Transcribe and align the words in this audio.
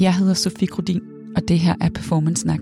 Jeg 0.00 0.14
hedder 0.14 0.34
Sofie 0.34 0.68
Grodin, 0.68 1.00
og 1.36 1.42
det 1.48 1.58
her 1.58 1.74
er 1.80 1.88
Performance 1.88 2.40
Snak. 2.40 2.60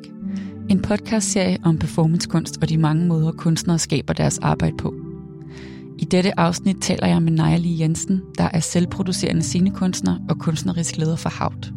En 0.69 0.83
podcastserie 0.83 1.59
om 1.65 1.79
performancekunst 1.79 2.59
og 2.63 2.69
de 2.69 2.79
mange 2.79 3.07
måder, 3.07 3.33
kunstnere 3.33 3.79
skaber 3.79 4.13
deres 4.13 4.39
arbejde 4.39 4.77
på. 4.77 4.95
I 5.99 6.05
dette 6.05 6.41
afsnit 6.41 6.77
taler 6.81 7.07
jeg 7.07 7.23
med 7.23 7.33
Naja 7.33 7.57
Lee 7.57 7.81
Jensen, 7.81 8.21
der 8.39 8.49
er 8.53 8.61
selvproducerende 8.61 9.43
scenekunstner 9.43 10.19
og 10.29 10.39
kunstnerisk 10.39 10.97
leder 10.97 11.17
for 11.17 11.29
Havt. 11.29 11.73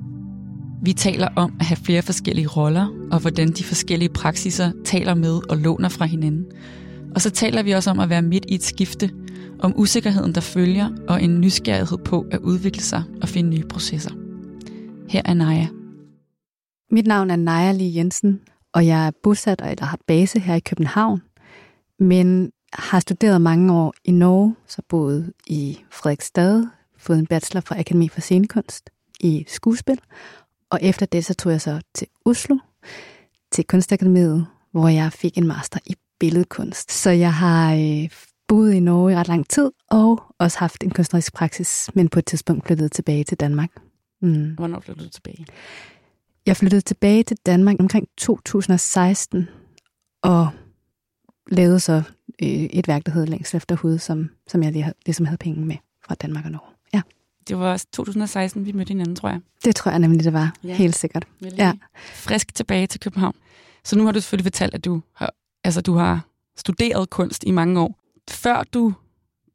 Vi 0.83 0.93
taler 0.93 1.27
om 1.35 1.53
at 1.59 1.65
have 1.65 1.77
flere 1.77 2.01
forskellige 2.01 2.47
roller, 2.47 2.87
og 3.11 3.19
hvordan 3.19 3.47
de 3.47 3.63
forskellige 3.63 4.09
praksiser 4.09 4.71
taler 4.85 5.13
med 5.13 5.39
og 5.49 5.57
låner 5.57 5.89
fra 5.89 6.05
hinanden. 6.05 6.45
Og 7.15 7.21
så 7.21 7.29
taler 7.29 7.63
vi 7.63 7.71
også 7.71 7.89
om 7.89 7.99
at 7.99 8.09
være 8.09 8.21
midt 8.21 8.45
i 8.47 8.55
et 8.55 8.63
skifte, 8.63 9.11
om 9.59 9.73
usikkerheden, 9.75 10.35
der 10.35 10.41
følger, 10.41 10.89
og 11.07 11.23
en 11.23 11.41
nysgerrighed 11.41 11.97
på 11.97 12.25
at 12.31 12.39
udvikle 12.39 12.81
sig 12.81 13.03
og 13.21 13.29
finde 13.29 13.49
nye 13.49 13.63
processer. 13.69 14.26
Her 15.09 15.21
er 15.25 15.33
Naja. 15.33 15.67
Mit 16.91 17.07
navn 17.07 17.29
er 17.29 17.35
Naja 17.35 17.71
Lee 17.71 17.95
Jensen, 17.95 18.41
og 18.73 18.87
jeg 18.87 19.07
er 19.07 19.11
bosat 19.23 19.61
eller 19.69 19.85
har 19.85 19.99
base 20.07 20.39
her 20.39 20.55
i 20.55 20.59
København, 20.59 21.21
men 21.99 22.51
har 22.73 22.99
studeret 22.99 23.41
mange 23.41 23.73
år 23.73 23.93
i 24.03 24.11
Norge, 24.11 24.55
så 24.67 24.81
boet 24.89 25.33
i 25.45 25.79
Frederiksstad, 25.91 26.67
fået 26.97 27.19
en 27.19 27.27
bachelor 27.27 27.61
fra 27.61 27.79
Akademi 27.79 28.07
for 28.07 28.21
Scenekunst 28.21 28.89
i 29.19 29.45
skuespil, 29.47 29.99
og 30.69 30.79
efter 30.81 31.05
det 31.05 31.25
så 31.25 31.33
tog 31.33 31.51
jeg 31.51 31.61
så 31.61 31.81
til 31.93 32.07
Oslo, 32.25 32.57
til 33.51 33.65
Kunstakademiet, 33.65 34.47
hvor 34.71 34.87
jeg 34.87 35.13
fik 35.13 35.37
en 35.37 35.47
master 35.47 35.79
i 35.85 35.95
billedkunst. 36.19 36.91
Så 36.91 37.09
jeg 37.09 37.33
har 37.33 37.73
øh, 37.73 38.09
boet 38.47 38.73
i 38.73 38.79
Norge 38.79 39.11
i 39.11 39.15
ret 39.15 39.27
lang 39.27 39.49
tid, 39.49 39.71
og 39.91 40.23
også 40.39 40.59
haft 40.59 40.83
en 40.83 40.91
kunstnerisk 40.91 41.33
praksis, 41.33 41.89
men 41.93 42.09
på 42.09 42.19
et 42.19 42.25
tidspunkt 42.25 42.65
flyttede 42.65 42.89
tilbage 42.89 43.23
til 43.23 43.37
Danmark. 43.37 43.86
Mm. 44.21 44.53
Hvornår 44.53 44.79
flyttede 44.79 45.05
du 45.05 45.11
tilbage? 45.11 45.45
Jeg 46.45 46.57
flyttede 46.57 46.81
tilbage 46.81 47.23
til 47.23 47.37
Danmark 47.45 47.75
omkring 47.79 48.07
2016, 48.17 49.49
og 50.21 50.49
lavede 51.51 51.79
så 51.79 52.03
øh, 52.41 52.47
et 52.49 52.87
værk, 52.87 53.05
der 53.05 53.11
hedder 53.11 53.27
Længst 53.27 53.55
efter 53.55 53.75
hud, 53.75 53.97
som, 53.97 54.29
som 54.47 54.63
jeg 54.63 54.93
ligesom 55.05 55.25
havde 55.25 55.37
penge 55.37 55.65
med 55.65 55.75
fra 56.05 56.15
Danmark 56.15 56.45
og 56.45 56.51
Norge. 56.51 56.73
Ja. 56.93 57.01
Det 57.47 57.59
var 57.59 57.83
2016, 57.93 58.65
vi 58.65 58.71
mødte 58.71 58.89
hinanden, 58.89 59.15
tror 59.15 59.29
jeg. 59.29 59.41
Det 59.65 59.75
tror 59.75 59.91
jeg 59.91 59.99
nemlig, 59.99 60.23
det 60.23 60.33
var. 60.33 60.55
Ja. 60.63 60.75
Helt 60.75 60.95
sikkert. 60.95 61.27
Ja. 61.57 61.73
Frisk 62.13 62.55
tilbage 62.55 62.87
til 62.87 62.99
København. 62.99 63.35
Så 63.83 63.97
nu 63.97 64.05
har 64.05 64.11
du 64.11 64.21
selvfølgelig 64.21 64.45
fortalt, 64.45 64.73
at 64.73 64.85
du 64.85 65.01
har, 65.15 65.33
altså, 65.63 65.81
du 65.81 65.93
har 65.93 66.25
studeret 66.57 67.09
kunst 67.09 67.43
i 67.43 67.51
mange 67.51 67.81
år. 67.81 67.99
Før 68.29 68.63
du 68.63 68.93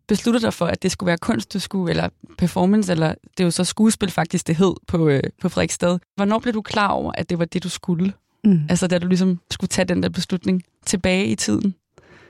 besluttede 0.08 0.44
dig 0.44 0.54
for, 0.54 0.66
at 0.66 0.82
det 0.82 0.92
skulle 0.92 1.08
være 1.08 1.18
kunst, 1.18 1.52
du 1.52 1.58
skulle, 1.58 1.90
eller 1.90 2.08
performance, 2.38 2.92
eller 2.92 3.08
det 3.08 3.40
er 3.40 3.44
jo 3.44 3.50
så 3.50 3.64
skuespil 3.64 4.10
faktisk, 4.10 4.46
det 4.46 4.56
hed 4.56 4.74
på, 4.86 5.08
øh, 5.08 5.22
på 5.40 5.48
Frederiksstad. 5.48 5.98
Hvornår 6.16 6.38
blev 6.38 6.54
du 6.54 6.62
klar 6.62 6.88
over, 6.88 7.12
at 7.14 7.30
det 7.30 7.38
var 7.38 7.44
det, 7.44 7.62
du 7.62 7.68
skulle? 7.68 8.12
Mm. 8.44 8.60
Altså 8.68 8.86
da 8.86 8.98
du 8.98 9.06
ligesom 9.06 9.40
skulle 9.50 9.68
tage 9.68 9.84
den 9.84 10.02
der 10.02 10.08
beslutning 10.08 10.62
tilbage 10.86 11.26
i 11.26 11.34
tiden? 11.34 11.74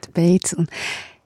Tilbage 0.02 0.34
i 0.34 0.38
tiden. 0.38 0.68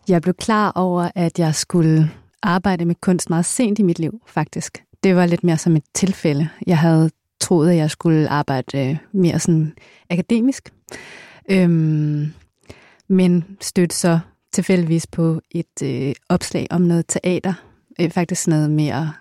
Jeg 0.08 0.22
blev 0.22 0.34
klar 0.34 0.72
over, 0.74 1.10
at 1.14 1.38
jeg 1.38 1.54
skulle 1.54 2.10
arbejde 2.42 2.84
med 2.84 2.94
kunst 3.00 3.30
meget 3.30 3.44
sent 3.44 3.78
i 3.78 3.82
mit 3.82 3.98
liv, 3.98 4.20
faktisk. 4.26 4.82
Det 5.02 5.16
var 5.16 5.26
lidt 5.26 5.44
mere 5.44 5.58
som 5.58 5.76
et 5.76 5.84
tilfælde. 5.94 6.48
Jeg 6.66 6.78
havde 6.78 7.10
troet, 7.40 7.70
at 7.70 7.76
jeg 7.76 7.90
skulle 7.90 8.28
arbejde 8.28 8.78
øh, 8.78 8.96
mere 9.12 9.38
sådan 9.38 9.72
akademisk. 10.10 10.72
Øhm, 11.50 12.32
men 13.08 13.44
stødte 13.60 13.96
så 13.96 14.18
tilfældigvis 14.56 15.06
på 15.06 15.40
et 15.50 15.82
øh, 15.82 16.14
opslag 16.28 16.66
om 16.70 16.80
noget 16.80 17.04
teater, 17.08 17.54
øh, 18.00 18.10
faktisk 18.10 18.48
noget 18.48 18.70
mere 18.70 19.12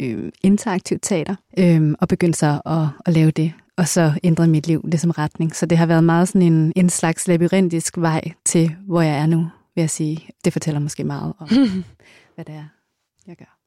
øh, 0.00 0.32
interaktivt 0.42 1.02
teater, 1.02 1.36
øh, 1.58 1.94
og 2.00 2.08
begyndte 2.08 2.38
så 2.38 2.60
at, 2.66 2.88
at 3.06 3.12
lave 3.12 3.30
det. 3.30 3.52
Og 3.76 3.88
så 3.88 4.12
ændrede 4.22 4.48
mit 4.48 4.66
liv 4.66 4.80
ligesom 4.84 5.10
retning. 5.10 5.56
Så 5.56 5.66
det 5.66 5.78
har 5.78 5.86
været 5.86 6.04
meget 6.04 6.28
sådan 6.28 6.42
en, 6.42 6.72
en 6.76 6.90
slags 6.90 7.28
labyrintisk 7.28 7.98
vej 7.98 8.22
til, 8.44 8.76
hvor 8.86 9.02
jeg 9.02 9.18
er 9.18 9.26
nu, 9.26 9.50
vil 9.74 9.82
jeg 9.82 9.90
sige. 9.90 10.28
Det 10.44 10.52
fortæller 10.52 10.80
måske 10.80 11.04
meget 11.04 11.32
om, 11.38 11.48
hvad 12.34 12.44
det 12.44 12.54
er, 12.54 12.64
jeg 13.26 13.36
gør. 13.36 13.58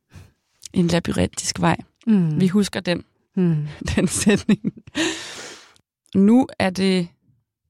En 0.74 0.88
labyrintisk 0.88 1.62
vej. 1.62 1.78
Mm. 2.08 2.40
Vi 2.40 2.48
husker 2.48 2.80
den, 2.80 3.04
mm. 3.36 3.68
den 3.96 4.08
sætning. 4.08 4.74
Nu 6.16 6.48
er 6.60 6.70
det, 6.70 7.08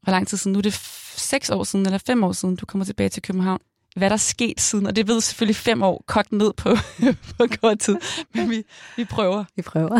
hvor 0.04 0.12
lang 0.12 0.28
tid 0.28 0.38
siden? 0.38 0.54
Nu 0.54 0.60
er 0.60 0.64
det 0.64 0.74
seks 1.20 1.50
år 1.50 1.64
siden, 1.64 1.86
eller 1.86 1.98
fem 1.98 2.24
år 2.24 2.32
siden, 2.32 2.56
du 2.56 2.66
kommer 2.66 2.86
tilbage 2.86 3.10
til 3.10 3.22
København. 3.22 3.60
Hvad 3.96 4.10
der 4.10 4.14
er 4.14 4.18
sket 4.18 4.62
siden, 4.62 4.86
og 4.86 4.96
det 4.96 5.08
ved 5.08 5.22
selvfølgelig 5.22 5.56
fem 5.56 5.82
år, 5.84 6.04
kogt 6.08 6.32
ned 6.32 6.54
på, 6.58 6.70
på 7.38 7.48
kort 7.62 7.80
tid, 7.80 7.98
men 8.34 8.50
vi, 8.50 8.64
vi 8.98 9.06
prøver. 9.06 9.44
Vi 9.56 9.62
prøver. 9.62 10.00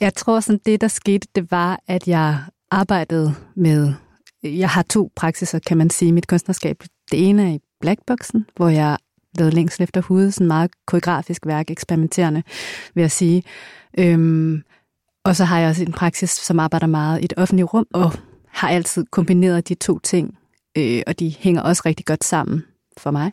Jeg 0.00 0.14
tror, 0.14 0.40
sådan 0.40 0.60
det, 0.66 0.80
der 0.80 0.88
skete, 0.88 1.28
det 1.34 1.50
var, 1.50 1.80
at 1.86 2.08
jeg 2.08 2.38
arbejdede 2.70 3.34
med, 3.56 3.92
jeg 4.42 4.68
har 4.68 4.82
to 4.82 5.10
praksiser, 5.16 5.58
kan 5.58 5.76
man 5.76 5.90
sige, 5.90 6.08
i 6.08 6.12
mit 6.12 6.26
kunstnerskab. 6.26 6.82
Det 7.10 7.28
ene 7.28 7.42
er 7.42 7.54
i 7.54 7.58
Blackboxen, 7.80 8.46
hvor 8.56 8.68
jeg 8.68 8.98
lavede 9.38 9.54
længsel 9.54 9.82
efter 9.82 10.02
hovedet, 10.02 10.34
sådan 10.34 10.46
meget 10.46 10.70
koreografisk 10.86 11.46
værk, 11.46 11.70
eksperimenterende, 11.70 12.42
vil 12.94 13.02
jeg 13.02 13.10
sige. 13.10 13.42
Øhm, 13.98 14.62
og 15.24 15.36
så 15.36 15.44
har 15.44 15.58
jeg 15.58 15.68
også 15.68 15.82
en 15.82 15.92
praksis, 15.92 16.30
som 16.30 16.60
arbejder 16.60 16.86
meget 16.86 17.20
i 17.20 17.24
et 17.24 17.32
offentligt 17.36 17.74
rum, 17.74 17.86
og 17.94 18.12
har 18.50 18.68
altid 18.68 19.06
kombineret 19.10 19.68
de 19.68 19.74
to 19.74 19.98
ting, 19.98 20.38
øh, 20.78 21.02
og 21.06 21.18
de 21.18 21.34
hænger 21.38 21.62
også 21.62 21.82
rigtig 21.86 22.06
godt 22.06 22.24
sammen 22.24 22.64
for 22.96 23.10
mig. 23.10 23.32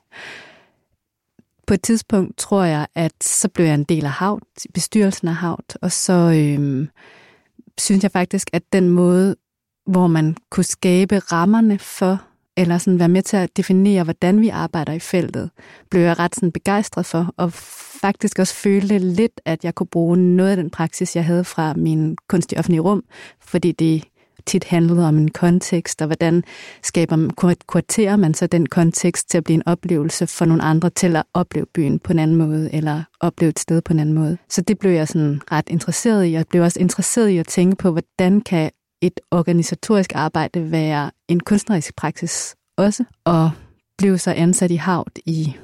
På 1.68 1.74
et 1.74 1.82
tidspunkt 1.82 2.38
tror 2.38 2.64
jeg, 2.64 2.88
at 2.96 3.24
så 3.24 3.50
blev 3.50 3.66
jeg 3.66 3.76
en 3.76 3.84
del 3.84 4.06
af 4.06 4.12
Havt, 4.12 4.44
bestyrelsen 4.74 5.28
af 5.28 5.36
Havt, 5.36 5.78
og 5.82 5.92
så 5.92 6.14
øh, 6.14 6.88
synes 7.78 8.04
jeg 8.04 8.12
faktisk, 8.12 8.50
at 8.54 8.64
den 8.74 8.90
måde, 8.90 9.36
hvor 9.86 10.08
man 10.08 10.38
kunne 10.50 10.64
skabe 10.64 11.20
rammerne 11.20 11.80
for, 11.80 12.22
eller 12.58 12.78
sådan 12.78 13.00
være 13.00 13.10
med 13.10 13.22
til 13.22 13.38
at 13.38 13.58
definere, 13.58 14.04
hvordan 14.04 14.42
vi 14.42 14.50
arbejder 14.50 14.94
i 14.94 15.00
feltet, 15.00 15.50
blev 15.90 16.02
jeg 16.02 16.20
ret 16.20 16.36
sådan 16.36 16.52
begejstret 16.52 17.06
for, 17.06 17.34
og 17.38 17.54
faktisk 18.02 18.40
også 18.40 18.54
følte 18.54 18.98
lidt, 18.98 19.42
at 19.46 19.64
jeg 19.64 19.76
kunne 19.76 19.88
bruge 19.88 20.18
noget 20.18 20.50
af 20.50 20.58
den 20.58 20.70
praksis, 20.70 21.16
jeg 21.16 21.26
havde 21.26 21.44
fra 21.44 21.74
min 21.74 22.18
kunst 22.30 22.52
i 22.52 22.58
offentlige 22.58 22.82
rum, 22.82 23.04
fordi 23.40 23.72
det 23.72 24.04
tit 24.46 24.64
handlede 24.64 25.08
om 25.08 25.18
en 25.18 25.32
kontekst, 25.32 26.02
og 26.02 26.08
hvordan 26.08 26.44
skaber, 26.84 27.56
kvarterer 27.68 28.16
man 28.16 28.34
så 28.34 28.48
den 28.48 28.66
kontekst 28.66 29.30
til 29.30 29.38
at 29.38 29.44
blive 29.44 29.56
en 29.56 29.68
oplevelse 29.68 30.28
for 30.28 30.46
nogle 30.46 30.64
andre 30.64 30.90
til 30.90 31.16
at 31.16 31.24
opleve 31.34 31.66
byen 31.74 32.00
på 32.00 32.14
en 32.14 32.20
anden 32.20 32.38
måde, 32.38 32.74
eller 32.74 33.04
opleve 33.20 33.50
et 33.50 33.60
sted 33.60 33.82
på 33.82 33.94
en 33.94 34.00
anden 34.00 34.16
måde. 34.16 34.38
Så 34.50 34.62
det 34.62 34.80
blev 34.80 34.92
jeg 34.92 35.08
sådan 35.08 35.42
ret 35.52 35.70
interesseret 35.70 36.26
i. 36.26 36.32
Jeg 36.32 36.46
blev 36.50 36.64
også 36.64 36.80
interesseret 36.80 37.30
i 37.30 37.38
at 37.38 37.48
tænke 37.48 37.76
på, 37.76 37.92
hvordan 37.92 38.42
kan 38.42 38.72
et 39.02 39.20
organisatorisk 39.32 40.16
arbejde 40.16 40.72
være 40.72 41.12
en 41.28 41.40
kunstnerisk 41.40 41.96
praksis 41.96 42.56
også, 42.78 43.04
og 43.26 43.52
blev 43.98 44.18
så 44.18 44.32
ansat 44.32 44.72
i 44.72 44.76
Havt 44.76 45.20
i 45.26 45.56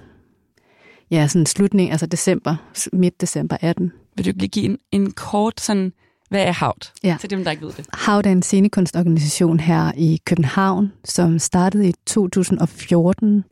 ja, 1.11 1.27
sådan 1.27 1.45
slutning, 1.45 1.91
altså 1.91 2.05
december, 2.05 2.55
midt 2.93 3.21
december 3.21 3.57
18. 3.61 3.91
Vil 4.15 4.25
du 4.25 4.31
lige 4.35 4.49
give 4.49 4.65
en, 4.65 4.77
en 4.91 5.11
kort 5.11 5.61
sådan 5.61 5.93
hvad 6.31 6.43
er 6.43 6.51
Havt? 6.51 6.93
Ja. 7.03 7.17
Til 7.19 7.29
dem, 7.29 7.43
der 7.43 7.51
ikke 7.51 7.65
ved 7.65 7.73
det. 7.73 7.85
Havt 7.93 8.25
er 8.25 8.31
en 8.31 8.41
scenekunstorganisation 8.41 9.59
her 9.59 9.91
i 9.97 10.21
København, 10.25 10.93
som 11.05 11.39
startede 11.39 11.89
i 11.89 11.93
2014 12.05 13.43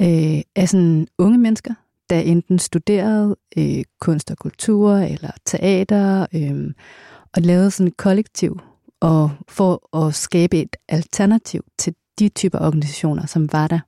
øh, 0.00 0.40
af 0.56 0.68
sådan 0.68 1.06
unge 1.18 1.38
mennesker, 1.38 1.74
der 2.10 2.18
enten 2.20 2.58
studerede 2.58 3.36
øh, 3.58 3.84
kunst 4.00 4.30
og 4.30 4.36
kultur 4.36 4.92
eller 4.96 5.30
teater, 5.44 6.26
øh, 6.34 6.72
og 7.36 7.42
lavede 7.42 7.70
sådan 7.70 7.88
et 7.88 7.96
kollektiv 7.96 8.60
og 9.00 9.30
for 9.48 9.96
at 10.06 10.14
skabe 10.14 10.60
et 10.60 10.76
alternativ 10.88 11.64
til 11.78 11.94
de 12.18 12.28
typer 12.28 12.58
organisationer, 12.58 13.26
som 13.26 13.52
var 13.52 13.68
der. 13.68 13.80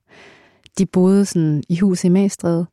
De 0.78 0.86
boede 0.86 1.24
sådan 1.24 1.62
i 1.68 1.78
huset 1.78 2.04
i 2.04 2.08
Magstræde, 2.08 2.66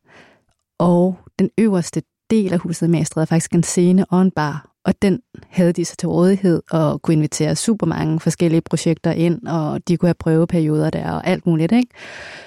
og 0.78 1.18
den 1.38 1.50
øverste 1.58 2.02
del 2.30 2.52
af 2.52 2.58
huset 2.58 2.86
i 2.86 2.90
Magstræde 2.90 3.22
er 3.22 3.26
faktisk 3.26 3.54
en 3.54 3.62
scene 3.62 4.04
og 4.04 4.22
en 4.22 4.30
bar, 4.30 4.73
og 4.84 5.02
den 5.02 5.20
havde 5.48 5.72
de 5.72 5.84
så 5.84 5.96
til 5.96 6.08
rådighed 6.08 6.62
og 6.70 7.02
kunne 7.02 7.14
invitere 7.14 7.56
super 7.56 7.86
mange 7.86 8.20
forskellige 8.20 8.60
projekter 8.60 9.12
ind, 9.12 9.46
og 9.46 9.88
de 9.88 9.96
kunne 9.96 10.08
have 10.08 10.14
prøveperioder 10.14 10.90
der 10.90 11.10
og 11.10 11.26
alt 11.26 11.46
muligt. 11.46 11.72
Ikke? 11.72 11.90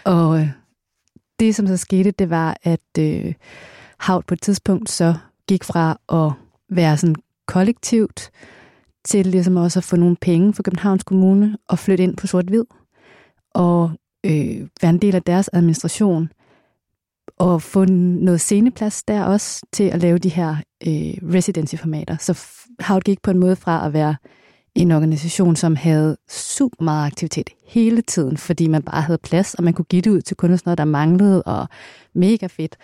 Og 0.05 0.39
øh, 0.39 0.49
det, 1.39 1.55
som 1.55 1.67
så 1.67 1.77
skete, 1.77 2.11
det 2.11 2.29
var, 2.29 2.57
at 2.63 2.99
øh, 2.99 3.33
Havt 3.99 4.25
på 4.25 4.33
et 4.33 4.41
tidspunkt 4.41 4.89
så 4.89 5.15
gik 5.47 5.63
fra 5.63 5.99
at 6.09 6.33
være 6.75 6.97
sådan 6.97 7.15
kollektivt 7.47 8.29
til 9.05 9.25
ligesom 9.25 9.55
også 9.55 9.79
at 9.79 9.83
få 9.83 9.95
nogle 9.95 10.15
penge 10.21 10.53
fra 10.53 10.63
Københavns 10.63 11.03
Kommune 11.03 11.57
og 11.67 11.79
flytte 11.79 12.03
ind 12.03 12.17
på 12.17 12.27
sort-hvid 12.27 12.63
og 13.53 13.91
øh, 14.25 14.67
være 14.81 14.89
en 14.89 14.97
del 14.97 15.15
af 15.15 15.23
deres 15.23 15.49
administration 15.53 16.29
og 17.37 17.61
få 17.61 17.85
noget 17.85 18.41
sceneplads 18.41 19.03
der 19.03 19.23
også 19.23 19.65
til 19.73 19.83
at 19.83 20.01
lave 20.01 20.17
de 20.17 20.29
her 20.29 20.55
øh, 20.87 21.33
residency-formater. 21.33 22.17
Så 22.19 22.39
Havt 22.79 23.03
gik 23.03 23.21
på 23.21 23.31
en 23.31 23.37
måde 23.37 23.55
fra 23.55 23.85
at 23.85 23.93
være 23.93 24.15
en 24.75 24.91
organisation, 24.91 25.55
som 25.55 25.75
havde 25.75 26.17
super 26.29 26.83
meget 26.83 27.07
aktivitet 27.07 27.49
hele 27.67 28.01
tiden, 28.01 28.37
fordi 28.37 28.67
man 28.67 28.83
bare 28.83 29.01
havde 29.01 29.19
plads, 29.23 29.53
og 29.53 29.63
man 29.63 29.73
kunne 29.73 29.85
give 29.85 30.01
det 30.01 30.09
ud 30.09 30.21
til 30.21 30.37
kunstnere, 30.37 30.75
der 30.75 30.85
manglede, 30.85 31.43
og 31.43 31.67
mega 32.13 32.47
fedt, 32.47 32.77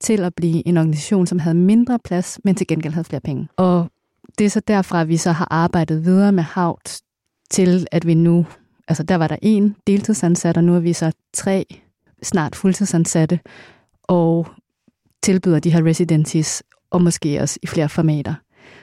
til 0.00 0.20
at 0.20 0.34
blive 0.34 0.68
en 0.68 0.76
organisation, 0.76 1.26
som 1.26 1.38
havde 1.38 1.54
mindre 1.54 1.98
plads, 2.04 2.40
men 2.44 2.54
til 2.54 2.66
gengæld 2.66 2.92
havde 2.92 3.04
flere 3.04 3.20
penge. 3.20 3.48
Og 3.56 3.90
det 4.38 4.44
er 4.44 4.50
så 4.50 4.60
derfra, 4.60 5.04
vi 5.04 5.16
så 5.16 5.32
har 5.32 5.48
arbejdet 5.50 6.04
videre 6.04 6.32
med 6.32 6.42
Havt, 6.42 7.00
til 7.50 7.86
at 7.92 8.06
vi 8.06 8.14
nu, 8.14 8.46
altså 8.88 9.02
der 9.02 9.14
var 9.14 9.28
der 9.28 9.36
en 9.42 9.76
deltidsansat, 9.86 10.56
og 10.56 10.64
nu 10.64 10.74
er 10.74 10.80
vi 10.80 10.92
så 10.92 11.12
tre 11.32 11.66
snart 12.22 12.56
fuldtidsansatte, 12.56 13.40
og 14.08 14.46
tilbyder 15.22 15.58
de 15.58 15.72
her 15.72 15.86
residencies, 15.86 16.62
og 16.90 17.02
måske 17.02 17.40
også 17.40 17.58
i 17.62 17.66
flere 17.66 17.88
formater. 17.88 18.34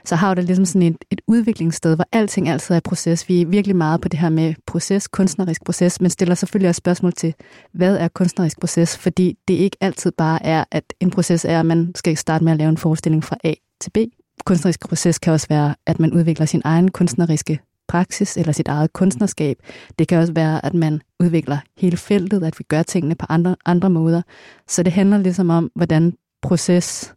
Så 0.06 0.16
har 0.16 0.34
det 0.34 0.44
ligesom 0.44 0.66
sådan 0.66 0.82
et, 0.82 0.98
et 1.12 1.22
udviklingssted, 1.28 1.96
hvor 1.96 2.06
alting 2.12 2.50
altid 2.50 2.76
er 2.76 2.80
proces. 2.80 3.30
Vi 3.30 3.42
er 3.42 3.46
virkelig 3.46 3.76
meget 3.76 4.02
på 4.02 4.08
det 4.08 4.20
her 4.20 4.30
med 4.30 4.54
proces, 4.68 5.08
kunstnerisk 5.08 5.64
proces, 5.66 6.02
men 6.02 6.10
stiller 6.10 6.36
selvfølgelig 6.36 6.70
også 6.70 6.80
spørgsmål 6.80 7.14
til, 7.14 7.34
hvad 7.74 7.98
er 7.98 8.08
kunstnerisk 8.08 8.60
proces? 8.60 8.98
Fordi 8.98 9.38
det 9.48 9.54
ikke 9.54 9.78
altid 9.82 10.12
bare 10.12 10.46
er, 10.46 10.64
at 10.72 10.94
en 11.00 11.12
proces 11.12 11.46
er, 11.46 11.60
at 11.60 11.66
man 11.66 11.92
skal 11.96 12.18
starte 12.18 12.44
med 12.44 12.52
at 12.52 12.58
lave 12.58 12.70
en 12.70 12.78
forestilling 12.78 13.24
fra 13.24 13.38
A 13.44 13.54
til 13.82 13.90
B. 13.90 13.98
Kunstnerisk 14.46 14.88
proces 14.88 15.20
kan 15.20 15.34
også 15.34 15.48
være, 15.50 15.76
at 15.88 16.00
man 16.00 16.14
udvikler 16.14 16.46
sin 16.46 16.62
egen 16.66 16.92
kunstneriske 16.92 17.60
praksis 17.92 18.38
eller 18.38 18.52
sit 18.52 18.68
eget 18.68 18.94
kunstnerskab. 18.94 19.58
Det 20.00 20.08
kan 20.08 20.18
også 20.18 20.34
være, 20.34 20.66
at 20.66 20.74
man 20.74 21.02
udvikler 21.20 21.58
hele 21.78 21.98
feltet, 21.98 22.44
at 22.44 22.60
vi 22.60 22.64
gør 22.64 22.84
tingene 22.84 23.16
på 23.16 23.26
andre, 23.30 23.56
andre 23.66 23.90
måder. 23.90 24.22
Så 24.68 24.84
det 24.84 24.94
handler 24.94 25.18
ligesom 25.18 25.50
om, 25.50 25.72
hvordan 25.76 26.14
proces 26.42 27.14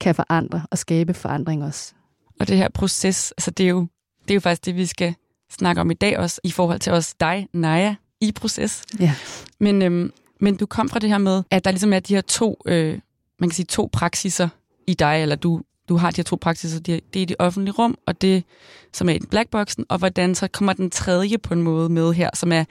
kan 0.00 0.14
forandre 0.14 0.62
og 0.70 0.78
skabe 0.78 1.14
forandring 1.14 1.64
også. 1.64 1.94
Og 2.40 2.48
det 2.48 2.56
her 2.56 2.68
proces, 2.68 3.32
altså 3.32 3.50
det 3.50 3.64
er 3.64 3.70
jo, 3.70 3.86
det 4.22 4.30
er 4.30 4.34
jo 4.34 4.40
faktisk 4.40 4.66
det, 4.66 4.76
vi 4.76 4.86
skal 4.86 5.14
snakke 5.50 5.80
om 5.80 5.90
i 5.90 5.94
dag 5.94 6.18
også, 6.18 6.40
i 6.44 6.50
forhold 6.50 6.80
til 6.80 6.92
os 6.92 7.14
dig, 7.14 7.48
Naja, 7.52 7.94
i 8.20 8.32
proces. 8.32 8.82
Ja. 9.00 9.14
Men, 9.60 9.82
øhm, 9.82 10.12
men 10.40 10.56
du 10.56 10.66
kom 10.66 10.88
fra 10.88 10.98
det 10.98 11.10
her 11.10 11.18
med, 11.18 11.42
at 11.50 11.64
der 11.64 11.70
ligesom 11.70 11.92
er 11.92 12.00
de 12.00 12.14
her 12.14 12.20
to, 12.20 12.62
øh, 12.66 12.98
man 13.40 13.48
kan 13.48 13.54
sige 13.54 13.66
to 13.66 13.88
praksiser 13.92 14.48
i 14.86 14.94
dig, 14.94 15.22
eller 15.22 15.36
du, 15.36 15.62
du 15.88 15.96
har 15.96 16.10
de 16.10 16.16
her 16.16 16.24
to 16.24 16.36
praksiser, 16.40 16.80
det 16.80 16.94
er, 16.94 17.00
det 17.14 17.28
det 17.28 17.36
offentlige 17.38 17.74
rum, 17.74 17.98
og 18.06 18.22
det, 18.22 18.44
som 18.92 19.08
er 19.08 19.12
i 19.12 19.18
den 19.18 19.26
blackboxen, 19.26 19.86
og 19.88 19.98
hvordan 19.98 20.34
så 20.34 20.48
kommer 20.48 20.72
den 20.72 20.90
tredje 20.90 21.38
på 21.38 21.54
en 21.54 21.62
måde 21.62 21.88
med 21.88 22.12
her, 22.12 22.30
som 22.34 22.52
er 22.52 22.64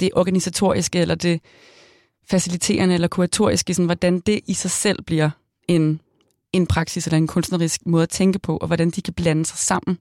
det 0.00 0.10
organisatoriske, 0.14 0.98
eller 0.98 1.14
det 1.14 1.40
faciliterende, 2.30 2.94
eller 2.94 3.08
kuratoriske, 3.08 3.74
sådan, 3.74 3.86
hvordan 3.86 4.20
det 4.20 4.40
i 4.46 4.54
sig 4.54 4.70
selv 4.70 5.02
bliver 5.02 5.30
en 5.68 6.00
en 6.54 6.66
praksis 6.66 7.06
eller 7.06 7.18
en 7.18 7.26
kunstnerisk 7.26 7.86
måde 7.86 8.02
at 8.02 8.08
tænke 8.08 8.38
på, 8.38 8.56
og 8.56 8.66
hvordan 8.66 8.90
de 8.90 9.02
kan 9.02 9.14
blande 9.14 9.46
sig 9.46 9.58
sammen. 9.58 9.98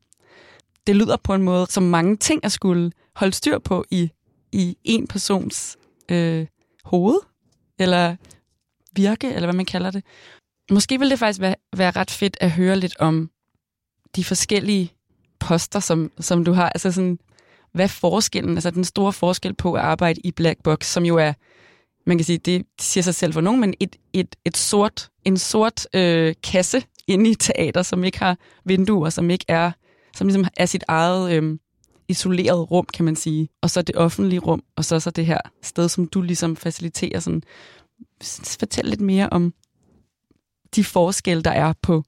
Det 0.87 0.95
lyder 0.95 1.17
på 1.17 1.33
en 1.33 1.43
måde, 1.43 1.67
som 1.69 1.83
mange 1.83 2.17
ting 2.17 2.45
at 2.45 2.51
skulle 2.51 2.91
holde 3.15 3.33
styr 3.33 3.59
på 3.59 3.85
i, 3.91 4.11
i 4.51 4.77
en 4.83 5.07
persons 5.07 5.77
øh, 6.09 6.47
hoved, 6.83 7.19
eller 7.79 8.15
virke, 8.95 9.27
eller 9.27 9.45
hvad 9.45 9.53
man 9.53 9.65
kalder 9.65 9.91
det. 9.91 10.03
Måske 10.71 10.99
ville 10.99 11.11
det 11.11 11.19
faktisk 11.19 11.39
være, 11.39 11.55
være 11.77 11.91
ret 11.91 12.11
fedt 12.11 12.37
at 12.41 12.51
høre 12.51 12.79
lidt 12.79 12.99
om 12.99 13.29
de 14.15 14.23
forskellige 14.23 14.93
poster, 15.39 15.79
som, 15.79 16.11
som 16.19 16.45
du 16.45 16.51
har. 16.51 16.69
Altså 16.69 16.91
sådan, 16.91 17.19
hvad 17.71 17.87
forskellen, 17.87 18.57
altså 18.57 18.71
den 18.71 18.83
store 18.83 19.13
forskel 19.13 19.53
på 19.53 19.73
at 19.73 19.81
arbejde 19.81 20.21
i 20.23 20.31
Black 20.31 20.63
Box, 20.63 20.85
som 20.85 21.05
jo 21.05 21.17
er 21.17 21.33
man 22.05 22.17
kan 22.17 22.25
sige, 22.25 22.37
det 22.37 22.65
siger 22.81 23.03
sig 23.03 23.15
selv 23.15 23.33
for 23.33 23.41
nogen, 23.41 23.61
men 23.61 23.73
et, 23.79 23.95
et, 24.13 24.35
et 24.45 24.57
sort, 24.57 25.09
en 25.25 25.37
sort 25.37 25.87
øh, 25.93 26.35
kasse 26.43 26.83
inde 27.07 27.29
i 27.29 27.35
teater, 27.35 27.81
som 27.81 28.03
ikke 28.03 28.19
har 28.19 28.37
vinduer, 28.65 29.09
som 29.09 29.29
ikke 29.29 29.45
er, 29.47 29.71
som 30.15 30.27
ligesom 30.27 30.45
er 30.57 30.65
sit 30.65 30.83
eget 30.87 31.31
øh, 31.31 31.57
isoleret 32.07 32.71
rum, 32.71 32.85
kan 32.93 33.05
man 33.05 33.15
sige. 33.15 33.49
Og 33.61 33.69
så 33.69 33.81
det 33.81 33.95
offentlige 33.95 34.39
rum, 34.39 34.63
og 34.75 34.85
så 34.85 34.99
så 34.99 35.11
det 35.11 35.25
her 35.25 35.37
sted, 35.61 35.89
som 35.89 36.07
du 36.07 36.21
ligesom 36.21 36.55
faciliterer. 36.55 37.19
Sådan. 37.19 37.43
Fortæl 38.59 38.85
lidt 38.85 39.01
mere 39.01 39.29
om 39.29 39.53
de 40.75 40.83
forskelle, 40.83 41.43
der 41.43 41.51
er 41.51 41.73
på 41.81 42.03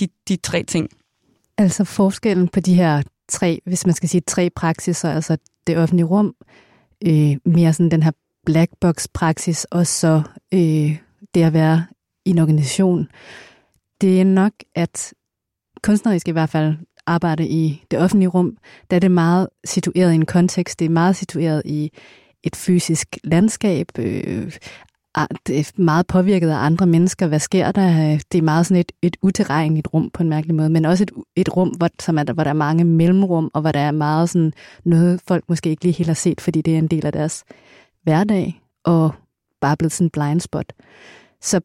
de, 0.00 0.08
de 0.28 0.36
tre 0.36 0.62
ting. 0.62 0.88
Altså 1.58 1.84
forskellen 1.84 2.48
på 2.48 2.60
de 2.60 2.74
her 2.74 3.02
tre, 3.28 3.60
hvis 3.64 3.86
man 3.86 3.94
skal 3.94 4.08
sige 4.08 4.20
tre 4.20 4.50
praksiser, 4.50 5.10
altså 5.10 5.36
det 5.66 5.78
offentlige 5.78 6.06
rum, 6.06 6.34
øh, 7.06 7.36
mere 7.44 7.72
sådan 7.72 7.90
den 7.90 8.02
her 8.02 8.12
black 8.46 8.70
box 8.80 9.06
praksis, 9.14 9.64
og 9.64 9.86
så 9.86 10.22
øh, 10.54 10.98
det 11.34 11.42
at 11.42 11.52
være 11.52 11.86
i 12.24 12.30
en 12.30 12.38
organisation. 12.38 13.08
Det 14.00 14.20
er 14.20 14.24
nok, 14.24 14.52
at 14.74 15.14
kunstnerisk 15.82 16.28
i 16.28 16.30
hvert 16.30 16.50
fald 16.50 16.74
arbejde 17.06 17.48
i 17.48 17.84
det 17.90 17.98
offentlige 17.98 18.28
rum, 18.28 18.56
der 18.90 18.96
er 18.96 19.00
det 19.00 19.10
meget 19.10 19.48
situeret 19.64 20.12
i 20.12 20.14
en 20.14 20.26
kontekst, 20.26 20.78
det 20.78 20.84
er 20.84 20.90
meget 20.90 21.16
situeret 21.16 21.62
i 21.64 21.90
et 22.42 22.56
fysisk 22.56 23.18
landskab, 23.24 23.86
øh, 23.98 24.52
Ah, 25.18 25.26
meget 25.76 26.06
påvirket 26.06 26.50
af 26.50 26.56
andre 26.56 26.86
mennesker. 26.86 27.26
Hvad 27.26 27.38
sker 27.38 27.72
der? 27.72 28.18
Det 28.32 28.38
er 28.38 28.42
meget 28.42 28.66
sådan 28.66 28.80
et, 28.80 28.92
et 29.02 29.16
uterrenligt 29.22 29.88
rum 29.94 30.10
på 30.10 30.22
en 30.22 30.28
mærkelig 30.28 30.54
måde, 30.54 30.70
men 30.70 30.84
også 30.84 31.02
et, 31.02 31.10
et 31.36 31.56
rum, 31.56 31.68
hvor, 31.68 31.88
som 32.00 32.18
er 32.18 32.22
der, 32.22 32.32
hvor 32.32 32.44
der 32.44 32.50
er 32.50 32.54
mange 32.54 32.84
mellemrum, 32.84 33.50
og 33.54 33.60
hvor 33.60 33.72
der 33.72 33.80
er 33.80 33.90
meget 33.90 34.30
sådan 34.30 34.52
noget, 34.84 35.20
folk 35.28 35.44
måske 35.48 35.70
ikke 35.70 35.84
lige 35.84 35.92
helt 35.92 36.08
har 36.08 36.14
set, 36.14 36.40
fordi 36.40 36.62
det 36.62 36.74
er 36.74 36.78
en 36.78 36.86
del 36.86 37.06
af 37.06 37.12
deres 37.12 37.44
hverdag, 38.02 38.62
og 38.84 39.10
bare 39.60 39.76
blevet 39.76 39.92
sådan 39.92 40.06
en 40.06 40.10
blind 40.10 40.40
spot. 40.40 40.72
Så 41.40 41.60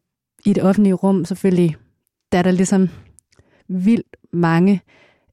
i 0.46 0.52
det 0.52 0.62
offentlige 0.62 0.94
rum 0.94 1.24
selvfølgelig, 1.24 1.76
der 2.32 2.38
er 2.38 2.42
der 2.42 2.50
ligesom 2.50 2.88
vildt 3.68 4.16
mange 4.32 4.80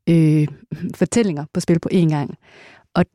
øh, 0.09 0.47
fortællinger 0.95 1.45
på 1.53 1.59
spil 1.59 1.79
på 1.79 1.89
én 1.93 2.09
gang. 2.09 2.37
Og 2.93 3.05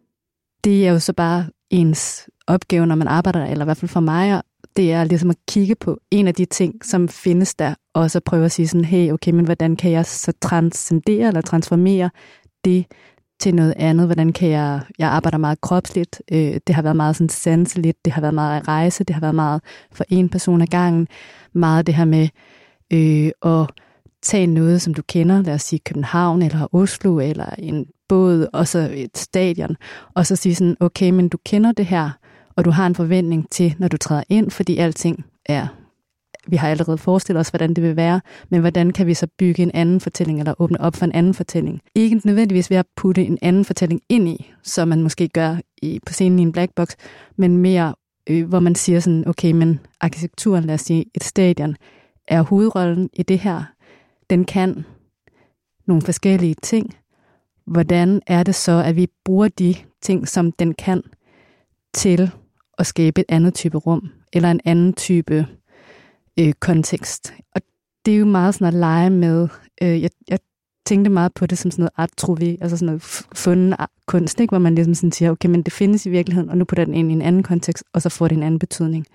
det 0.65 0.87
er 0.87 0.93
jo 0.93 0.99
så 0.99 1.13
bare 1.13 1.47
ens 1.71 2.29
opgave, 2.47 2.87
når 2.87 2.95
man 2.95 3.09
arbejder, 3.09 3.47
eller 3.47 3.65
i 3.65 3.67
hvert 3.67 3.77
fald 3.77 3.89
for 3.89 4.01
mig, 4.01 4.43
det 4.77 4.93
er 4.93 5.05
ligesom 5.05 5.31
at 5.31 5.37
kigge 5.49 5.75
på 5.75 5.99
en 6.11 6.29
af 6.29 6.35
de 6.35 6.45
ting, 6.45 6.85
som 6.85 7.09
findes 7.09 7.55
der, 7.55 7.75
og 7.95 8.11
så 8.11 8.21
prøve 8.21 8.45
at 8.45 8.53
sige 8.53 8.69
sådan, 8.69 8.85
hey, 8.85 9.13
okay, 9.13 9.31
men 9.31 9.45
hvordan 9.45 9.77
kan 9.77 9.91
jeg 9.91 10.07
så 10.07 10.33
transcendere 10.41 11.29
eller 11.29 11.41
transformere 11.41 12.11
det 12.65 12.87
til 13.41 13.55
noget 13.55 13.75
andet. 13.77 14.07
Hvordan 14.07 14.33
kan 14.33 14.49
jeg... 14.49 14.81
Jeg 14.99 15.09
arbejder 15.09 15.39
meget 15.39 15.61
kropsligt. 15.61 16.23
Øh, 16.33 16.61
det 16.67 16.75
har 16.75 16.83
været 16.83 16.97
meget 16.97 17.17
sådan 17.17 17.29
sanseligt. 17.29 18.05
Det 18.05 18.13
har 18.13 18.21
været 18.21 18.35
meget 18.35 18.61
at 18.61 18.69
rejse. 18.69 19.05
Det 19.05 19.15
har 19.15 19.21
været 19.21 19.35
meget 19.35 19.63
for 19.93 20.05
en 20.09 20.29
person 20.29 20.63
ad 20.63 20.67
gangen. 20.67 21.09
Meget 21.53 21.87
det 21.87 21.95
her 21.95 22.05
med 22.05 22.29
øh, 22.93 23.31
at 23.53 23.71
tage 24.23 24.47
noget, 24.47 24.83
som 24.83 24.95
du 24.95 25.03
kender, 25.09 25.43
lad 25.43 25.55
os 25.55 25.63
sige 25.63 25.81
København 25.85 26.43
eller 26.43 26.75
Oslo 26.75 27.19
eller 27.19 27.47
en 27.59 27.87
båd, 28.09 28.47
og 28.53 28.69
så 28.69 28.91
et 28.95 29.19
stadion, 29.19 29.77
og 30.15 30.27
så 30.27 30.37
sige 30.37 30.55
sådan, 30.55 30.77
okay, 30.81 31.11
men 31.11 31.29
du 31.29 31.39
kender 31.47 31.73
det 31.73 31.87
her, 31.87 32.11
og 32.57 32.65
du 32.65 32.71
har 32.71 32.87
en 32.87 32.95
forventning 32.95 33.51
til, 33.51 33.75
når 33.79 33.89
du 33.89 33.97
træder 33.97 34.23
ind, 34.29 34.51
fordi 34.51 34.77
alting 34.77 35.25
er 35.47 35.67
vi 36.47 36.57
har 36.57 36.69
allerede 36.69 36.99
forestillet 36.99 37.41
os, 37.41 37.49
hvordan 37.49 37.75
det 37.75 37.85
vil 37.85 37.97
være, 37.97 38.21
men 38.49 38.61
hvordan 38.61 38.91
kan 38.91 39.07
vi 39.07 39.15
så 39.15 39.27
bygge 39.39 39.63
en 39.63 39.71
anden 39.75 40.01
fortælling, 40.01 40.39
eller 40.39 40.55
åbne 40.59 40.81
op 40.81 40.97
for 40.97 41.05
en 41.05 41.13
anden 41.13 41.35
fortælling? 41.35 41.81
Ikke 41.95 42.21
nødvendigvis 42.25 42.71
ved 42.71 42.77
at 42.77 42.87
putte 42.97 43.25
en 43.25 43.39
anden 43.43 43.65
fortælling 43.65 44.01
ind 44.09 44.29
i, 44.29 44.53
som 44.63 44.89
man 44.89 45.03
måske 45.03 45.29
gør 45.29 45.57
i, 45.83 46.01
på 46.07 46.13
scenen 46.13 46.39
i 46.39 46.43
en 46.43 46.53
black 46.53 46.73
box, 46.77 46.89
men 47.37 47.57
mere, 47.57 47.95
øh, 48.31 48.49
hvor 48.49 48.61
man 48.61 48.75
siger 48.75 49.01
sådan, 49.01 49.29
okay, 49.29 49.53
men 49.53 49.81
arkitekturen, 50.01 50.65
lad 50.65 50.75
os 50.75 50.81
sige, 50.81 51.05
et 51.15 51.25
stadion, 51.25 51.77
er 52.29 52.43
hovedrollen 52.43 53.11
i 53.13 53.23
det 53.23 53.39
her. 53.39 53.63
Den 54.31 54.45
kan 54.45 54.85
nogle 55.87 56.03
forskellige 56.03 56.55
ting. 56.63 56.95
Hvordan 57.67 58.23
er 58.27 58.43
det 58.43 58.55
så, 58.55 58.83
at 58.87 58.97
vi 58.97 59.09
bruger 59.25 59.49
de 59.49 59.75
ting, 60.03 60.29
som 60.29 60.53
den 60.53 60.75
kan, 60.75 61.03
til 61.95 62.31
at 62.79 62.87
skabe 62.87 63.21
et 63.21 63.27
andet 63.29 63.55
type 63.55 63.79
rum, 63.79 64.11
eller 64.33 64.51
en 64.51 64.61
anden 64.65 64.93
type 64.93 65.47
øh, 66.41 66.53
kontekst. 66.53 67.35
Og 67.55 67.63
det 68.07 68.15
er 68.15 68.19
jo 68.19 68.25
meget 68.25 68.55
sådan 68.55 68.67
at 68.67 68.75
lege 68.75 69.11
med, 69.11 69.49
øh, 69.83 70.03
jeg, 70.03 70.11
jeg 70.29 70.39
tænkte 70.87 71.11
meget 71.11 71.35
på 71.35 71.47
det 71.47 71.59
som 71.59 71.71
sådan 71.71 71.83
noget 71.83 71.93
art 71.97 72.11
trouvé, 72.21 72.57
altså 72.61 72.77
sådan 72.77 72.87
noget 72.87 73.03
fundet 73.35 73.77
kunst, 74.07 74.41
ikke? 74.41 74.51
hvor 74.51 74.59
man 74.59 74.75
ligesom 74.75 74.95
sådan 74.95 75.13
siger, 75.13 75.31
okay, 75.31 75.49
men 75.49 75.63
det 75.63 75.73
findes 75.73 76.07
i 76.07 76.11
virkeligheden, 76.11 76.51
og 76.51 76.59
nu 76.59 76.65
putter 76.65 76.85
den 76.85 76.95
ind 76.95 77.11
i 77.11 77.15
en 77.15 77.23
anden 77.23 77.43
kontekst, 77.43 77.85
og 77.93 78.03
så 78.03 78.09
får 78.09 78.29
det 78.29 78.37
en 78.37 78.43
anden 78.43 78.59
betydning. 78.59 79.07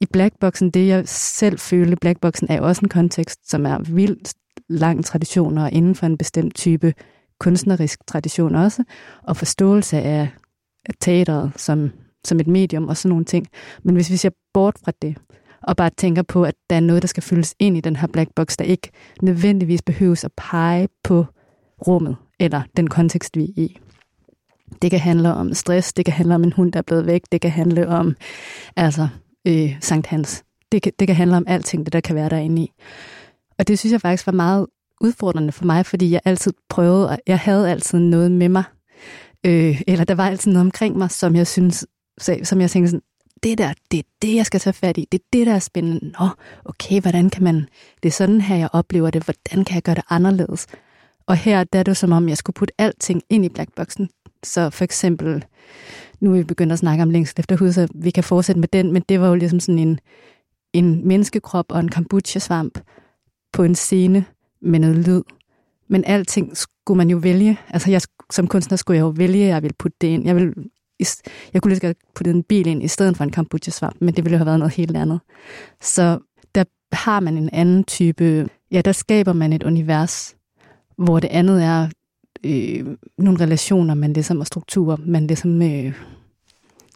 I 0.00 0.06
Blackboxen, 0.06 0.70
det 0.70 0.88
jeg 0.88 1.08
selv 1.08 1.58
følte, 1.58 1.96
Blackboxen 1.96 2.50
er 2.50 2.56
jo 2.56 2.66
også 2.66 2.80
en 2.82 2.88
kontekst, 2.88 3.50
som 3.50 3.66
er 3.66 3.78
vildt 3.78 4.34
lang 4.68 5.04
tradition, 5.04 5.58
og 5.58 5.72
inden 5.72 5.94
for 5.94 6.06
en 6.06 6.18
bestemt 6.18 6.54
type 6.54 6.94
kunstnerisk 7.40 8.06
tradition 8.06 8.54
også, 8.54 8.84
og 9.22 9.36
forståelse 9.36 9.96
af 9.96 10.28
teateret 11.00 11.52
som, 11.56 11.90
som 12.28 12.40
et 12.40 12.46
medium 12.46 12.88
og 12.88 12.96
sådan 12.96 13.08
nogle 13.08 13.24
ting. 13.24 13.46
Men 13.82 13.94
hvis 13.94 14.10
vi 14.10 14.16
ser 14.16 14.30
bort 14.54 14.76
fra 14.84 14.92
det, 15.02 15.16
og 15.62 15.76
bare 15.76 15.90
tænker 15.90 16.22
på, 16.22 16.44
at 16.44 16.54
der 16.70 16.76
er 16.76 16.80
noget, 16.80 17.02
der 17.02 17.08
skal 17.08 17.22
fyldes 17.22 17.54
ind 17.58 17.76
i 17.76 17.80
den 17.80 17.96
her 17.96 18.06
black 18.06 18.30
box, 18.36 18.56
der 18.56 18.64
ikke 18.64 18.90
nødvendigvis 19.22 19.82
behøves 19.82 20.24
at 20.24 20.30
pege 20.36 20.88
på 21.04 21.26
rummet 21.86 22.16
eller 22.40 22.62
den 22.76 22.88
kontekst, 22.88 23.36
vi 23.36 23.44
er 23.44 23.52
i. 23.56 23.78
Det 24.82 24.90
kan 24.90 25.00
handle 25.00 25.34
om 25.34 25.54
stress, 25.54 25.92
det 25.92 26.04
kan 26.04 26.14
handle 26.14 26.34
om 26.34 26.44
en 26.44 26.52
hund, 26.52 26.72
der 26.72 26.78
er 26.78 26.82
blevet 26.82 27.06
væk, 27.06 27.22
det 27.32 27.40
kan 27.40 27.50
handle 27.50 27.88
om 27.88 28.16
altså, 28.76 29.08
øh, 29.46 29.76
Sankt 29.80 30.06
Hans. 30.06 30.44
Det 30.72 30.82
kan, 30.82 30.92
det 30.98 31.08
kan 31.08 31.16
handle 31.16 31.36
om 31.36 31.44
alting, 31.46 31.86
det 31.86 31.92
der 31.92 32.00
kan 32.00 32.16
være 32.16 32.28
derinde 32.28 32.62
i. 32.62 32.72
Og 33.58 33.68
det 33.68 33.78
synes 33.78 33.92
jeg 33.92 34.00
faktisk 34.00 34.26
var 34.26 34.32
meget 34.32 34.66
udfordrende 35.00 35.52
for 35.52 35.64
mig, 35.64 35.86
fordi 35.86 36.10
jeg 36.10 36.20
altid 36.24 36.52
prøvede, 36.68 37.08
og 37.08 37.18
jeg 37.26 37.38
havde 37.38 37.70
altid 37.70 37.98
noget 37.98 38.30
med 38.30 38.48
mig, 38.48 38.64
øh, 39.46 39.82
eller 39.86 40.04
der 40.04 40.14
var 40.14 40.26
altid 40.26 40.52
noget 40.52 40.66
omkring 40.66 40.98
mig, 40.98 41.10
som 41.10 41.36
jeg 41.36 41.46
synes, 41.46 41.86
så, 42.18 42.38
som 42.42 42.60
jeg 42.60 42.70
tænkte 42.70 42.90
sådan, 42.90 43.02
det 43.42 43.58
der, 43.58 43.72
det 43.90 43.98
er 43.98 44.02
det, 44.22 44.34
jeg 44.34 44.46
skal 44.46 44.60
tage 44.60 44.74
fat 44.74 44.98
i. 44.98 45.08
Det 45.12 45.20
er 45.20 45.24
det, 45.32 45.46
der 45.46 45.54
er 45.54 45.58
spændende. 45.58 46.12
Nå, 46.20 46.28
okay, 46.64 47.00
hvordan 47.00 47.30
kan 47.30 47.44
man... 47.44 47.68
Det 48.02 48.08
er 48.08 48.12
sådan 48.12 48.40
her, 48.40 48.56
jeg 48.56 48.68
oplever 48.72 49.10
det. 49.10 49.22
Hvordan 49.22 49.64
kan 49.64 49.74
jeg 49.74 49.82
gøre 49.82 49.94
det 49.94 50.04
anderledes? 50.10 50.66
Og 51.26 51.36
her 51.36 51.64
der 51.64 51.78
er 51.78 51.82
det 51.82 51.96
som 51.96 52.12
om, 52.12 52.28
jeg 52.28 52.36
skulle 52.36 52.54
putte 52.54 52.74
alting 52.78 53.22
ind 53.30 53.44
i 53.44 53.48
blackboxen. 53.48 54.08
Så 54.42 54.70
for 54.70 54.84
eksempel, 54.84 55.44
nu 56.20 56.32
er 56.32 56.36
vi 56.36 56.44
begyndt 56.44 56.72
at 56.72 56.78
snakke 56.78 57.02
om 57.02 57.10
længsel 57.10 57.34
efter 57.38 57.56
hud, 57.56 57.72
så 57.72 57.88
vi 57.94 58.10
kan 58.10 58.24
fortsætte 58.24 58.60
med 58.60 58.68
den, 58.68 58.92
men 58.92 59.02
det 59.08 59.20
var 59.20 59.28
jo 59.28 59.34
ligesom 59.34 59.60
sådan 59.60 59.78
en, 59.78 60.00
en 60.72 61.08
menneskekrop 61.08 61.72
og 61.72 61.80
en 61.80 61.88
kombucha-svamp 61.88 62.78
på 63.52 63.62
en 63.62 63.74
scene 63.74 64.24
med 64.62 64.78
noget 64.78 64.96
lyd. 64.96 65.22
Men 65.88 66.04
alting 66.04 66.56
skulle 66.56 66.98
man 66.98 67.10
jo 67.10 67.16
vælge. 67.16 67.58
Altså 67.68 67.90
jeg, 67.90 68.00
som 68.30 68.46
kunstner 68.46 68.76
skulle 68.76 68.96
jeg 68.96 69.02
jo 69.02 69.12
vælge, 69.16 69.42
at 69.42 69.48
jeg 69.48 69.62
ville 69.62 69.74
putte 69.78 69.96
det 70.00 70.08
ind. 70.08 70.24
Jeg, 70.24 70.36
ville, 70.36 70.54
jeg 71.52 71.62
kunne 71.62 71.70
lige 71.70 71.80
så 71.80 71.86
godt 71.86 71.96
putte 72.14 72.30
en 72.30 72.42
bil 72.42 72.66
ind 72.66 72.82
i 72.82 72.88
stedet 72.88 73.16
for 73.16 73.24
en 73.24 73.30
kombucha-svamp, 73.30 73.96
men 74.00 74.16
det 74.16 74.24
ville 74.24 74.34
jo 74.34 74.38
have 74.38 74.46
været 74.46 74.58
noget 74.58 74.74
helt 74.74 74.96
andet. 74.96 75.20
Så 75.80 76.18
der 76.54 76.64
har 76.92 77.20
man 77.20 77.38
en 77.38 77.50
anden 77.52 77.84
type, 77.84 78.48
ja, 78.70 78.80
der 78.80 78.92
skaber 78.92 79.32
man 79.32 79.52
et 79.52 79.62
univers, 79.62 80.36
hvor 80.98 81.20
det 81.20 81.28
andet 81.28 81.64
er 81.64 81.88
øh, 82.44 82.96
nogle 83.18 83.40
relationer, 83.40 83.94
man 83.94 84.12
ligesom, 84.12 84.40
og 84.40 84.46
strukturer, 84.46 84.96
man 85.06 85.26
ligesom, 85.26 85.62
øh, 85.62 85.92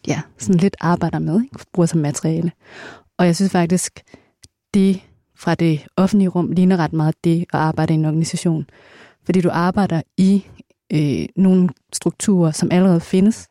ja, 0.06 0.20
sådan 0.38 0.60
lidt 0.60 0.76
arbejder 0.80 1.18
med, 1.18 1.42
ikke? 1.42 1.66
bruger 1.72 1.86
som 1.86 2.00
materiale. 2.00 2.52
Og 3.18 3.26
jeg 3.26 3.36
synes 3.36 3.52
faktisk, 3.52 4.00
det 4.74 5.02
fra 5.36 5.54
det 5.54 5.86
offentlige 5.96 6.28
rum 6.28 6.50
ligner 6.50 6.76
ret 6.76 6.92
meget 6.92 7.14
det 7.24 7.40
at 7.40 7.60
arbejde 7.60 7.92
i 7.92 7.96
en 7.96 8.04
organisation. 8.04 8.66
Fordi 9.24 9.40
du 9.40 9.50
arbejder 9.52 10.02
i 10.16 10.46
øh, 10.92 11.26
nogle 11.36 11.68
strukturer, 11.92 12.50
som 12.50 12.68
allerede 12.72 13.00
findes. 13.00 13.48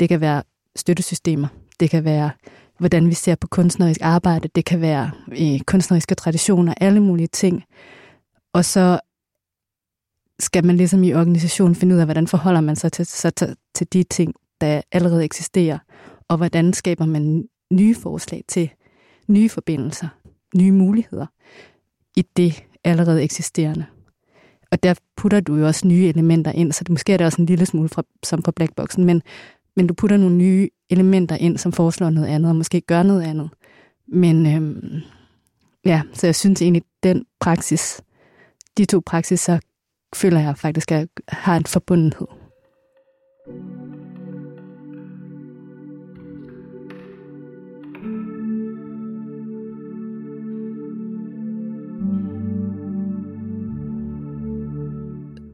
Det 0.00 0.08
kan 0.08 0.20
være 0.20 0.42
støttesystemer, 0.76 1.48
det 1.80 1.90
kan 1.90 2.04
være 2.04 2.30
hvordan 2.78 3.08
vi 3.08 3.14
ser 3.14 3.34
på 3.34 3.46
kunstnerisk 3.46 4.00
arbejde, 4.02 4.48
det 4.54 4.64
kan 4.64 4.80
være 4.80 5.10
øh, 5.28 5.60
kunstneriske 5.60 6.14
traditioner, 6.14 6.74
alle 6.80 7.00
mulige 7.00 7.26
ting. 7.26 7.64
Og 8.52 8.64
så 8.64 9.00
skal 10.38 10.66
man 10.66 10.76
ligesom 10.76 11.04
i 11.04 11.14
organisationen 11.14 11.74
finde 11.74 11.94
ud 11.94 12.00
af, 12.00 12.06
hvordan 12.06 12.26
forholder 12.26 12.60
man 12.60 12.76
sig 12.76 12.92
til, 12.92 13.06
så 13.06 13.30
til, 13.30 13.56
til 13.74 13.92
de 13.92 14.02
ting, 14.02 14.34
der 14.60 14.80
allerede 14.92 15.24
eksisterer, 15.24 15.78
og 16.28 16.36
hvordan 16.36 16.72
skaber 16.72 17.06
man 17.06 17.48
nye 17.72 17.94
forslag 17.94 18.44
til 18.48 18.70
nye 19.28 19.48
forbindelser, 19.48 20.08
nye 20.56 20.72
muligheder 20.72 21.26
i 22.16 22.22
det 22.36 22.64
allerede 22.84 23.22
eksisterende. 23.22 23.84
Og 24.70 24.82
der 24.82 24.94
putter 25.16 25.40
du 25.40 25.56
jo 25.56 25.66
også 25.66 25.86
nye 25.88 26.08
elementer 26.08 26.52
ind, 26.52 26.72
så 26.72 26.84
det, 26.84 26.90
måske 26.90 27.12
er 27.12 27.16
det 27.16 27.26
også 27.26 27.42
en 27.42 27.46
lille 27.46 27.66
smule 27.66 27.88
fra, 27.88 28.02
som 28.22 28.42
på 28.42 28.52
Blackboxen, 28.52 29.04
men, 29.04 29.22
men 29.76 29.86
du 29.86 29.94
putter 29.94 30.16
nogle 30.16 30.36
nye 30.36 30.68
elementer 30.90 31.36
ind, 31.36 31.58
som 31.58 31.72
foreslår 31.72 32.10
noget 32.10 32.28
andet, 32.28 32.50
og 32.50 32.56
måske 32.56 32.80
gør 32.80 33.02
noget 33.02 33.22
andet. 33.22 33.50
Men 34.08 34.46
øhm, 34.46 35.00
ja, 35.84 36.02
så 36.12 36.26
jeg 36.26 36.34
synes 36.34 36.62
egentlig, 36.62 36.82
den 37.02 37.24
praksis, 37.40 38.02
de 38.76 38.84
to 38.84 39.02
praksiser, 39.06 39.58
føler 40.14 40.40
jeg 40.40 40.58
faktisk, 40.58 40.92
at 40.92 41.08
har 41.28 41.56
en 41.56 41.66
forbundenhed. 41.66 42.26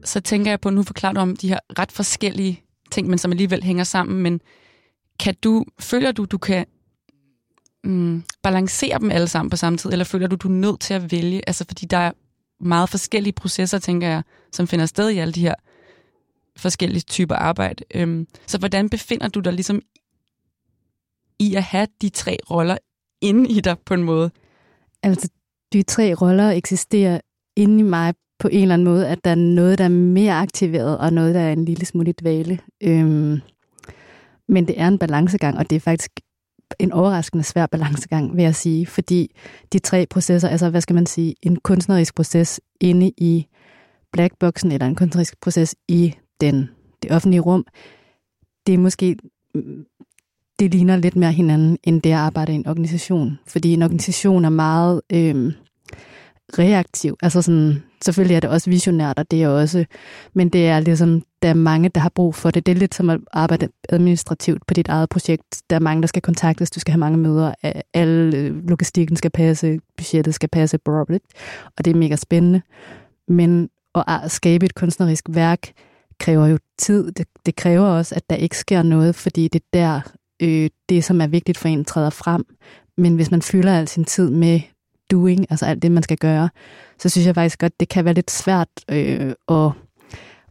Så 0.03 0.21
tænker 0.21 0.51
jeg 0.51 0.61
på, 0.61 0.69
nu 0.69 0.83
forklarer 0.83 1.13
du 1.13 1.19
om 1.19 1.35
de 1.35 1.49
her 1.49 1.59
ret 1.79 1.91
forskellige 1.91 2.63
ting, 2.91 3.07
men 3.07 3.17
som 3.17 3.31
alligevel 3.31 3.63
hænger 3.63 3.83
sammen, 3.83 4.21
men 4.21 4.41
kan 5.19 5.35
du, 5.43 5.65
føler 5.79 6.11
du, 6.11 6.25
du 6.25 6.37
kan 6.37 6.65
mm, 7.83 8.23
balancere 8.43 8.99
dem 8.99 9.11
alle 9.11 9.27
sammen 9.27 9.49
på 9.49 9.57
samme 9.57 9.77
tid, 9.77 9.91
eller 9.91 10.05
føler 10.05 10.27
du, 10.27 10.35
du 10.35 10.47
er 10.47 10.51
nødt 10.51 10.79
til 10.79 10.93
at 10.93 11.11
vælge? 11.11 11.41
Altså, 11.47 11.65
fordi 11.67 11.85
der 11.85 11.97
er 11.97 12.11
meget 12.59 12.89
forskellige 12.89 13.33
processer, 13.33 13.79
tænker 13.79 14.07
jeg, 14.07 14.23
som 14.51 14.67
finder 14.67 14.85
sted 14.85 15.09
i 15.09 15.17
alle 15.17 15.33
de 15.33 15.41
her 15.41 15.55
forskellige 16.57 17.01
typer 17.01 17.35
arbejde. 17.35 17.83
Øhm, 17.95 18.27
så 18.47 18.57
hvordan 18.57 18.89
befinder 18.89 19.27
du 19.27 19.39
dig 19.39 19.53
ligesom 19.53 19.81
i 21.39 21.55
at 21.55 21.63
have 21.63 21.87
de 22.01 22.09
tre 22.09 22.37
roller 22.51 22.77
inde 23.21 23.49
i 23.49 23.59
dig 23.59 23.79
på 23.85 23.93
en 23.93 24.03
måde? 24.03 24.31
Altså, 25.03 25.29
de 25.73 25.83
tre 25.83 26.13
roller 26.13 26.49
eksisterer 26.51 27.19
inde 27.61 27.79
i 27.79 27.83
mig 27.83 28.13
på 28.39 28.47
en 28.47 28.61
eller 28.61 28.73
anden 28.73 28.85
måde, 28.85 29.07
at 29.07 29.19
der 29.23 29.31
er 29.31 29.35
noget, 29.35 29.77
der 29.77 29.83
er 29.83 29.89
mere 29.89 30.33
aktiveret, 30.33 30.97
og 30.97 31.13
noget, 31.13 31.35
der 31.35 31.41
er 31.41 31.53
en 31.53 31.65
lille 31.65 31.85
smule 31.85 32.09
i 32.09 32.13
dvale. 32.21 32.59
Øhm, 32.83 33.39
men 34.47 34.67
det 34.67 34.79
er 34.81 34.87
en 34.87 34.97
balancegang, 34.97 35.57
og 35.57 35.69
det 35.69 35.75
er 35.75 35.79
faktisk 35.79 36.11
en 36.79 36.91
overraskende 36.91 37.43
svær 37.43 37.65
balancegang, 37.65 38.35
vil 38.35 38.43
jeg 38.43 38.55
sige, 38.55 38.85
fordi 38.85 39.35
de 39.73 39.79
tre 39.79 40.05
processer, 40.09 40.49
altså 40.49 40.69
hvad 40.69 40.81
skal 40.81 40.93
man 40.93 41.05
sige, 41.05 41.35
en 41.41 41.55
kunstnerisk 41.55 42.15
proces 42.15 42.61
inde 42.81 43.11
i 43.17 43.45
blackboxen, 44.13 44.71
eller 44.71 44.87
en 44.87 44.95
kunstnerisk 44.95 45.41
proces 45.41 45.75
i 45.87 46.13
den, 46.41 46.69
det 47.03 47.11
offentlige 47.11 47.41
rum, 47.41 47.65
det 48.67 48.73
er 48.73 48.77
måske, 48.77 49.17
det 50.59 50.71
ligner 50.71 50.95
lidt 50.95 51.15
mere 51.15 51.31
hinanden, 51.31 51.77
end 51.83 52.01
det 52.01 52.09
at 52.09 52.15
arbejde 52.15 52.51
i 52.51 52.55
en 52.55 52.67
organisation. 52.67 53.39
Fordi 53.47 53.73
en 53.73 53.81
organisation 53.81 54.45
er 54.45 54.49
meget 54.49 55.01
øh, 55.13 55.53
reaktiv. 56.59 57.17
Altså 57.21 57.41
sådan, 57.41 57.83
selvfølgelig 58.01 58.35
er 58.35 58.39
det 58.39 58.49
også 58.49 58.69
visionært, 58.69 59.19
og 59.19 59.31
det 59.31 59.43
er 59.43 59.47
også, 59.47 59.85
men 60.33 60.49
det 60.49 60.67
er 60.67 60.79
ligesom, 60.79 61.23
der 61.41 61.49
er 61.49 61.53
mange, 61.53 61.89
der 61.89 62.01
har 62.01 62.11
brug 62.15 62.35
for 62.35 62.51
det. 62.51 62.65
Det 62.65 62.71
er 62.71 62.79
lidt 62.79 62.95
som 62.95 63.09
at 63.09 63.19
arbejde 63.33 63.67
administrativt 63.89 64.67
på 64.67 64.73
dit 64.73 64.87
eget 64.87 65.09
projekt. 65.09 65.61
Der 65.69 65.75
er 65.75 65.79
mange, 65.79 66.01
der 66.01 66.07
skal 66.07 66.21
kontaktes, 66.21 66.71
du 66.71 66.79
skal 66.79 66.91
have 66.91 66.99
mange 66.99 67.17
møder, 67.17 67.53
alle 67.93 68.37
øh, 68.37 68.67
logistikken 68.67 69.15
skal 69.15 69.31
passe, 69.31 69.79
budgettet 69.97 70.35
skal 70.35 70.49
passe, 70.49 70.79
og 70.85 71.85
det 71.85 71.87
er 71.87 71.95
mega 71.95 72.15
spændende. 72.15 72.61
Men 73.27 73.69
at 73.95 74.31
skabe 74.31 74.65
et 74.65 74.75
kunstnerisk 74.75 75.25
værk 75.29 75.71
kræver 76.19 76.47
jo 76.47 76.57
tid. 76.79 77.11
Det, 77.11 77.27
det 77.45 77.55
kræver 77.55 77.85
også, 77.85 78.15
at 78.15 78.29
der 78.29 78.35
ikke 78.35 78.57
sker 78.57 78.83
noget, 78.83 79.15
fordi 79.15 79.47
det 79.47 79.61
er 79.61 79.67
der, 79.73 80.01
øh, 80.41 80.69
det 80.89 81.03
som 81.03 81.21
er 81.21 81.27
vigtigt 81.27 81.57
for 81.57 81.67
en, 81.67 81.85
træder 81.85 82.09
frem. 82.09 82.45
Men 82.97 83.15
hvis 83.15 83.31
man 83.31 83.41
fylder 83.41 83.79
al 83.79 83.87
sin 83.87 84.05
tid 84.05 84.29
med 84.29 84.59
doing, 85.11 85.45
altså 85.49 85.65
alt 85.65 85.81
det, 85.81 85.91
man 85.91 86.03
skal 86.03 86.17
gøre, 86.17 86.49
så 86.99 87.09
synes 87.09 87.27
jeg 87.27 87.35
faktisk 87.35 87.59
godt, 87.59 87.79
det 87.79 87.89
kan 87.89 88.05
være 88.05 88.13
lidt 88.13 88.31
svært 88.31 88.67
øh, 88.89 89.33
at, 89.49 89.71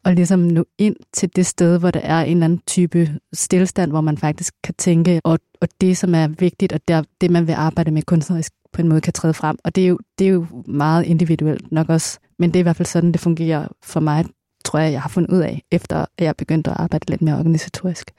at 0.05 0.15
ligesom 0.15 0.39
nå 0.39 0.65
ind 0.79 0.97
til 1.13 1.37
det 1.37 1.47
sted, 1.47 1.79
hvor 1.79 1.91
der 1.91 2.01
er 2.01 2.23
en 2.23 2.37
eller 2.37 2.45
anden 2.45 2.63
type 2.67 3.19
stillstand, 3.33 3.91
hvor 3.91 4.01
man 4.01 4.19
faktisk 4.19 4.55
kan 4.65 4.75
tænke, 4.75 5.21
og, 5.25 5.39
og 5.61 5.69
det, 5.81 5.99
som 5.99 6.15
er 6.15 6.29
vigtigt, 6.29 6.73
og 6.73 6.81
det, 6.89 7.07
det, 7.21 7.31
man 7.31 7.47
vil 7.47 7.53
arbejde 7.53 7.91
med 7.91 8.03
kunstnerisk 8.03 8.53
på 8.73 8.83
en 8.83 8.89
måde, 8.89 9.01
kan 9.01 9.13
træde 9.13 9.35
frem. 9.35 9.59
Og 9.65 9.75
det 9.75 9.85
er, 9.85 9.89
jo, 9.89 9.99
det 10.19 10.27
er 10.27 10.31
jo 10.31 10.47
meget 10.67 11.05
individuelt 11.05 11.73
nok 11.73 11.89
også, 11.89 12.19
men 12.39 12.51
det 12.51 12.57
er 12.57 12.61
i 12.61 12.63
hvert 12.63 12.77
fald 12.77 12.87
sådan, 12.87 13.13
det 13.13 13.21
fungerer 13.21 13.69
for 13.83 14.01
mig, 14.01 14.25
tror 14.65 14.79
jeg, 14.79 14.93
jeg 14.93 15.03
har 15.03 15.09
fundet 15.09 15.31
ud 15.31 15.39
af, 15.39 15.63
efter 15.71 15.97
at 15.97 16.25
jeg 16.25 16.37
begyndte 16.37 16.71
at 16.71 16.77
arbejde 16.81 17.11
lidt 17.11 17.23
mere 17.23 17.39
organisatorisk. 17.39 18.11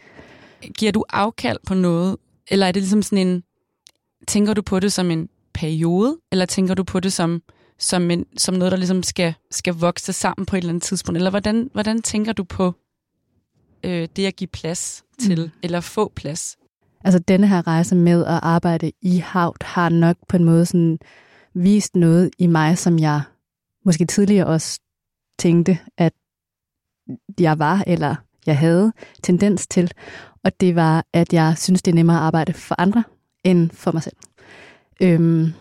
Giver 0.78 0.92
du 0.92 1.04
afkald 1.10 1.58
på 1.68 1.74
noget, 1.74 2.18
eller 2.48 2.68
er 2.68 2.72
det 2.72 2.82
ligesom 2.82 3.02
sådan 3.02 3.28
en, 3.28 3.44
tænker 4.28 4.54
du 4.54 4.62
på 4.62 4.80
det 4.80 4.94
som 4.94 5.12
en 5.12 5.30
periode, 5.62 6.18
eller 6.32 6.46
tænker 6.46 6.74
du 6.74 6.84
på 6.84 7.00
det 7.00 7.14
som, 7.14 7.42
som, 7.80 8.12
en, 8.12 8.26
som 8.38 8.56
noget, 8.56 8.72
der 8.72 8.78
ligesom 8.78 9.04
skal, 9.04 9.34
skal 9.52 9.74
vokse 9.74 10.14
sammen 10.14 10.46
på 10.46 10.56
et 10.56 10.58
eller 10.58 10.70
andet 10.70 10.84
tidspunkt? 10.84 11.18
Eller 11.18 11.30
hvordan, 11.30 11.70
hvordan 11.74 12.02
tænker 12.02 12.34
du 12.34 12.44
på 12.44 12.74
øh, 13.84 14.08
det 14.16 14.26
at 14.26 14.36
give 14.36 14.48
plads 14.48 15.04
til, 15.20 15.42
mm. 15.42 15.52
eller 15.64 15.80
få 15.80 16.12
plads? 16.16 16.58
Altså 17.04 17.20
denne 17.20 17.48
her 17.48 17.68
rejse 17.68 17.96
med 17.96 18.26
at 18.26 18.40
arbejde 18.44 18.92
i 19.02 19.18
Havt 19.18 19.64
har 19.64 19.90
nok 19.90 20.18
på 20.30 20.38
en 20.38 20.44
måde 20.44 20.66
sådan 20.66 21.00
vist 21.54 21.96
noget 21.96 22.30
i 22.38 22.48
mig, 22.48 22.78
som 22.78 23.00
jeg 23.00 23.22
måske 23.86 24.06
tidligere 24.06 24.48
også 24.48 24.80
tænkte, 25.40 25.78
at 25.98 26.14
jeg 27.40 27.60
var, 27.60 27.84
eller 27.88 28.16
jeg 28.46 28.58
havde 28.58 28.94
tendens 29.24 29.68
til. 29.68 29.92
Og 30.44 30.60
det 30.60 30.76
var, 30.76 31.06
at 31.14 31.34
jeg 31.34 31.58
synes, 31.58 31.82
det 31.82 31.92
er 31.92 31.96
nemmere 31.96 32.18
at 32.18 32.24
arbejde 32.24 32.54
for 32.54 32.76
andre, 32.78 33.04
end 33.44 33.70
for 33.70 33.92
mig 33.92 34.04
selv. 34.04 34.16
Øhm, 35.02 35.54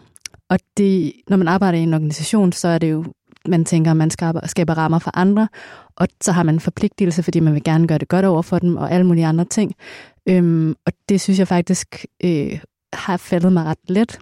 og 0.49 0.59
det, 0.77 1.13
når 1.29 1.37
man 1.37 1.49
arbejder 1.49 1.79
i 1.79 1.83
en 1.83 1.95
organisation, 1.95 2.53
så 2.53 2.69
er 2.69 2.79
det 2.79 2.91
jo, 2.91 3.05
man 3.49 3.65
tænker, 3.65 3.91
at 3.91 3.97
man 3.97 4.11
skaber, 4.11 4.47
skaber 4.47 4.79
rammer 4.79 4.99
for 4.99 5.11
andre, 5.15 5.49
og 5.97 6.09
så 6.21 6.33
har 6.33 6.43
man 6.43 6.55
en 6.55 6.61
forpligtelse, 6.61 7.23
fordi 7.23 7.41
man 7.41 7.55
vil 7.55 7.65
gerne 7.65 7.87
gøre 7.87 7.99
det 7.99 8.09
godt 8.09 8.25
over 8.25 8.43
for 8.43 8.59
dem, 8.59 8.77
og 8.77 8.93
alle 8.93 9.07
mulige 9.07 9.27
andre 9.27 9.45
ting. 9.45 9.75
Øhm, 10.29 10.75
og 10.87 10.93
det 11.09 11.21
synes 11.21 11.39
jeg 11.39 11.49
faktisk 11.49 12.07
øh, 12.25 12.61
har 12.93 13.17
faldet 13.17 13.53
mig 13.53 13.65
ret 13.65 13.79
let. 13.89 14.19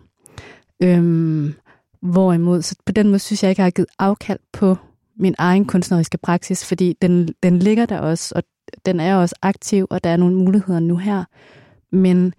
Øhm, 0.83 1.55
hvorimod, 2.03 2.63
så 2.63 2.77
på 2.87 2.93
den 2.93 3.09
måde 3.09 3.19
synes 3.19 3.43
jeg 3.43 3.51
ikke, 3.51 3.61
jeg 3.61 3.67
har 3.67 3.71
givet 3.71 3.91
afkald 3.99 4.39
på 4.53 4.77
min 5.17 5.35
egen 5.39 5.65
kunstneriske 5.65 6.19
praksis, 6.19 6.65
fordi 6.65 6.97
den, 7.03 7.29
den 7.43 7.59
ligger 7.59 7.87
der 7.87 7.99
også, 7.99 8.33
og 8.37 8.43
den 8.87 9.01
er 9.01 9.17
også 9.17 9.35
aktiv, 9.43 9.87
og 9.91 10.05
der 10.05 10.11
er 10.11 10.17
nogle 10.17 10.37
muligheder 10.37 10.81
nu 10.81 10.97
her. 10.97 11.25
Men 11.93 12.35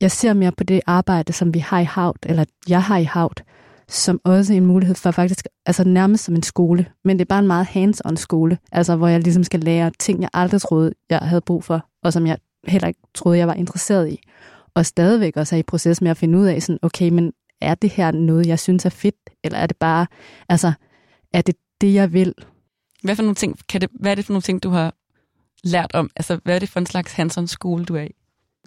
jeg 0.00 0.10
ser 0.10 0.32
mere 0.32 0.52
på 0.52 0.64
det 0.64 0.80
arbejde, 0.86 1.32
som 1.32 1.54
vi 1.54 1.58
har 1.58 1.80
i 1.80 1.84
Havt, 1.84 2.26
eller 2.26 2.44
jeg 2.68 2.82
har 2.82 2.98
i 2.98 3.04
Havt, 3.04 3.44
som 3.88 4.20
også 4.24 4.52
en 4.52 4.66
mulighed 4.66 4.94
for 4.94 5.10
faktisk, 5.10 5.46
altså 5.66 5.84
nærmest 5.84 6.24
som 6.24 6.34
en 6.34 6.42
skole, 6.42 6.86
men 7.04 7.18
det 7.18 7.24
er 7.24 7.28
bare 7.28 7.38
en 7.38 7.46
meget 7.46 7.66
hands-on 7.66 8.16
skole, 8.16 8.58
altså 8.72 8.96
hvor 8.96 9.08
jeg 9.08 9.20
ligesom 9.20 9.44
skal 9.44 9.60
lære 9.60 9.90
ting, 9.98 10.22
jeg 10.22 10.30
aldrig 10.32 10.60
troede, 10.60 10.92
jeg 11.10 11.18
havde 11.18 11.40
brug 11.40 11.64
for, 11.64 11.88
og 12.02 12.12
som 12.12 12.26
jeg 12.26 12.38
heller 12.66 12.88
ikke 12.88 13.00
troede, 13.14 13.38
jeg 13.38 13.48
var 13.48 13.54
interesseret 13.54 14.10
i. 14.10 14.20
Og 14.74 14.86
stadigvæk 14.86 15.36
også 15.36 15.54
er 15.56 15.58
i 15.58 15.62
proces 15.62 16.00
med 16.00 16.10
at 16.10 16.16
finde 16.16 16.38
ud 16.38 16.46
af, 16.46 16.62
sådan, 16.62 16.78
okay, 16.82 17.08
men 17.08 17.32
er 17.60 17.74
det 17.74 17.90
her 17.90 18.10
noget, 18.10 18.46
jeg 18.46 18.58
synes 18.58 18.84
er 18.84 18.90
fedt, 18.90 19.30
eller 19.44 19.58
er 19.58 19.66
det 19.66 19.76
bare, 19.76 20.06
altså, 20.48 20.72
er 21.32 21.40
det 21.40 21.54
det, 21.80 21.94
jeg 21.94 22.12
vil? 22.12 22.34
Hvad, 23.02 23.16
for 23.16 23.22
nogle 23.22 23.34
ting, 23.34 23.58
kan 23.68 23.80
det, 23.80 23.90
hvad 24.00 24.10
er 24.10 24.14
det 24.14 24.24
for 24.24 24.32
nogle 24.32 24.42
ting, 24.42 24.62
du 24.62 24.70
har 24.70 24.94
lært 25.64 25.90
om? 25.94 26.10
Altså, 26.16 26.40
hvad 26.44 26.54
er 26.54 26.58
det 26.58 26.68
for 26.68 26.80
en 26.80 26.86
slags 26.86 27.12
hands-on 27.12 27.46
skole, 27.46 27.84
du 27.84 27.96
er 27.96 28.02
i? 28.02 28.14